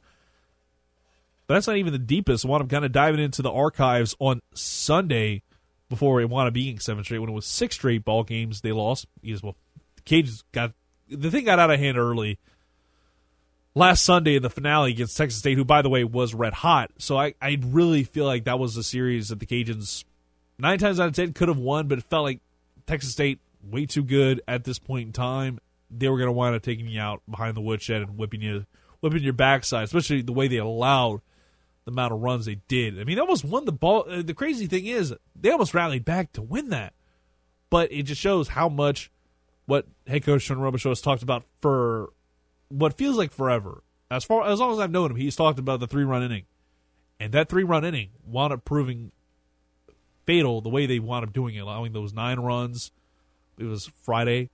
[1.45, 2.45] But that's not even the deepest.
[2.45, 5.43] I want to kind of diving into the archives on Sunday
[5.89, 7.19] before it wound up being seven straight.
[7.19, 9.07] When it was six straight ball games, they lost.
[9.21, 9.55] Because well,
[9.95, 10.73] the Cajuns got
[11.09, 12.37] the thing got out of hand early
[13.75, 16.91] last Sunday in the finale against Texas State, who by the way was red hot.
[16.97, 20.03] So I I really feel like that was a series that the Cajuns
[20.57, 22.39] nine times out of ten could have won, but it felt like
[22.85, 25.59] Texas State way too good at this point in time.
[25.89, 28.65] They were going to wind up taking you out behind the woodshed and whipping you
[28.99, 31.21] whipping your backside, especially the way they allowed
[31.87, 32.99] the amount of runs they did.
[32.99, 34.03] I mean, they almost won the ball.
[34.09, 36.93] Uh, the crazy thing is, they almost rallied back to win that.
[37.69, 39.09] But it just shows how much
[39.67, 42.09] what head coach Sean Robichaux has talked about for
[42.67, 43.83] what feels like forever.
[44.11, 46.43] As far as long as I've known him, he's talked about the three run inning,
[47.21, 49.13] and that three run inning wound up proving
[50.25, 52.91] fatal the way they wound up doing it, allowing those nine runs.
[53.57, 54.49] It was Friday.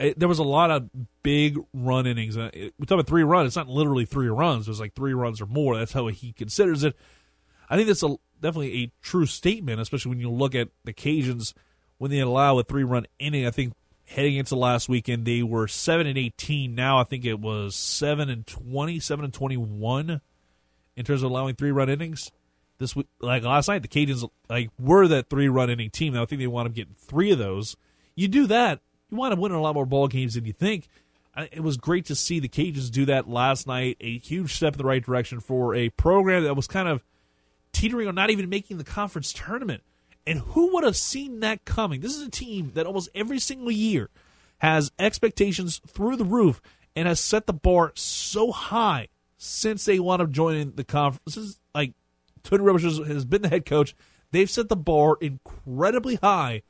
[0.00, 0.88] It, there was a lot of
[1.22, 2.36] big run innings.
[2.36, 3.48] Uh, it, we talk about three runs.
[3.48, 4.66] It's not literally three runs.
[4.66, 5.76] It was like three runs or more.
[5.76, 6.96] That's how he considers it.
[7.68, 11.52] I think that's a, definitely a true statement, especially when you look at the Cajuns
[11.98, 13.46] when they allow a three run inning.
[13.46, 13.74] I think
[14.06, 16.74] heading into last weekend they were seven and eighteen.
[16.74, 20.20] Now I think it was seven and 20, 7 and twenty one
[20.96, 22.32] in terms of allowing three run innings.
[22.78, 26.14] This week, like last night, the Cajuns like were that three run inning team.
[26.14, 27.76] Now I think they want to get three of those.
[28.14, 28.80] You do that,
[29.10, 30.88] you wind up winning a lot more ball games than you think.
[31.52, 33.96] It was great to see the Cajuns do that last night.
[34.00, 37.02] A huge step in the right direction for a program that was kind of
[37.72, 39.82] teetering on not even making the conference tournament.
[40.26, 42.00] And who would have seen that coming?
[42.00, 44.10] This is a team that almost every single year
[44.58, 46.60] has expectations through the roof
[46.94, 49.08] and has set the bar so high
[49.38, 51.36] since they wound up joining the conference.
[51.36, 51.94] This is like
[52.42, 53.96] Tony Robichaux has been the head coach.
[54.32, 56.62] They've set the bar incredibly high,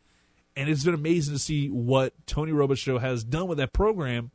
[0.57, 4.31] and it's been amazing to see what Tony Robichaux has done with that program.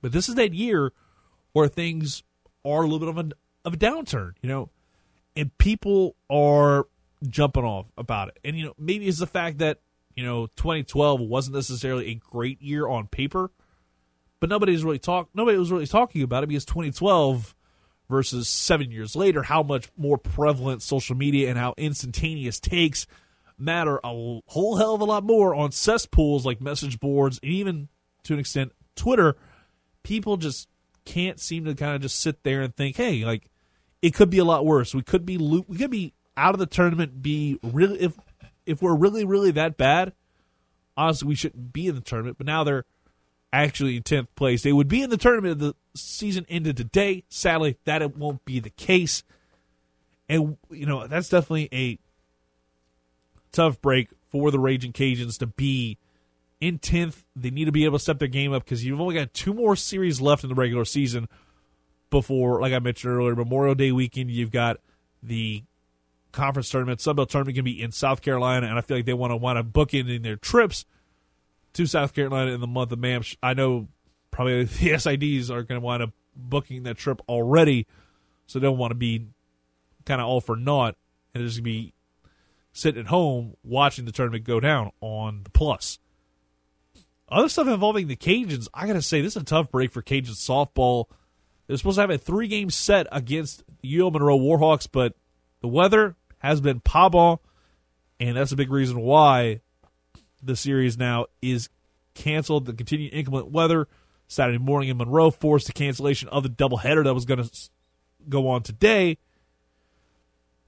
[0.00, 0.92] But this is that year
[1.52, 2.22] where things
[2.64, 3.30] are a little bit of a
[3.64, 4.70] of a downturn, you know,
[5.36, 6.86] and people are
[7.28, 8.38] jumping off about it.
[8.44, 9.80] And you know, maybe it's the fact that
[10.14, 13.50] you know 2012 wasn't necessarily a great year on paper,
[14.40, 15.28] but nobody's really talk.
[15.34, 17.54] Nobody was really talking about it because 2012
[18.08, 23.06] versus seven years later, how much more prevalent social media and how instantaneous takes
[23.58, 27.88] matter a whole hell of a lot more on cesspools like message boards and even
[28.24, 29.36] to an extent Twitter.
[30.02, 30.68] People just
[31.04, 33.50] can't seem to kind of just sit there and think, hey, like
[34.02, 34.94] it could be a lot worse.
[34.94, 37.22] We could be we could be out of the tournament.
[37.22, 38.12] Be really if
[38.66, 40.12] if we're really really that bad.
[40.96, 42.38] Honestly, we shouldn't be in the tournament.
[42.38, 42.84] But now they're
[43.52, 44.62] actually in tenth place.
[44.62, 47.24] They would be in the tournament if the season ended today.
[47.28, 49.22] Sadly, that it won't be the case.
[50.28, 51.98] And you know that's definitely a
[53.52, 55.98] tough break for the Raging Cajuns to be
[56.60, 57.24] in tenth.
[57.34, 59.54] They need to be able to step their game up because you've only got two
[59.54, 61.28] more series left in the regular season
[62.10, 64.30] before, like I mentioned earlier, Memorial Day weekend.
[64.30, 64.78] You've got
[65.22, 65.62] the
[66.32, 69.32] conference tournament, Sunbelt tournament can be in South Carolina, and I feel like they want
[69.32, 70.84] to want to book in, in their trips
[71.74, 73.20] to South Carolina in the month of May.
[73.42, 73.88] I know
[74.30, 77.86] probably the SIDs are going to wind up booking that trip already,
[78.46, 79.26] so they don't want to be
[80.04, 80.96] kind of all for naught
[81.34, 81.92] and just be
[82.78, 85.98] sitting at home watching the tournament go down on the plus.
[87.28, 90.00] Other stuff involving the Cajuns, I got to say, this is a tough break for
[90.00, 91.06] Cajun softball.
[91.66, 95.14] They're supposed to have a three game set against the UL Monroe Warhawks, but
[95.60, 97.38] the weather has been pabon,
[98.20, 99.60] and that's a big reason why
[100.42, 101.68] the series now is
[102.14, 102.66] canceled.
[102.66, 103.88] The continued inclement weather
[104.28, 107.70] Saturday morning in Monroe forced the cancellation of the doubleheader that was going to
[108.28, 109.18] go on today.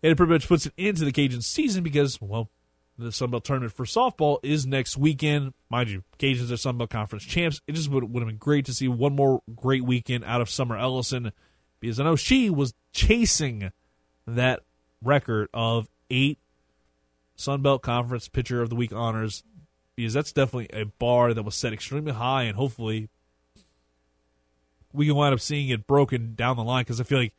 [0.02, 2.48] And it pretty much puts it into the Cajun season because, well,
[2.96, 5.54] the Sun Belt tournament for softball is next weekend.
[5.68, 7.60] Mind you, Cajuns are Sun Belt Conference champs.
[7.66, 10.50] It just would, would have been great to see one more great weekend out of
[10.50, 11.32] Summer Ellison
[11.80, 13.72] because I know she was chasing
[14.26, 14.60] that
[15.02, 16.38] record of eight
[17.36, 19.42] Sun Belt Conference Pitcher of the Week honors
[19.96, 23.08] because that's definitely a bar that was set extremely high, and hopefully
[24.92, 27.34] we can wind up seeing it broken down the line because I feel like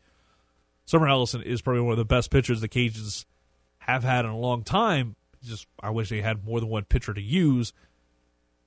[0.86, 3.26] Summer Ellison is probably one of the best pitchers the Cajuns
[3.80, 5.16] have had in a long time.
[5.44, 7.74] Just I wish they had more than one pitcher to use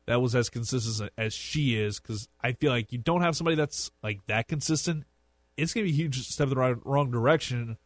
[0.07, 3.57] that was as consistent as she is because I feel like you don't have somebody
[3.57, 5.05] that's like that consistent.
[5.57, 7.79] It's going to be a huge step in the right, wrong direction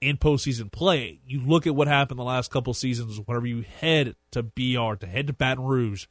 [0.00, 1.20] in postseason play.
[1.26, 3.20] You look at what happened the last couple seasons.
[3.24, 6.06] Whenever you head to BR to head to Baton Rouge,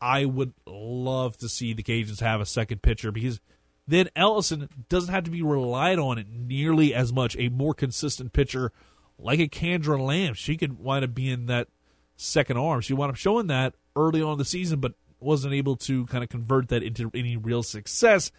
[0.00, 3.40] I would love to see the Cajuns have a second pitcher because
[3.86, 7.36] then Ellison doesn't have to be relied on nearly as much.
[7.36, 8.72] A more consistent pitcher
[9.18, 11.68] like a Kendra Lamb, she could wind up being that
[12.16, 12.80] second arm.
[12.80, 16.30] She wound up showing that early on the season, but wasn't able to kind of
[16.30, 18.32] convert that into any real success.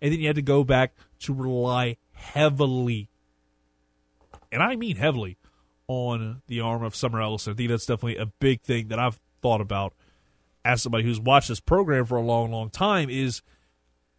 [0.00, 3.10] And then you had to go back to rely heavily
[4.52, 5.36] and I mean heavily,
[5.88, 7.52] on the arm of Summer Ellison.
[7.52, 9.94] I think that's definitely a big thing that I've thought about
[10.64, 13.42] as somebody who's watched this program for a long, long time is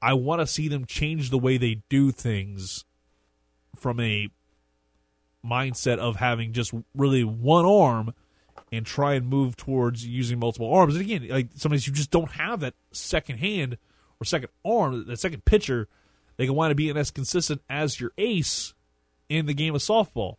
[0.01, 2.85] I want to see them change the way they do things
[3.75, 4.29] from a
[5.45, 8.13] mindset of having just really one arm
[8.71, 10.95] and try and move towards using multiple arms.
[10.95, 13.77] And again, like sometimes you just don't have that second hand
[14.19, 15.87] or second arm, that second pitcher
[16.37, 18.73] they can wind up being as consistent as your ace
[19.29, 20.37] in the game of softball.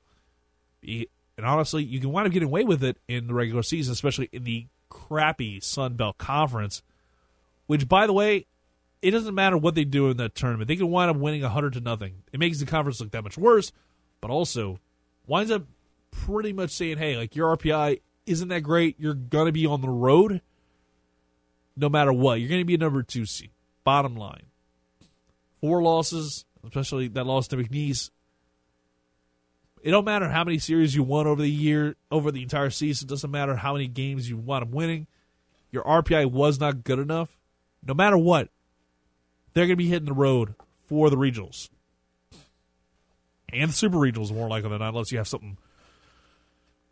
[0.82, 4.28] And honestly, you can wind up getting away with it in the regular season, especially
[4.32, 6.82] in the crappy Sun Belt Conference.
[7.66, 8.46] Which, by the way,
[9.03, 10.68] it doesn't matter what they do in that tournament.
[10.68, 12.22] They can wind up winning hundred to nothing.
[12.32, 13.72] It makes the conference look that much worse,
[14.20, 14.78] but also
[15.26, 15.66] winds up
[16.12, 18.98] pretty much saying, "Hey, like your RPI isn't that great.
[18.98, 20.40] You're gonna be on the road,
[21.76, 22.40] no matter what.
[22.40, 23.50] You're gonna be a number two seed.
[23.82, 24.46] Bottom line,
[25.61, 28.11] four losses, especially that loss to McNeese.
[29.82, 33.07] It don't matter how many series you won over the year, over the entire season.
[33.07, 35.09] It doesn't matter how many games you wound up winning.
[35.72, 37.36] Your RPI was not good enough.
[37.84, 38.50] No matter what,
[39.55, 40.55] they're going to be hitting the road
[40.86, 41.68] for the regionals
[43.53, 45.57] and the super regionals more likely than not, unless you have something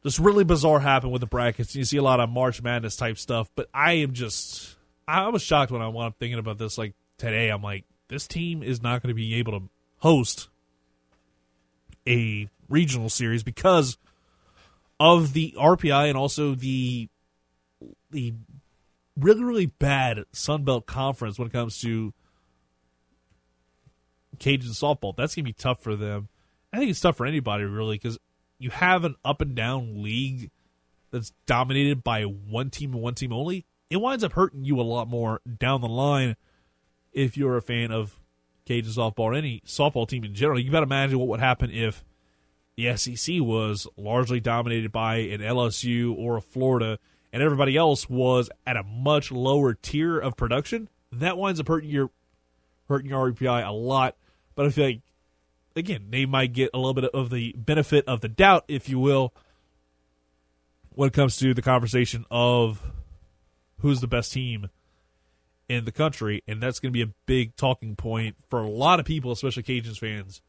[0.02, 1.74] just really bizarre happen with the brackets.
[1.74, 5.42] You see a lot of March Madness type stuff, but I am just I was
[5.42, 7.48] shocked when I wound up thinking about this like today.
[7.48, 10.48] I'm like, this team is not going to be able to host
[12.06, 13.98] a regional series because
[14.98, 17.08] of the RPI and also the
[18.10, 18.34] the
[19.18, 22.12] really really bad Sun Belt Conference when it comes to
[24.40, 25.14] Cajun softball.
[25.16, 26.28] That's gonna be tough for them.
[26.72, 28.18] I think it's tough for anybody really because
[28.58, 30.50] you have an up and down league
[31.12, 33.66] that's dominated by one team and one team only.
[33.88, 36.36] It winds up hurting you a lot more down the line
[37.12, 38.20] if you're a fan of
[38.66, 40.60] Cajun softball or any softball team in general.
[40.60, 42.04] You got to imagine what would happen if
[42.76, 46.98] the SEC was largely dominated by an LSU or a Florida,
[47.32, 50.88] and everybody else was at a much lower tier of production.
[51.10, 52.10] That winds up hurting your
[52.88, 54.16] hurting your RPI a lot.
[54.54, 55.00] But I feel like
[55.76, 58.98] again they might get a little bit of the benefit of the doubt, if you
[58.98, 59.32] will,
[60.90, 62.82] when it comes to the conversation of
[63.80, 64.68] who's the best team
[65.68, 68.98] in the country, and that's going to be a big talking point for a lot
[68.98, 70.42] of people, especially Cajuns fans,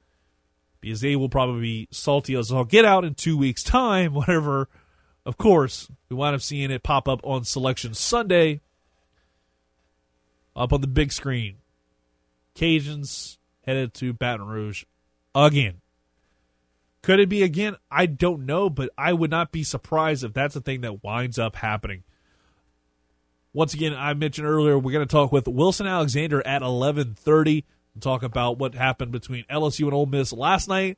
[0.80, 4.14] because they will probably be salty as all get out in two weeks' time.
[4.16, 4.68] Whatever,
[5.26, 8.62] of course, we wind up seeing it pop up on Selection Sunday,
[10.56, 11.58] up on the big screen.
[12.56, 14.86] Cajuns headed to Baton Rouge
[15.36, 15.82] again.
[17.02, 17.78] Could it be again?
[17.90, 21.40] I don't know, but I would not be surprised if that's the thing that winds
[21.40, 22.04] up happening.
[23.54, 28.04] Once again, I mentioned earlier we're going to talk with Wilson Alexander at 11:30 and
[28.04, 30.98] talk about what happened between LSU and Ole Miss last night.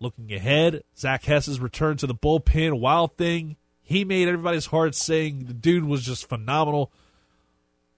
[0.00, 3.56] Looking ahead, Zach Hess's return to the bullpen, wild thing.
[3.82, 5.46] He made everybody's heart sing.
[5.46, 6.92] The dude was just phenomenal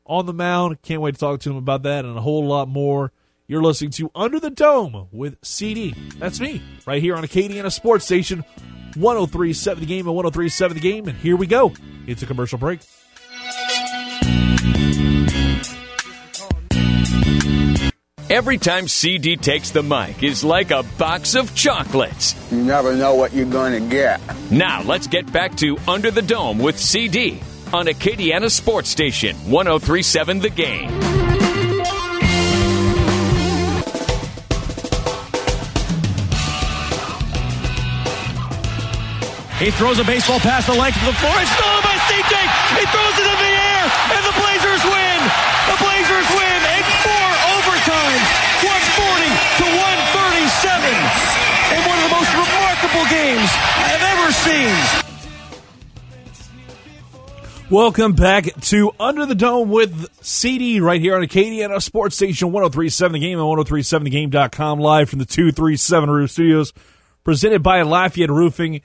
[0.06, 0.82] on the mound.
[0.82, 3.12] Can't wait to talk to him about that and a whole lot more.
[3.50, 5.92] You're listening to Under the Dome with CD.
[6.20, 8.44] That's me, right here on Acadiana Sports Station,
[8.94, 11.08] 1037 the game and 1037 the game.
[11.08, 11.72] And here we go.
[12.06, 12.78] It's a commercial break.
[18.30, 22.36] Every time CD takes the mic is like a box of chocolates.
[22.52, 24.20] You never know what you're going to get.
[24.52, 27.42] Now let's get back to Under the Dome with CD
[27.72, 31.09] on Acadiana Sports Station 1037 The Game.
[39.60, 41.36] He throws a baseball past the length of the floor.
[41.36, 42.32] It's stolen by CJ.
[42.80, 43.84] He throws it in the air,
[44.16, 45.20] and the Blazers win.
[45.68, 47.28] The Blazers win in four
[47.60, 48.24] overtimes,
[48.64, 49.28] 140
[49.60, 49.66] to
[50.16, 53.52] 137, in one of the most remarkable games
[53.84, 54.72] I've ever seen.
[57.68, 63.12] Welcome back to Under the Dome with CD right here on Acadiana Sports Station 1037
[63.12, 66.72] The Game and 1037thegame.com live from the 237 Roof Studios
[67.24, 68.80] presented by Lafayette Roofing.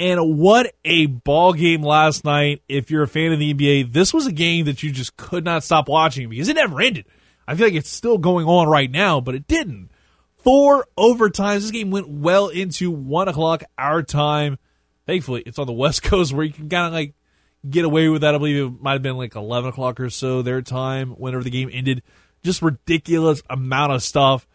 [0.00, 2.62] And what a ball game last night.
[2.70, 5.44] If you're a fan of the NBA, this was a game that you just could
[5.44, 7.04] not stop watching because it never ended.
[7.46, 9.90] I feel like it's still going on right now, but it didn't.
[10.38, 11.60] Four overtimes.
[11.60, 14.58] This game went well into one o'clock our time.
[15.04, 17.12] Thankfully, it's on the West Coast where you can kind of like
[17.68, 18.34] get away with that.
[18.34, 21.50] I believe it might have been like 11 o'clock or so their time whenever the
[21.50, 22.02] game ended.
[22.42, 24.48] Just ridiculous amount of stuff.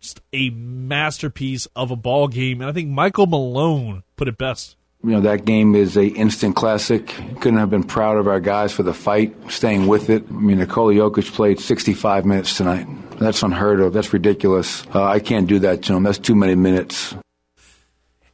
[0.00, 2.62] Just a masterpiece of a ball game.
[2.62, 4.76] And I think Michael Malone put it best.
[5.06, 7.06] You know, that game is a instant classic.
[7.38, 10.24] Couldn't have been proud of our guys for the fight, staying with it.
[10.28, 12.88] I mean, Nikola Jokic played 65 minutes tonight.
[13.20, 13.92] That's unheard of.
[13.92, 14.84] That's ridiculous.
[14.92, 16.02] Uh, I can't do that to him.
[16.02, 17.12] That's too many minutes.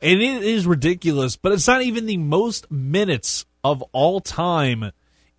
[0.01, 4.93] And it is ridiculous, but it's not even the most minutes of all time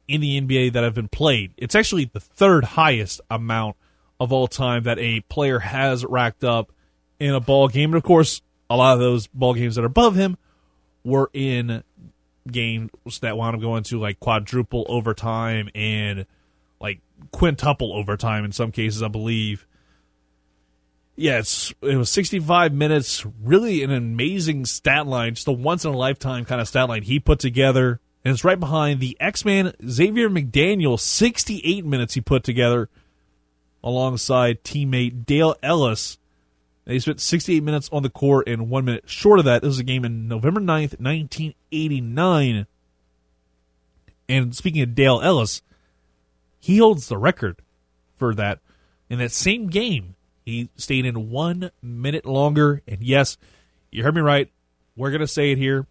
[0.08, 1.56] in the NBA that have been played.
[1.58, 3.76] It's actually the third highest amount
[4.20, 6.72] of all time that a player has racked up
[7.20, 7.90] in a ball game.
[7.90, 10.38] And of course, a lot of those ball games that are above him
[11.04, 11.84] were in
[12.50, 12.92] games
[13.22, 16.26] that wound up going to like quadruple overtime and
[16.80, 17.00] like
[17.32, 19.66] quintuple overtime in some cases, I believe.
[21.16, 23.26] Yeah, it's, it was 65 minutes.
[23.44, 27.04] Really an amazing stat line, just a once in a lifetime kind of stat line
[27.04, 28.00] he put together.
[28.26, 32.90] And it's right behind the X Man Xavier McDaniel, 68 minutes he put together
[33.84, 36.18] alongside teammate Dale Ellis.
[36.86, 39.62] They spent 68 minutes on the court and one minute short of that.
[39.62, 42.68] This was a game in November 9th, 1989.
[44.30, 45.62] And speaking of Dale Ellis,
[46.60, 47.62] he holds the record
[48.18, 48.60] for that.
[49.10, 50.16] In that same game,
[50.46, 52.82] he stayed in one minute longer.
[52.88, 53.38] And yes,
[53.92, 54.50] you heard me right.
[54.96, 55.88] We're going to say it here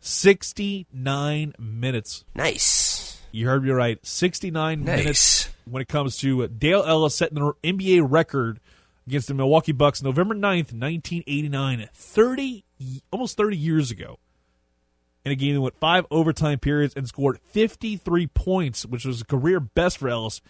[0.00, 2.24] 69 minutes.
[2.34, 3.20] Nice.
[3.32, 3.98] You heard me right.
[4.04, 4.96] 69 Nice.
[4.98, 8.60] minutes when it comes to Dale Ellis setting the NBA record
[9.06, 12.64] against the Milwaukee Bucks November 9th, 1989, 30
[13.10, 14.18] almost 30 years ago.
[15.24, 19.24] In a game that went 5 overtime periods and scored 53 points, which was a
[19.24, 20.42] career best for Ellis.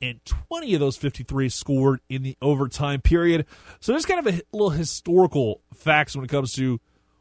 [0.00, 3.46] And 20 of those 53 scored in the overtime period.
[3.80, 6.80] So there's kind of a little historical facts when it comes to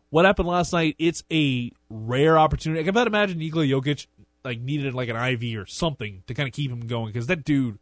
[0.10, 0.96] what happened last night.
[0.98, 2.80] It's a rare opportunity.
[2.80, 4.08] I can about imagine Nikola Jokic
[4.44, 7.44] like needed like an IV or something to kind of keep him going because that
[7.44, 7.80] dude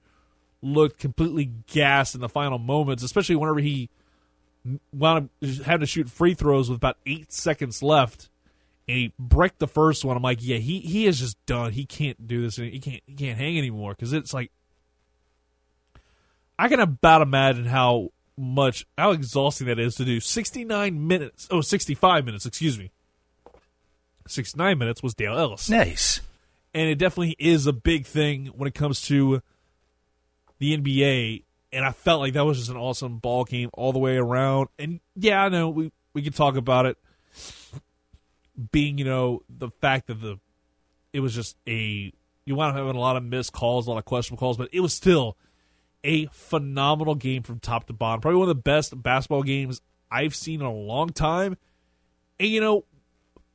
[0.62, 3.90] looked completely gassed in the final moments, especially whenever he
[4.94, 8.30] wound up having to shoot free throws with about eight seconds left,
[8.88, 10.18] and he bricked the first one.
[10.18, 11.72] I'm like, yeah, he he is just done.
[11.72, 12.58] He can't do this.
[12.58, 14.52] He can't he can't hang anymore because it's like
[16.60, 21.48] I can about imagine how much how exhausting that is to do 69 minutes.
[21.50, 22.46] Oh, 65 minutes.
[22.46, 22.92] Excuse me.
[24.28, 25.70] 69 minutes was Dale Ellis.
[25.70, 26.22] Nice.
[26.74, 29.42] And it definitely is a big thing when it comes to
[30.62, 31.44] the NBA.
[31.74, 34.70] And I felt like that was just an awesome ball game all the way around.
[34.78, 36.98] And yeah, I know we, we could talk about it
[38.72, 40.40] being, you know, the fact that the
[41.14, 42.14] it was just a
[42.46, 44.70] you wound up having a lot of missed calls, a lot of questionable calls, but
[44.72, 45.36] it was still
[46.04, 48.22] a phenomenal game from top to bottom.
[48.22, 49.82] Probably one of the best basketball games
[50.12, 51.58] I've seen in a long time.
[52.40, 52.86] And you know,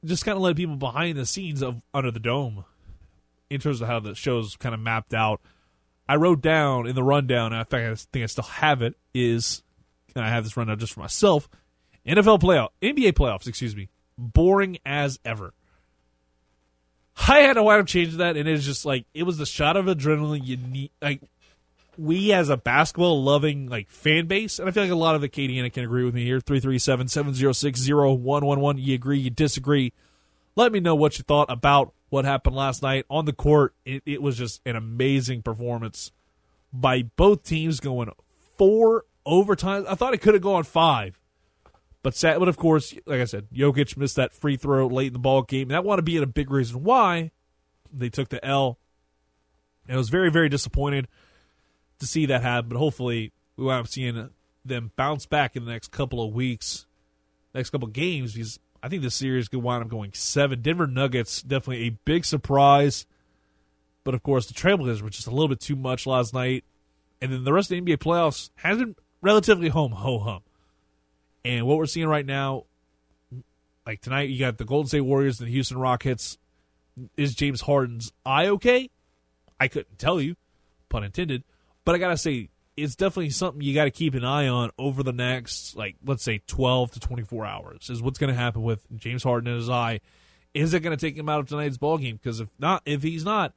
[0.04, 2.64] just kind of let people behind the scenes of Under the Dome
[3.48, 5.40] in terms of how the show's kind of mapped out.
[6.08, 8.94] I wrote down in the rundown, and in fact, I think I still have it,
[9.12, 9.62] is,
[10.14, 11.48] and I have this rundown just for myself
[12.06, 15.52] NFL playoff, NBA playoffs, excuse me, boring as ever.
[17.28, 19.76] I had to wind up changing that, and it's just like, it was the shot
[19.76, 20.90] of adrenaline you need.
[21.02, 21.22] Like,
[21.98, 25.22] we as a basketball loving like fan base, and I feel like a lot of
[25.22, 26.40] the Acadiana can agree with me here.
[26.40, 28.82] 337 706 0111.
[28.82, 29.92] You agree, you disagree.
[30.56, 33.74] Let me know what you thought about what happened last night on the court.
[33.84, 36.12] It, it was just an amazing performance
[36.72, 38.10] by both teams going
[38.56, 39.86] four overtimes.
[39.88, 41.18] I thought it could have gone five.
[42.02, 45.12] But sad, but of course, like I said, Jokic missed that free throw late in
[45.12, 45.68] the ball game.
[45.68, 47.32] That want to be a big reason why
[47.92, 48.78] they took the L.
[49.88, 51.08] And I was very, very disappointed
[51.98, 52.68] to see that happen.
[52.68, 54.30] But hopefully, we will up seeing
[54.64, 56.86] them bounce back in the next couple of weeks,
[57.52, 58.34] next couple of games.
[58.34, 60.62] Because I think this series could wind up going seven.
[60.62, 63.04] Denver Nuggets definitely a big surprise,
[64.04, 66.62] but of course the Trailblazers were just a little bit too much last night.
[67.20, 70.42] And then the rest of the NBA playoffs has been relatively home ho hum.
[71.44, 72.66] And what we're seeing right now,
[73.84, 76.38] like tonight, you got the Golden State Warriors and the Houston Rockets.
[77.16, 78.88] Is James Harden's eye okay?
[79.58, 80.36] I couldn't tell you,
[80.90, 81.42] pun intended.
[81.84, 85.02] But I gotta say, it's definitely something you got to keep an eye on over
[85.02, 87.90] the next, like, let's say, 12 to 24 hours.
[87.90, 90.00] Is what's going to happen with James Harden in his eye.
[90.52, 92.16] Is it going to take him out of tonight's ball game?
[92.16, 93.54] Because if not, if he's not,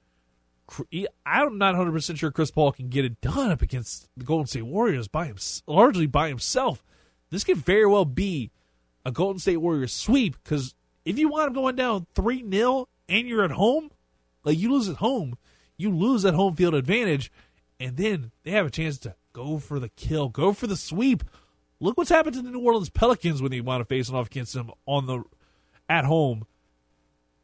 [1.26, 4.48] I'm not 100 percent sure Chris Paul can get it done up against the Golden
[4.48, 6.84] State Warriors by him, largely by himself.
[7.30, 8.52] This could very well be
[9.06, 13.28] a Golden State Warriors sweep because if you want him going down three 0 and
[13.28, 13.92] you're at home,
[14.44, 15.38] like you lose at home,
[15.78, 17.32] you lose that home field advantage
[17.80, 21.24] and then they have a chance to go for the kill, go for the sweep.
[21.80, 24.54] Look what's happened to the New Orleans Pelicans when they want to face off against
[24.54, 25.24] them on the
[25.88, 26.46] at home.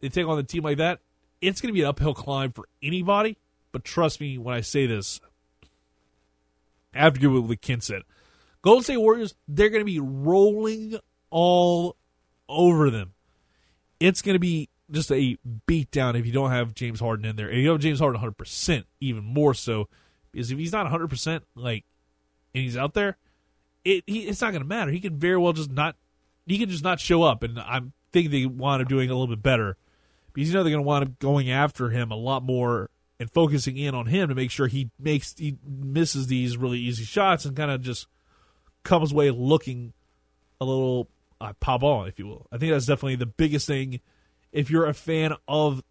[0.01, 0.99] They take on a team like that.
[1.41, 3.37] It's going to be an uphill climb for anybody.
[3.71, 5.19] But trust me when I say this.
[6.93, 8.03] i have After what Ken said,
[8.61, 11.95] Golden State Warriors, they're going to be rolling all
[12.47, 13.13] over them.
[13.99, 17.49] It's going to be just a beatdown if you don't have James Harden in there.
[17.49, 19.87] And you have James Harden 100%, even more so
[20.35, 21.85] is if he's not 100% like
[22.53, 23.17] and he's out there,
[23.83, 24.91] it he, it's not going to matter.
[24.91, 25.95] He can very well just not
[26.45, 29.33] he can just not show up, and I'm thinking they want him doing a little
[29.33, 29.77] bit better
[30.33, 33.31] because you know they're going to want him going after him a lot more and
[33.31, 37.45] focusing in on him to make sure he makes he misses these really easy shots
[37.45, 38.07] and kind of just
[38.83, 39.93] comes away looking
[40.59, 41.07] a little
[41.41, 42.47] uh, pop on, if you will.
[42.51, 43.99] I think that's definitely the biggest thing.
[44.51, 45.83] If you're a fan of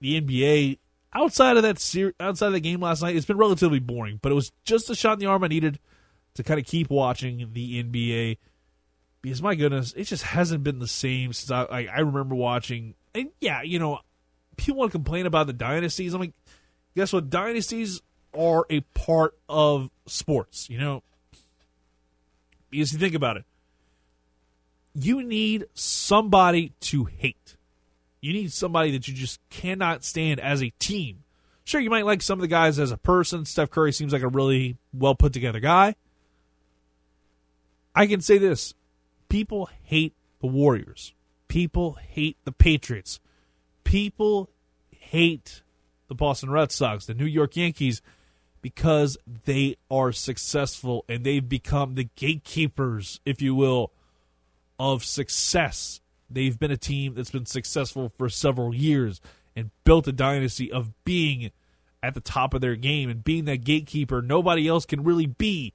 [0.00, 0.78] the NBA,
[1.14, 4.18] outside of that ser- outside of the game last night, it's been relatively boring.
[4.22, 5.78] But it was just a shot in the arm I needed
[6.34, 8.38] to kind of keep watching the NBA.
[9.20, 12.94] Because my goodness, it just hasn't been the same since I I, I remember watching.
[13.14, 14.00] And yeah, you know,
[14.56, 16.14] people want to complain about the dynasties.
[16.14, 16.34] I'm like,
[16.96, 17.30] guess what?
[17.30, 18.02] Dynasties
[18.36, 20.68] are a part of sports.
[20.68, 21.02] You know,
[22.70, 23.44] because you think about it,
[24.94, 27.56] you need somebody to hate.
[28.22, 31.24] You need somebody that you just cannot stand as a team.
[31.64, 33.44] Sure, you might like some of the guys as a person.
[33.44, 35.96] Steph Curry seems like a really well put together guy.
[37.94, 38.74] I can say this
[39.28, 41.14] people hate the Warriors,
[41.48, 43.18] people hate the Patriots,
[43.82, 44.50] people
[44.90, 45.62] hate
[46.08, 48.02] the Boston Red Sox, the New York Yankees,
[48.60, 53.92] because they are successful and they've become the gatekeepers, if you will,
[54.78, 56.01] of success.
[56.34, 59.20] They've been a team that's been successful for several years
[59.54, 61.50] and built a dynasty of being
[62.02, 65.72] at the top of their game and being that gatekeeper nobody else can really be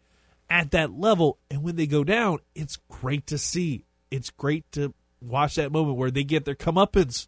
[0.50, 1.38] at that level.
[1.50, 3.86] And when they go down, it's great to see.
[4.12, 7.28] It's great to watch that moment where they get their comeuppance.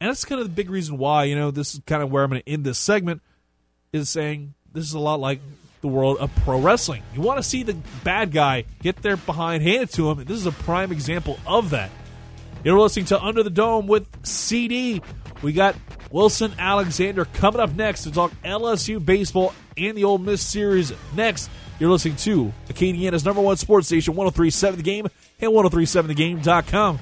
[0.00, 2.24] And that's kind of the big reason why, you know, this is kind of where
[2.24, 3.22] I'm going to end this segment,
[3.92, 5.40] is saying this is a lot like
[5.82, 7.02] the world of pro wrestling.
[7.14, 10.24] You want to see the bad guy get their behind handed to him.
[10.24, 11.90] This is a prime example of that.
[12.62, 15.00] You're listening to Under the Dome with CD.
[15.42, 15.74] We got
[16.10, 20.92] Wilson Alexander coming up next to talk LSU baseball and the Ole Miss series.
[21.14, 21.48] Next,
[21.78, 25.06] you're listening to Acadiana's number one sports station, 1037 The Game
[25.40, 26.98] and 1037thegame.com.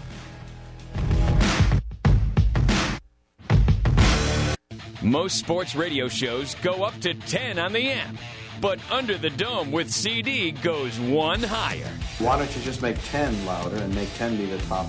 [5.02, 8.18] Most sports radio shows go up to 10 on the amp,
[8.60, 11.90] but Under the Dome with CD goes one higher.
[12.18, 14.86] Why don't you just make 10 louder and make 10 be the top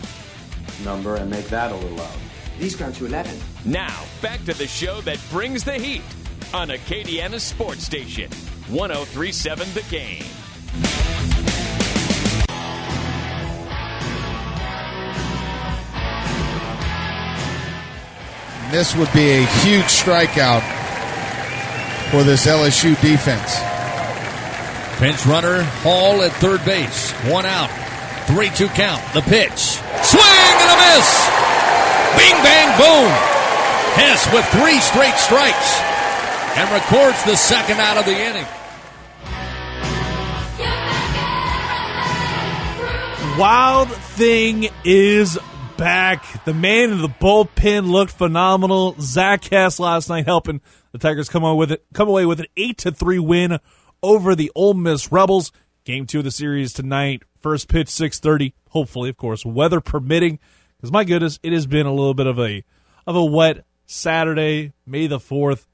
[0.84, 2.20] number and make that a little louder?
[2.60, 3.40] These go to 11.
[3.66, 6.04] Now, back to the show that brings the heat
[6.54, 8.30] on Acadiana's sports station,
[8.68, 10.24] 1037 The Game.
[18.72, 20.62] This would be a huge strikeout
[22.12, 23.58] for this LSU defense.
[25.00, 27.12] Pinch runner Hall at third base.
[27.32, 27.89] One out.
[28.30, 29.02] 3 2 count.
[29.14, 29.82] The pitch.
[30.06, 31.10] Swing and a miss.
[32.16, 33.10] Bing, bang, boom.
[33.98, 35.80] Hess with three straight strikes
[36.58, 38.46] and records the second out of the inning.
[43.40, 45.40] Wild Thing is
[45.78, 46.44] back.
[46.44, 48.96] The man in the bullpen looked phenomenal.
[49.00, 50.62] Zach Hess last night helping
[50.92, 53.60] the Tigers come on with it, come away with an eight to three win
[54.04, 55.52] over the Ole Miss Rebels.
[55.90, 57.24] Game two of the series tonight.
[57.40, 58.54] First pitch six thirty.
[58.70, 60.38] Hopefully, of course, weather permitting.
[60.78, 62.64] Because my goodness, it has been a little bit of a
[63.08, 65.66] of a wet Saturday, May the fourth,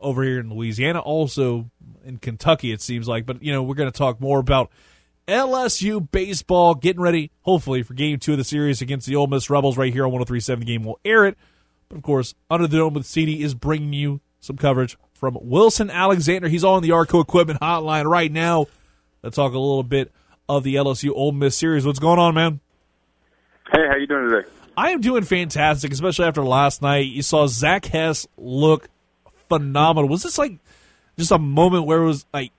[0.00, 0.98] over here in Louisiana.
[0.98, 1.70] Also
[2.04, 3.26] in Kentucky, it seems like.
[3.26, 4.72] But you know, we're going to talk more about
[5.28, 9.48] LSU baseball getting ready, hopefully, for game two of the series against the Ole Miss
[9.48, 10.82] Rebels right here on 1037 The Game.
[10.82, 11.38] We'll air it.
[11.88, 15.90] But of course, Under the Dome with CD is bringing you some coverage from Wilson
[15.90, 16.48] Alexander.
[16.48, 18.66] He's on the Artco Equipment Hotline right now.
[19.24, 20.12] Let's talk a little bit
[20.50, 21.86] of the LSU Ole Miss series.
[21.86, 22.60] What's going on, man?
[23.72, 24.46] Hey, how you doing today?
[24.76, 27.06] I am doing fantastic, especially after last night.
[27.06, 28.90] You saw Zach Hess look
[29.48, 30.10] phenomenal.
[30.10, 30.58] Was this like
[31.16, 32.52] just a moment where it was like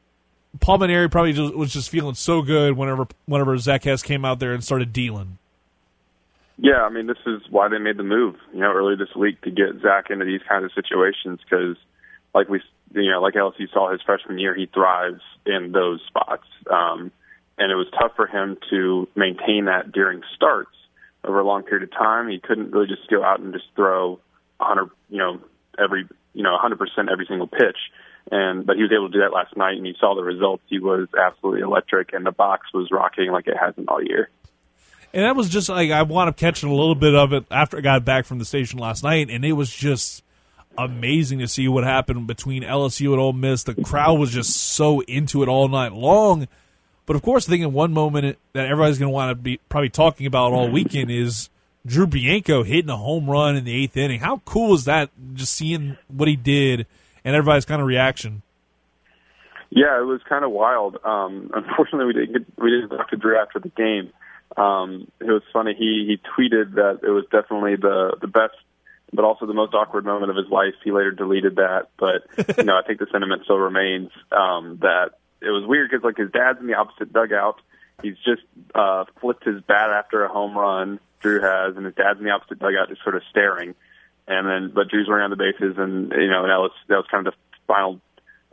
[0.59, 4.39] Paul Mainieri probably just, was just feeling so good whenever whenever Zach Hess came out
[4.39, 5.37] there and started dealing.
[6.57, 9.39] Yeah, I mean, this is why they made the move, you know, earlier this week
[9.41, 11.75] to get Zach into these kinds of situations because,
[12.35, 12.61] like we,
[12.93, 17.11] you know, like LSU saw his freshman year, he thrives in those spots, um,
[17.57, 20.75] and it was tough for him to maintain that during starts
[21.23, 22.27] over a long period of time.
[22.27, 24.19] He couldn't really just go out and just throw
[24.57, 25.39] 100, you know,
[25.79, 26.77] every, you know, 100%
[27.09, 27.77] every single pitch.
[28.29, 30.63] And but he was able to do that last night, and you saw the results.
[30.67, 34.29] He was absolutely electric, and the box was rocking like it hasn't all year.
[35.13, 37.77] And that was just like I wound up catching a little bit of it after
[37.77, 40.24] I got back from the station last night, and it was just
[40.77, 43.63] amazing to see what happened between LSU and Ole Miss.
[43.63, 46.47] The crowd was just so into it all night long.
[47.05, 49.59] But of course, I think in one moment that everybody's going to want to be
[49.69, 51.49] probably talking about all weekend is
[51.85, 54.19] Drew Bianco hitting a home run in the eighth inning.
[54.19, 55.11] How cool is that?
[55.35, 56.87] Just seeing what he did
[57.23, 58.41] and everybody's kind of reaction.
[59.69, 60.97] Yeah, it was kind of wild.
[61.03, 64.11] Um, unfortunately, we didn't get, we didn't talk to Drew after the game,
[64.57, 65.73] Um, it was funny.
[65.77, 68.55] He he tweeted that it was definitely the the best,
[69.13, 70.73] but also the most awkward moment of his life.
[70.83, 72.27] He later deleted that, but
[72.57, 75.11] you know I think the sentiment still remains um, that
[75.41, 77.61] it was weird because like his dad's in the opposite dugout.
[78.01, 78.41] He's just
[78.73, 80.99] uh, flipped his bat after a home run.
[81.21, 83.73] Drew has, and his dad's in the opposite dugout, just sort of staring.
[84.27, 87.05] And then, but Drew's running on the bases, and you know that was that was
[87.09, 88.01] kind of the final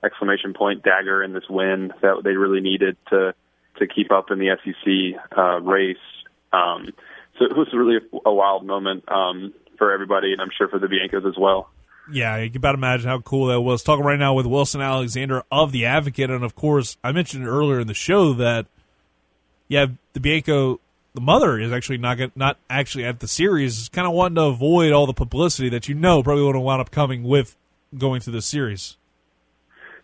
[0.05, 3.35] exclamation point dagger in this win that they really needed to
[3.79, 5.97] to keep up in the SEC uh, race.
[6.53, 6.91] Um,
[7.39, 10.79] so it was really a, a wild moment um, for everybody, and I'm sure for
[10.79, 11.69] the Biancos as well.
[12.09, 13.83] Yeah, you can about imagine how cool that was.
[13.83, 17.81] Talking right now with Wilson Alexander of the Advocate, and of course, I mentioned earlier
[17.81, 18.67] in the show that
[19.67, 20.79] yeah, the Bianco,
[21.15, 24.43] the mother is actually not get, not actually at the series, kind of wanting to
[24.43, 27.57] avoid all the publicity that you know probably would have wound up coming with
[27.99, 28.97] going through the series.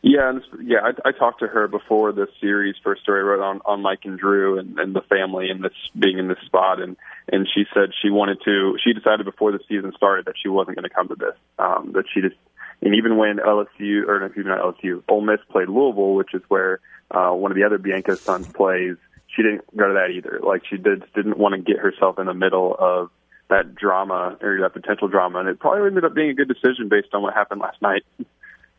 [0.01, 3.43] Yeah, and yeah, I, I talked to her before the series first story I wrote
[3.43, 6.81] on on Mike and Drew and, and the family and this being in this spot,
[6.81, 6.97] and
[7.33, 8.79] and she said she wanted to.
[8.85, 11.35] She decided before the season started that she wasn't going to come to this.
[11.59, 12.37] Um, that she just,
[12.81, 16.79] and even when LSU or not, not LSU, Ole Miss played Louisville, which is where
[17.11, 18.97] uh, one of the other Bianco sons plays,
[19.27, 20.39] she didn't go to that either.
[20.41, 23.11] Like she did, didn't want to get herself in the middle of
[23.49, 26.89] that drama or that potential drama, and it probably ended up being a good decision
[26.89, 28.05] based on what happened last night.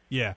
[0.07, 0.35] Yeah.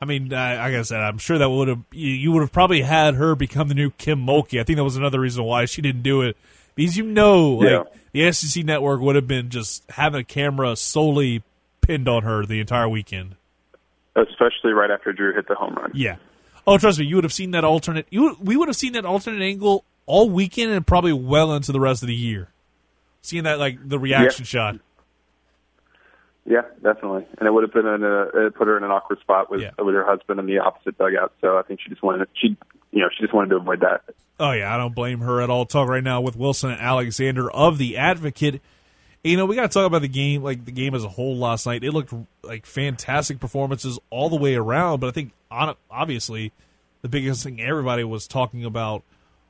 [0.00, 2.82] I mean, uh, like I said, I'm sure that would have you would have probably
[2.82, 4.60] had her become the new Kim Mulkey.
[4.60, 6.36] I think that was another reason why she didn't do it
[6.74, 7.82] because you know, like Yeah.
[8.12, 11.42] the SEC network would have been just having a camera solely
[11.80, 13.36] pinned on her the entire weekend.
[14.16, 15.90] Especially right after Drew hit the home run.
[15.94, 16.16] Yeah.
[16.66, 18.06] Oh, trust me, you would have seen that alternate.
[18.10, 21.80] You we would have seen that alternate angle all weekend and probably well into the
[21.80, 22.48] rest of the year.
[23.22, 24.46] Seeing that like the reaction Yeah.
[24.72, 24.76] shot.
[26.46, 27.26] Yeah, definitely.
[27.38, 29.94] And it would have been in a put her in an awkward spot with with
[29.94, 31.32] her husband in the opposite dugout.
[31.40, 32.56] So I think she just wanted she
[32.92, 34.02] you know she just wanted to avoid that.
[34.38, 35.64] Oh yeah, I don't blame her at all.
[35.64, 38.60] Talk right now with Wilson and Alexander of the Advocate.
[39.22, 41.38] You know, we got to talk about the game, like the game as a whole
[41.38, 41.82] last night.
[41.82, 42.12] It looked
[42.42, 46.52] like fantastic performances all the way around, but I think on, obviously
[47.00, 49.02] the biggest thing everybody was talking about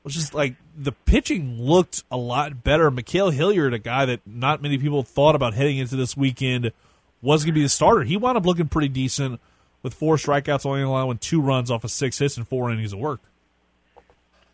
[0.05, 2.91] was just like the pitching looked a lot better.
[2.91, 6.73] Ma'Khail Hilliard, a guy that not many people thought about heading into this weekend,
[7.25, 8.03] was going to be the starter.
[8.03, 9.41] He wound up looking pretty decent
[9.83, 12.99] with four strikeouts, only allowing two runs off of six hits and four innings of
[12.99, 13.21] work.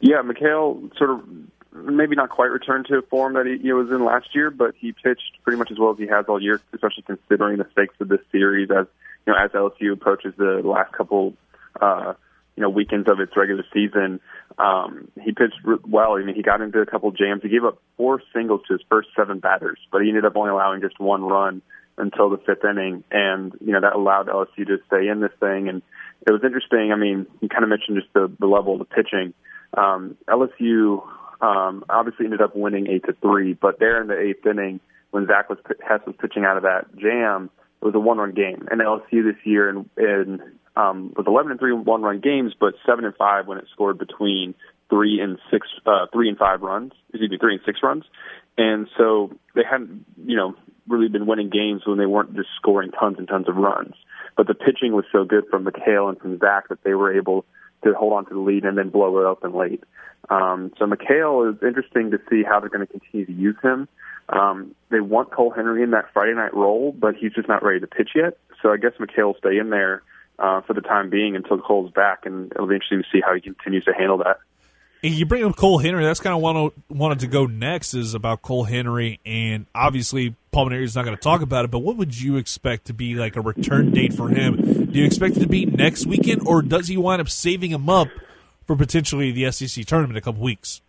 [0.01, 1.25] Yeah, Ma'Khail sort of
[1.73, 4.93] maybe not quite returned to form that he, he was in last year, but he
[4.93, 8.09] pitched pretty much as well as he has all year, especially considering the stakes of
[8.09, 8.87] this series as
[9.27, 11.35] you know as LSU approaches the last couple
[11.81, 12.15] uh,
[12.57, 14.21] you know weekends of its regular season.
[14.59, 16.17] Um, he pitched well.
[16.17, 17.43] I mean, he got into a couple jams.
[17.43, 20.51] He gave up four singles to his first seven batters, but he ended up only
[20.51, 21.63] allowing just one run
[22.01, 25.69] until the fifth inning, and you know that allowed LSU to stay in this thing.
[25.69, 25.83] And
[26.27, 26.93] it was interesting.
[26.93, 29.35] I mean, you kind of mentioned just the, the level of the pitching.
[29.77, 31.03] Um, LSU
[31.41, 35.27] um, obviously ended up winning eight to three, but there in the eighth inning, when
[35.27, 37.51] Zach was Hess was pitching out of that jam,
[37.81, 38.69] it was a one-run game.
[38.71, 40.43] And LSU this year in, in
[40.77, 44.55] um, was 11 and three one-run games, but seven and five when it scored between
[44.89, 46.93] three and six, uh, three and five runs.
[47.09, 48.05] Excuse me, three and six runs.
[48.61, 50.55] And so they hadn't, you know,
[50.87, 53.95] really been winning games when they weren't just scoring tons and tons of runs.
[54.37, 57.47] But the pitching was so good from Ma'Khail and from Zach that they were able
[57.85, 59.83] to hold on to the lead and then blow it open late.
[60.29, 63.89] Um, so Ma'Khail is interesting to see how they're going to continue to use him.
[64.29, 67.81] Um, they want Cole Henry in that Friday night role, but he's just not ready
[67.81, 68.37] to pitch yet.
[68.63, 70.03] So I guess Ma'Khail will stay in there
[70.39, 73.35] uh, for the time being until Cole's back, and it'll be interesting to see how
[73.35, 74.37] he continues to handle that.
[75.03, 76.05] You bring up Cole Henry.
[76.05, 80.37] That's kind of what I wanted to go next is about Cole Henry, and obviously
[80.53, 81.71] Paul Mainieri is not going to talk about it.
[81.71, 84.91] But what would you expect to be like a return date for him?
[84.93, 87.89] Do you expect it to be next weekend, or does he wind up saving him
[87.89, 88.09] up
[88.67, 90.83] for potentially the SEC tournament in a couple weeks?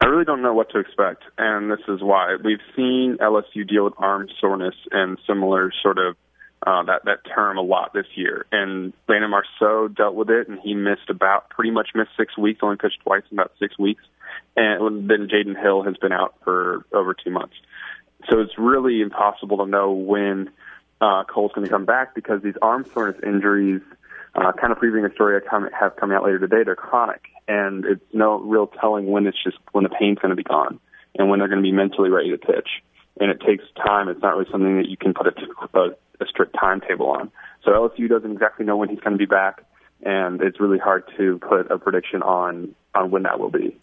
[0.00, 3.84] I really don't know what to expect, and this is why we've seen LSU deal
[3.84, 6.16] with arm soreness and similar sort of
[6.66, 8.46] uh, that that term a lot this year.
[8.50, 12.60] And Landon Marceaux dealt with it, and he missed about pretty much missed six weeks,
[12.62, 14.02] only pitched twice in about six weeks.
[14.56, 17.54] And then Jaden Hill has been out for over two months.
[18.30, 20.50] So it's really impossible to know when
[21.00, 23.82] uh, Cole's going to come back because these arm soreness injuries,
[24.34, 27.26] uh, kind of previewing a story I come, have coming out later today, they're chronic,
[27.46, 30.80] and it's no real telling when it's just when the pain's going to be gone
[31.16, 32.68] and when they're going to be mentally ready to pitch.
[33.20, 34.08] And it takes time.
[34.08, 37.30] It's not really something that you can put a, a, a strict timetable on.
[37.64, 39.64] So LSU doesn't exactly know when he's going to be back,
[40.02, 43.76] and it's really hard to put a prediction on on when that will be.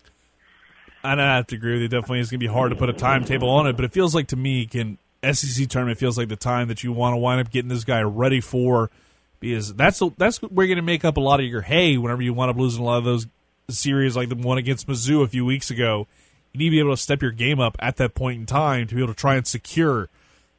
[1.04, 1.88] And I have to agree with you.
[1.88, 3.76] Definitely, it's going to be hard to put a timetable on it.
[3.76, 6.92] But it feels like to me, can SEC tournament feels like the time that you
[6.92, 8.92] want to wind up getting this guy ready for,
[9.40, 12.22] because that's that's where you're going to make up a lot of your hay whenever
[12.22, 13.28] you wind up losing a lot of those
[13.70, 16.08] series, like the one against Mizzou a few weeks ago.
[16.54, 18.88] you need to be able to step your game up at that point in time
[18.88, 20.10] to be able to try and secure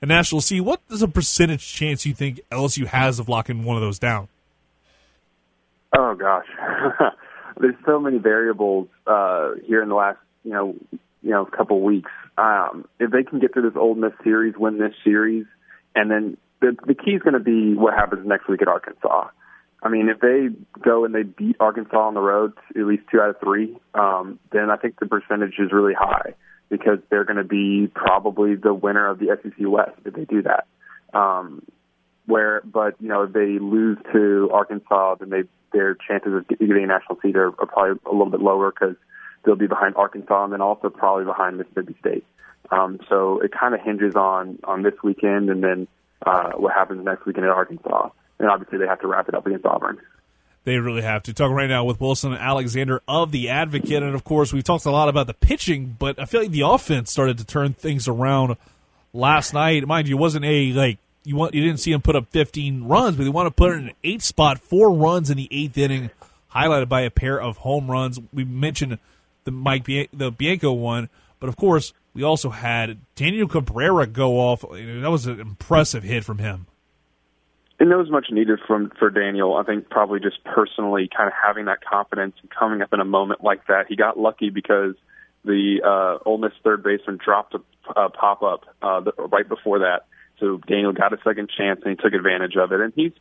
[0.03, 0.63] a national seed.
[0.63, 4.29] What is a percentage chance you think LSU has of locking one of those down?
[5.97, 6.47] Oh gosh,
[7.61, 10.75] there's so many variables uh, here in the last you know
[11.23, 12.11] you know couple weeks.
[12.37, 15.47] Um, if they can get through this Ole Miss series, win this series,
[15.95, 19.29] and then the the key is going to be what happens next week at Arkansas.
[19.85, 20.49] I mean, if they
[20.81, 24.39] go and they beat Arkansas on the road, at least two out of three, um,
[24.53, 26.35] then I think the percentage is really high
[26.73, 30.43] because they're going to be probably the winner of the SEC West if they do
[30.43, 30.67] that.
[31.13, 31.63] Um,
[32.25, 35.43] where, but you know, if they lose to Arkansas, then they
[35.75, 38.97] their chances of getting a national seed are, are probably a little bit lower because
[39.45, 42.25] they'll be behind Arkansas and then also probably behind Mississippi State.
[42.71, 45.89] Um, so it kind of hinges on on this weekend and then
[46.25, 48.09] uh, what happens next weekend at Arkansas.
[48.39, 49.99] And obviously they have to wrap it up against Auburn.
[50.65, 51.35] They really have to.
[51.35, 54.03] Talk right now with Wilson and Alexander of The Advocate.
[54.03, 56.63] And of course, we've talked a lot about the pitching, but I feel like the
[56.63, 58.57] offense started to turn things around
[59.13, 59.87] last night.
[59.87, 62.85] Mind you, it wasn't a like you want you didn't see him put up 15
[62.85, 65.77] runs, but they want to put in an eight spot, four runs in the eighth
[65.77, 66.11] inning,
[66.55, 68.21] highlighted by a pair of home runs.
[68.33, 68.99] We mentioned
[69.45, 71.09] the Mike the Bianco one,
[71.41, 74.63] but of course we also had Daniel Cabrera go off.
[74.63, 76.67] That was an impressive hit from him.
[77.83, 79.57] And that was much needed from for Daniel.
[79.57, 83.05] I think probably just personally, kind of having that confidence and coming up in a
[83.05, 83.87] moment like that.
[83.89, 84.95] He got lucky because
[85.45, 90.07] the uh, Ole Miss third baseman dropped a, a pop up uh, right before that
[90.43, 92.81] so Daniel got a second chance and he took advantage of it.
[92.81, 93.13] And he's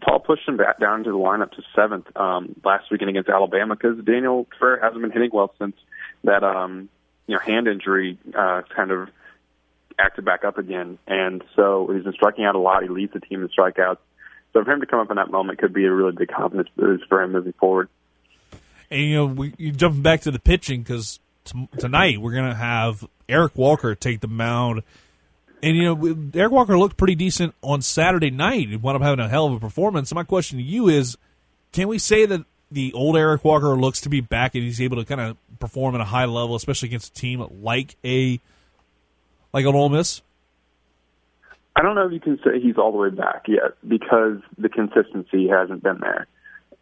[0.00, 3.74] Paul pushed him back down to the lineup to seventh um, last weekend against Alabama
[3.74, 5.74] because Daniel Cabrera hasn't been hitting well since
[6.24, 6.88] that um,
[7.26, 9.08] you know hand injury uh, kind of
[9.98, 10.98] acted back up again.
[11.06, 12.82] And so he's been striking out a lot.
[12.82, 13.98] He leads the team in strikeouts.
[14.58, 16.68] So for him to come up in that moment could be a really big confidence
[16.74, 17.88] boost for him moving forward.
[18.90, 22.48] And you know, we, you jumping back to the pitching because t- tonight we're going
[22.48, 24.82] to have Eric Walker take the mound
[25.62, 28.68] and you know, Eric Walker looked pretty decent on Saturday night.
[28.68, 30.08] He wound up having a hell of a performance.
[30.08, 31.16] So my question to you is,
[31.70, 34.96] can we say that the old Eric Walker looks to be back and he's able
[34.96, 38.40] to kind of perform at a high level, especially against a team like a
[39.52, 40.20] like an Ole Miss?
[41.78, 44.68] I don't know if you can say he's all the way back yet because the
[44.68, 46.26] consistency hasn't been there.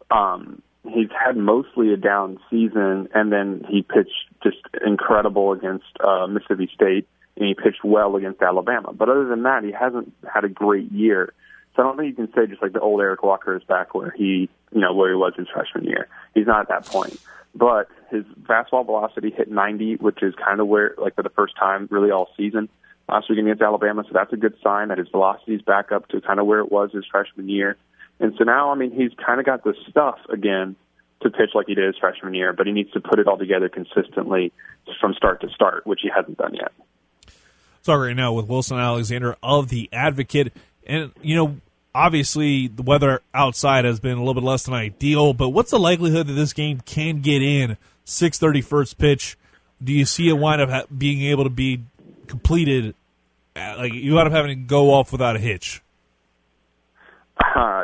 [0.09, 6.25] Um, he's had mostly a down season, and then he pitched just incredible against uh,
[6.25, 8.91] Mississippi State and he pitched well against Alabama.
[8.91, 11.31] But other than that, he hasn't had a great year.
[11.75, 13.93] So I don't think you can say just like the old Eric Walker is back
[13.93, 16.07] where he, you know, where he was his freshman year.
[16.33, 17.19] He's not at that point.
[17.53, 21.55] But his fastball velocity hit 90, which is kind of where, like for the first
[21.55, 22.69] time really all season
[23.07, 24.03] last week against Alabama.
[24.03, 26.59] So that's a good sign that his velocity is back up to kind of where
[26.59, 27.77] it was his freshman year.
[28.19, 30.75] And so now, I mean, he's kind of got the stuff again
[31.21, 33.37] to pitch like he did his freshman year, but he needs to put it all
[33.37, 34.51] together consistently
[34.99, 36.71] from start to start, which he hasn't done yet.
[37.83, 40.53] Talking right now with Wilson Alexander of The Advocate.
[40.85, 41.57] And, you know,
[41.95, 45.79] obviously the weather outside has been a little bit less than ideal, but what's the
[45.79, 49.37] likelihood that this game can get in 6:30 first pitch?
[49.83, 51.81] Do you see it wind up being able to be
[52.27, 52.95] completed?
[53.55, 55.81] Like you wind up having to go off without a hitch.
[57.57, 57.83] Uh,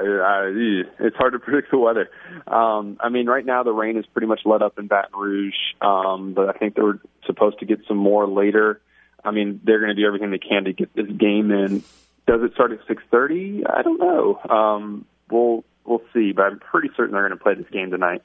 [0.99, 2.09] it's hard to predict the weather.
[2.47, 5.55] Um, I mean, right now the rain is pretty much let up in Baton Rouge,
[5.81, 8.81] um, but I think they're supposed to get some more later.
[9.23, 11.83] I mean, they're going to do everything they can to get this game in.
[12.27, 13.63] Does it start at six thirty?
[13.65, 14.39] I don't know.
[14.49, 18.21] Um, we'll we'll see, but I'm pretty certain they're going to play this game tonight.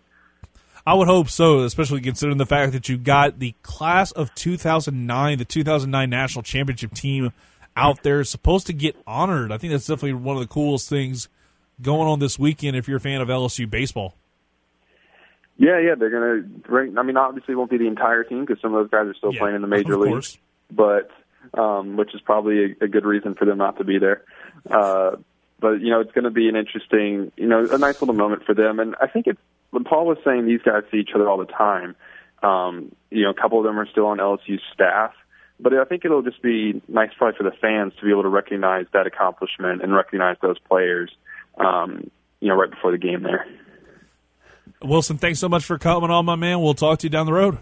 [0.89, 5.37] I would hope so, especially considering the fact that you got the class of 2009,
[5.37, 7.35] the 2009 national championship team
[7.77, 9.53] out there, supposed to get honored.
[9.53, 11.29] I think that's definitely one of the coolest things
[11.83, 14.15] going on this weekend if you're a fan of LSU baseball.
[15.59, 16.99] Yeah, yeah, they're going to.
[16.99, 19.15] I mean, obviously, it won't be the entire team because some of those guys are
[19.15, 20.39] still yeah, playing in the major leagues
[20.71, 21.11] but
[21.53, 24.23] um, which is probably a, a good reason for them not to be there.
[24.71, 25.17] Uh,
[25.61, 28.45] but you know, it's going to be an interesting, you know, a nice little moment
[28.45, 28.81] for them.
[28.81, 31.47] And I think it's when Paul was saying these guys see each other all the
[31.47, 31.95] time.
[32.43, 35.13] Um, you know, a couple of them are still on LSU staff,
[35.59, 38.29] but I think it'll just be nice probably for the fans to be able to
[38.29, 41.11] recognize that accomplishment and recognize those players.
[41.57, 43.47] Um, you know, right before the game there.
[44.83, 46.61] Wilson, thanks so much for coming on, my man.
[46.61, 47.59] We'll talk to you down the road.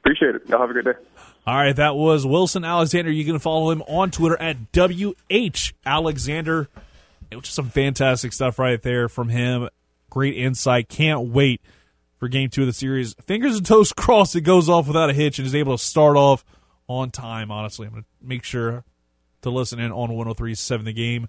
[0.00, 0.48] Appreciate it.
[0.48, 0.92] Y'all have a good day.
[1.46, 3.10] All right, that was Wilson Alexander.
[3.10, 6.68] You can follow him on Twitter at WH Alexander,
[7.32, 9.68] which is some fantastic stuff right there from him.
[10.16, 10.88] Great insight.
[10.88, 11.60] Can't wait
[12.16, 13.14] for game two of the series.
[13.26, 16.16] Fingers and toes crossed it goes off without a hitch and is able to start
[16.16, 16.42] off
[16.88, 17.86] on time, honestly.
[17.86, 18.82] I'm going to make sure
[19.42, 21.28] to listen in on 103.7 the game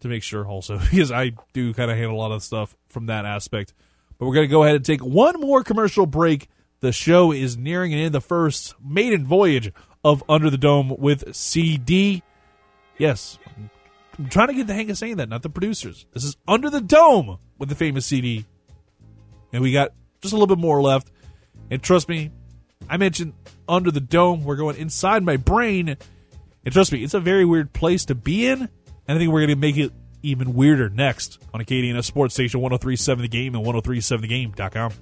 [0.00, 3.06] to make sure also, because I do kind of handle a lot of stuff from
[3.06, 3.74] that aspect.
[4.18, 6.48] But we're going to go ahead and take one more commercial break
[6.80, 9.72] The show is nearing an end, the first maiden voyage
[10.02, 12.24] of Under the Dome with CD.
[12.98, 13.38] Yes,
[14.20, 16.04] I'm trying to get the hang of saying that, not the producers.
[16.12, 18.44] This is Under the Dome with the famous CD.
[19.50, 21.10] And we got just a little bit more left.
[21.70, 22.30] And trust me,
[22.86, 23.32] I mentioned
[23.66, 24.44] Under the Dome.
[24.44, 25.96] We're going inside my brain.
[26.66, 28.60] And trust me, it's a very weird place to be in.
[28.60, 28.68] And
[29.08, 29.90] I think we're going to make it
[30.22, 34.92] even weirder next on Acadiana Sports Station 1037 The Game and 1037thegame.com.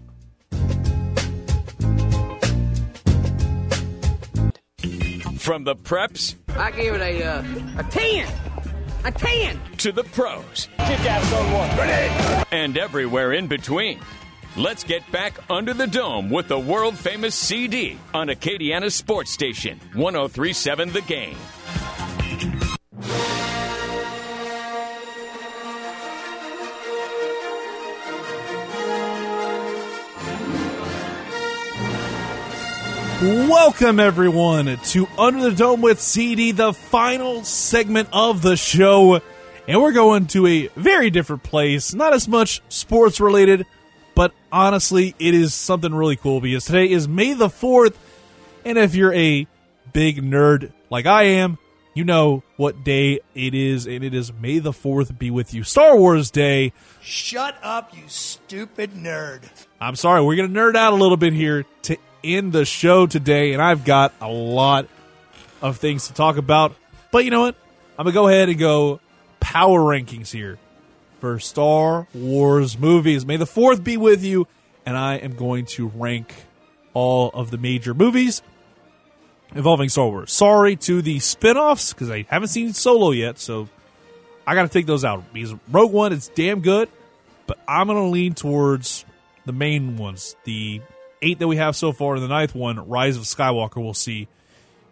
[5.40, 7.44] From the preps I gave it a uh,
[7.78, 8.28] a ten,
[9.08, 9.58] a ten.
[9.78, 11.78] to the pros Kick ass on one.
[11.78, 12.44] Ready?
[12.52, 14.00] and everywhere in between.
[14.56, 19.78] Let's get back under the dome with the world famous CD on Acadiana Sports Station
[19.94, 21.36] 1037 The Game.
[33.20, 39.20] Welcome, everyone, to Under the Dome with CD, the final segment of the show.
[39.66, 41.92] And we're going to a very different place.
[41.92, 43.66] Not as much sports related,
[44.14, 47.96] but honestly, it is something really cool because today is May the 4th.
[48.64, 49.48] And if you're a
[49.92, 51.58] big nerd like I am,
[51.94, 53.86] you know what day it is.
[53.86, 55.64] And it is May the 4th be with you.
[55.64, 56.72] Star Wars Day.
[57.02, 59.42] Shut up, you stupid nerd.
[59.80, 63.06] I'm sorry, we're going to nerd out a little bit here to end the show
[63.06, 64.88] today, and I've got a lot
[65.62, 66.74] of things to talk about.
[67.10, 67.56] But you know what?
[67.98, 69.00] I'm going to go ahead and go
[69.40, 70.58] power rankings here
[71.20, 73.26] for Star Wars movies.
[73.26, 74.46] May the 4th be with you,
[74.86, 76.34] and I am going to rank
[76.94, 78.42] all of the major movies
[79.54, 80.32] involving Star Wars.
[80.32, 83.68] Sorry to the spin offs, because I haven't seen Solo yet, so
[84.46, 85.32] I got to take those out.
[85.32, 86.88] Because Rogue One is damn good,
[87.46, 89.04] but I'm going to lean towards
[89.44, 90.36] the main ones.
[90.44, 90.80] The
[91.22, 94.28] eight that we have so far, and the ninth one, Rise of Skywalker, we'll see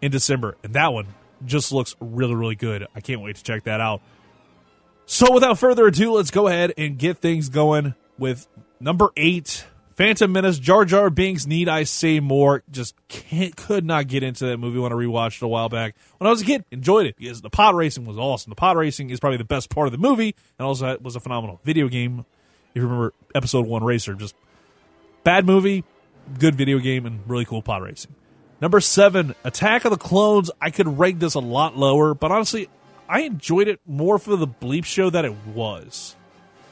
[0.01, 0.57] in December.
[0.63, 1.07] And that one
[1.45, 2.87] just looks really, really good.
[2.95, 4.01] I can't wait to check that out.
[5.05, 8.47] So without further ado, let's go ahead and get things going with
[8.79, 9.65] number eight.
[9.95, 12.61] Phantom Menace, Jar Jar Binks, need I say more?
[12.69, 15.95] Just can't, could not get into that movie when I rewatched it a while back.
[16.19, 18.51] When I was a kid, enjoyed it because the pod racing was awesome.
[18.51, 21.15] The pod racing is probably the best part of the movie, and also it was
[21.15, 22.25] a phenomenal video game.
[22.75, 24.35] If you remember episode one Racer, just
[25.23, 25.83] bad movie,
[26.39, 28.13] good video game, and really cool pod racing.
[28.59, 30.49] Number seven, Attack of the Clones.
[30.59, 32.69] I could rank this a lot lower, but honestly,
[33.07, 36.15] I enjoyed it more for the bleep show that it was.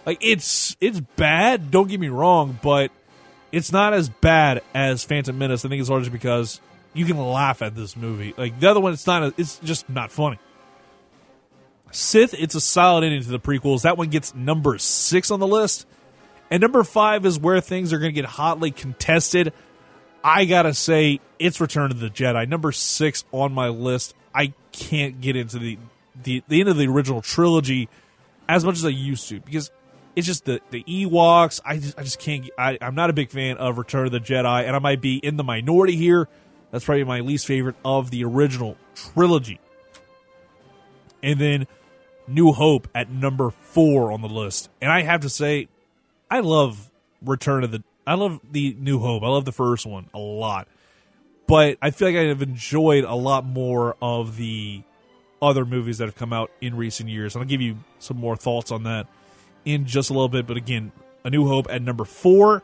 [0.05, 1.71] Like it's it's bad.
[1.71, 2.91] Don't get me wrong, but
[3.51, 5.65] it's not as bad as Phantom Menace.
[5.65, 6.59] I think it's largely because
[6.93, 8.33] you can laugh at this movie.
[8.37, 9.33] Like the other one, it's not.
[9.37, 10.39] It's just not funny.
[11.91, 13.83] Sith, it's a solid ending to the prequels.
[13.83, 15.87] That one gets number six on the list.
[16.49, 19.53] And number five is where things are going to get hotly contested.
[20.23, 22.49] I gotta say, it's Return of the Jedi.
[22.49, 24.15] Number six on my list.
[24.33, 25.77] I can't get into the
[26.23, 27.89] the, the end of the original trilogy
[28.49, 29.69] as much as I used to because
[30.15, 31.61] it's just the the Ewoks.
[31.63, 32.49] I just I just can't.
[32.57, 35.17] I, I'm not a big fan of Return of the Jedi, and I might be
[35.17, 36.27] in the minority here.
[36.71, 39.59] That's probably my least favorite of the original trilogy.
[41.21, 41.67] And then
[42.27, 45.67] New Hope at number four on the list, and I have to say,
[46.35, 46.91] I love
[47.21, 47.81] Return of the.
[48.05, 49.23] I love the New Hope.
[49.23, 50.67] I love the first one a lot,
[51.47, 54.83] but I feel like I have enjoyed a lot more of the
[55.41, 57.35] other movies that have come out in recent years.
[57.35, 59.07] And I'll give you some more thoughts on that
[59.63, 60.45] in just a little bit.
[60.45, 60.91] But again,
[61.23, 62.63] A New Hope at number four.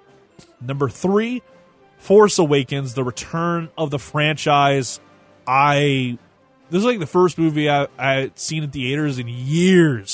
[0.59, 1.41] Number three,
[1.97, 4.99] Force Awakens, the return of the franchise.
[5.47, 6.17] I
[6.69, 10.11] this is like the first movie I I seen in theaters in years.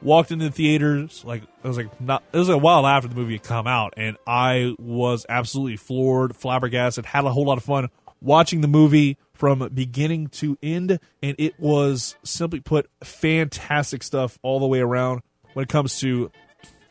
[0.00, 3.08] Walked into the theaters like it was like not it was like a while after
[3.08, 7.58] the movie had come out, and I was absolutely floored, flabbergasted, had a whole lot
[7.58, 7.88] of fun
[8.20, 14.60] watching the movie from beginning to end, and it was simply put fantastic stuff all
[14.60, 15.22] the way around
[15.54, 16.30] when it comes to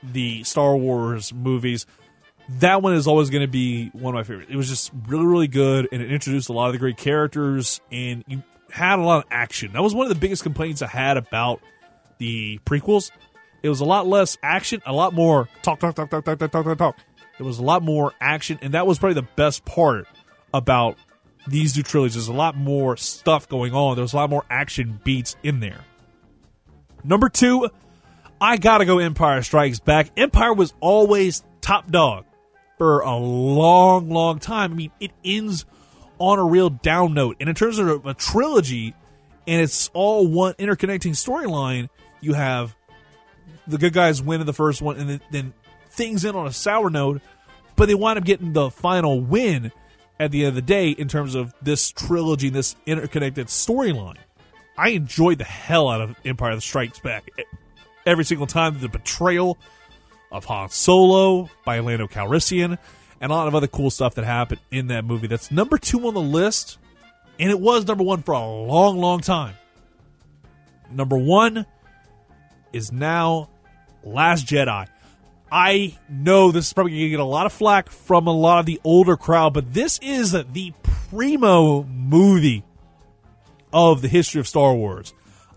[0.04, 1.86] the Star Wars movies.
[2.60, 4.50] That one is always going to be one of my favorites.
[4.52, 7.82] It was just really, really good, and it introduced a lot of the great characters,
[7.92, 9.74] and you had a lot of action.
[9.74, 11.62] That was one of the biggest complaints I had about
[12.18, 13.12] the prequels.
[13.64, 16.52] It was a lot less action, a lot more talk, talk, talk, talk, talk, talk,
[16.52, 16.98] talk, talk, talk.
[17.40, 20.08] It was a lot more action, and that was probably the best part
[20.54, 20.98] about
[21.48, 22.16] these two trilogies.
[22.16, 23.96] There's a lot more stuff going on.
[23.96, 25.82] There's a lot more action beats in there.
[27.04, 27.70] Number two,
[28.42, 30.12] I gotta go Empire Strikes Back.
[30.18, 32.26] Empire was always top dog
[32.78, 34.72] for a long, long time.
[34.72, 35.66] I mean, it ends
[36.20, 37.38] on a real down note.
[37.40, 38.96] And in terms of a, a trilogy,
[39.48, 41.90] and it's all one interconnecting storyline,
[42.22, 42.76] you have
[43.68, 45.54] the good guys win in the first one, and then, then
[45.90, 47.22] things end on a sour note.
[47.78, 49.72] but they wind up getting the final win
[50.20, 54.18] at the end of the day in terms of this trilogy, this interconnected storyline.
[54.78, 57.30] I enjoyed the hell out of Empire that Strikes Back
[58.06, 58.80] every single time.
[58.80, 59.58] The betrayal
[60.32, 62.78] of Han Solo by Lando Calrissian,
[63.22, 65.28] and a lot of other cool stuff that happened in that movie.
[65.28, 66.80] That's number two on the list,
[67.40, 69.56] and it was number one for a long, long time.
[70.92, 71.66] Number one
[72.74, 73.50] is now
[74.04, 74.88] Last Jedi.
[75.52, 78.60] I know this is probably going to get a lot of flack from a lot
[78.60, 80.74] of the older crowd, but this is the
[81.10, 82.64] primo movie
[83.72, 85.14] of the history of Star Wars.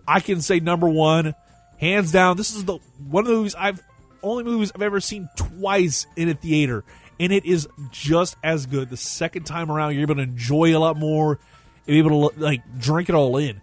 [0.06, 1.34] I can say number one,
[1.78, 2.36] hands down.
[2.36, 2.78] This is the
[3.08, 3.82] one of the movies I've
[4.22, 6.84] only movies I've ever seen twice in a theater,
[7.18, 8.90] and it is just as good.
[8.90, 11.38] The second time around, you're able to enjoy a lot more,
[11.86, 13.60] and able to like drink it all in.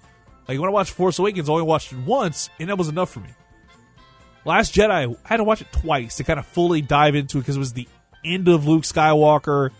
[0.47, 3.09] Like when I watched Force Awakens, I only watched it once, and that was enough
[3.09, 3.29] for me.
[4.45, 7.41] Last Jedi, I had to watch it twice to kind of fully dive into it
[7.41, 7.87] because it was the
[8.23, 9.71] end of Luke Skywalker.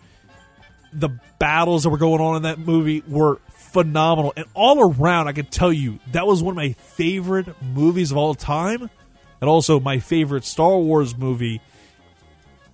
[0.92, 4.34] The battles that were going on in that movie were phenomenal.
[4.36, 8.18] And all around, I can tell you, that was one of my favorite movies of
[8.18, 8.90] all time.
[9.40, 11.62] And also my favorite Star Wars movie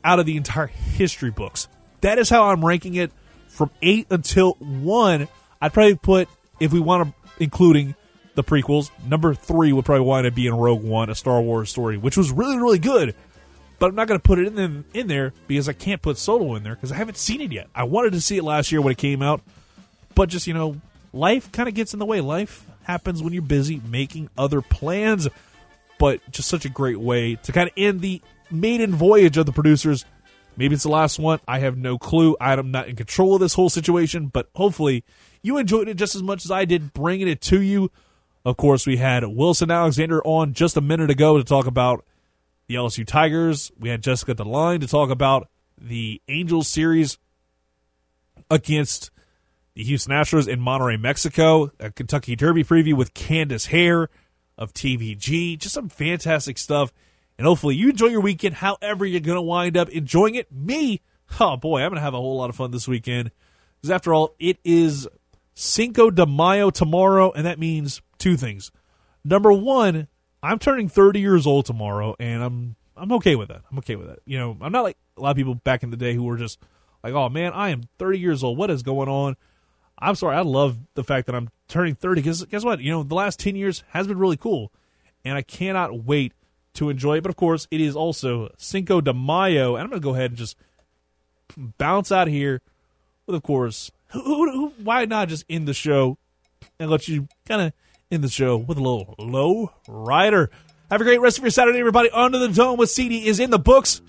[0.04, 1.68] out of the entire history books.
[2.02, 3.12] That is how I'm ranking it
[3.50, 5.28] from 8 until 1.
[5.62, 6.28] I'd probably put,
[6.60, 7.96] if we want to, including
[8.36, 8.90] the prequels.
[9.08, 12.32] Number three would probably wind up being Rogue One, a Star Wars story, which was
[12.32, 13.16] really, really good.
[13.80, 16.56] But I'm not going to put it in, in there because I can't put Solo
[16.56, 17.68] in there because I haven't seen it yet.
[17.76, 19.42] I wanted to see it last year when it came out,
[20.16, 20.80] but just, you know,
[21.12, 22.22] life kind of gets in the way.
[22.22, 25.28] Life happens when you're busy making other plans,
[26.00, 29.52] but just such a great way to kind of end the maiden voyage of the
[29.52, 30.06] producers.
[30.56, 31.40] Maybe it's the last one.
[31.48, 32.38] I have no clue.
[32.40, 35.04] I'm not in control of this whole situation, but hopefully
[35.44, 37.92] you enjoyed it just as much as I did bringing it to you.
[38.46, 42.04] Of course, we had Wilson Alexander on just a minute ago to talk about
[42.68, 43.72] the LSU Tigers.
[43.78, 47.18] We had Jessica DeLine to talk about the Angels series
[48.50, 49.12] against
[49.76, 51.72] the Houston Astros in Monterrey, Mexico.
[51.80, 54.10] A Kentucky Derby preview with Candace Hare
[54.58, 55.58] of TVG.
[55.58, 56.94] Just some fantastic stuff.
[57.38, 60.52] And hopefully you enjoy your weekend however you're going to wind up enjoying it.
[60.52, 61.02] Me,
[61.40, 63.32] oh boy, I'm going to have a whole lot of fun this weekend.
[63.82, 65.08] Because after all, it is
[65.54, 68.72] Cinco de Mayo tomorrow, and that means two things.
[69.24, 70.08] Number one,
[70.42, 73.62] I'm turning 30 years old tomorrow, and I'm I'm okay with that.
[73.72, 74.20] I'm okay with that.
[74.26, 76.38] You know, I'm not like a lot of people back in the day who were
[76.38, 76.60] just
[77.04, 78.58] like, "Oh man, I am 30 years old.
[78.58, 79.36] What is going on?"
[79.98, 80.36] I'm sorry.
[80.36, 82.82] I love the fact that I'm turning 30 because guess what?
[82.82, 84.72] You know, the last 10 years has been really cool,
[85.24, 86.34] and I cannot wait
[86.74, 87.22] to enjoy it.
[87.22, 90.38] But of course, it is also Cinco de Mayo, and I'm to go ahead and
[90.38, 90.58] just
[91.56, 92.62] bounce out here
[93.26, 96.18] with, of course, who, who, who, why not just end the show
[96.80, 97.74] and let you kind of
[98.12, 100.50] end the show with a little low rider.
[100.90, 102.10] Have a great rest of your Saturday, everybody.
[102.12, 104.02] Under the Dome with CD is in the books.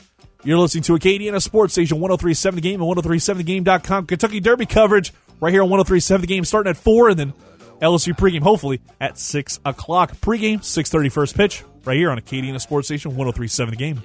[0.43, 4.07] You're listening to Acadiana Sports Station 1037 The Game and 1037TheGame.com.
[4.07, 7.33] Kentucky Derby coverage right here on 1037 The Game starting at 4 and then
[7.81, 10.13] LSU pregame hopefully at 6 o'clock.
[10.17, 14.03] Pregame, 6.30 first pitch right here on Acadiana Sports Station 1037 The Game.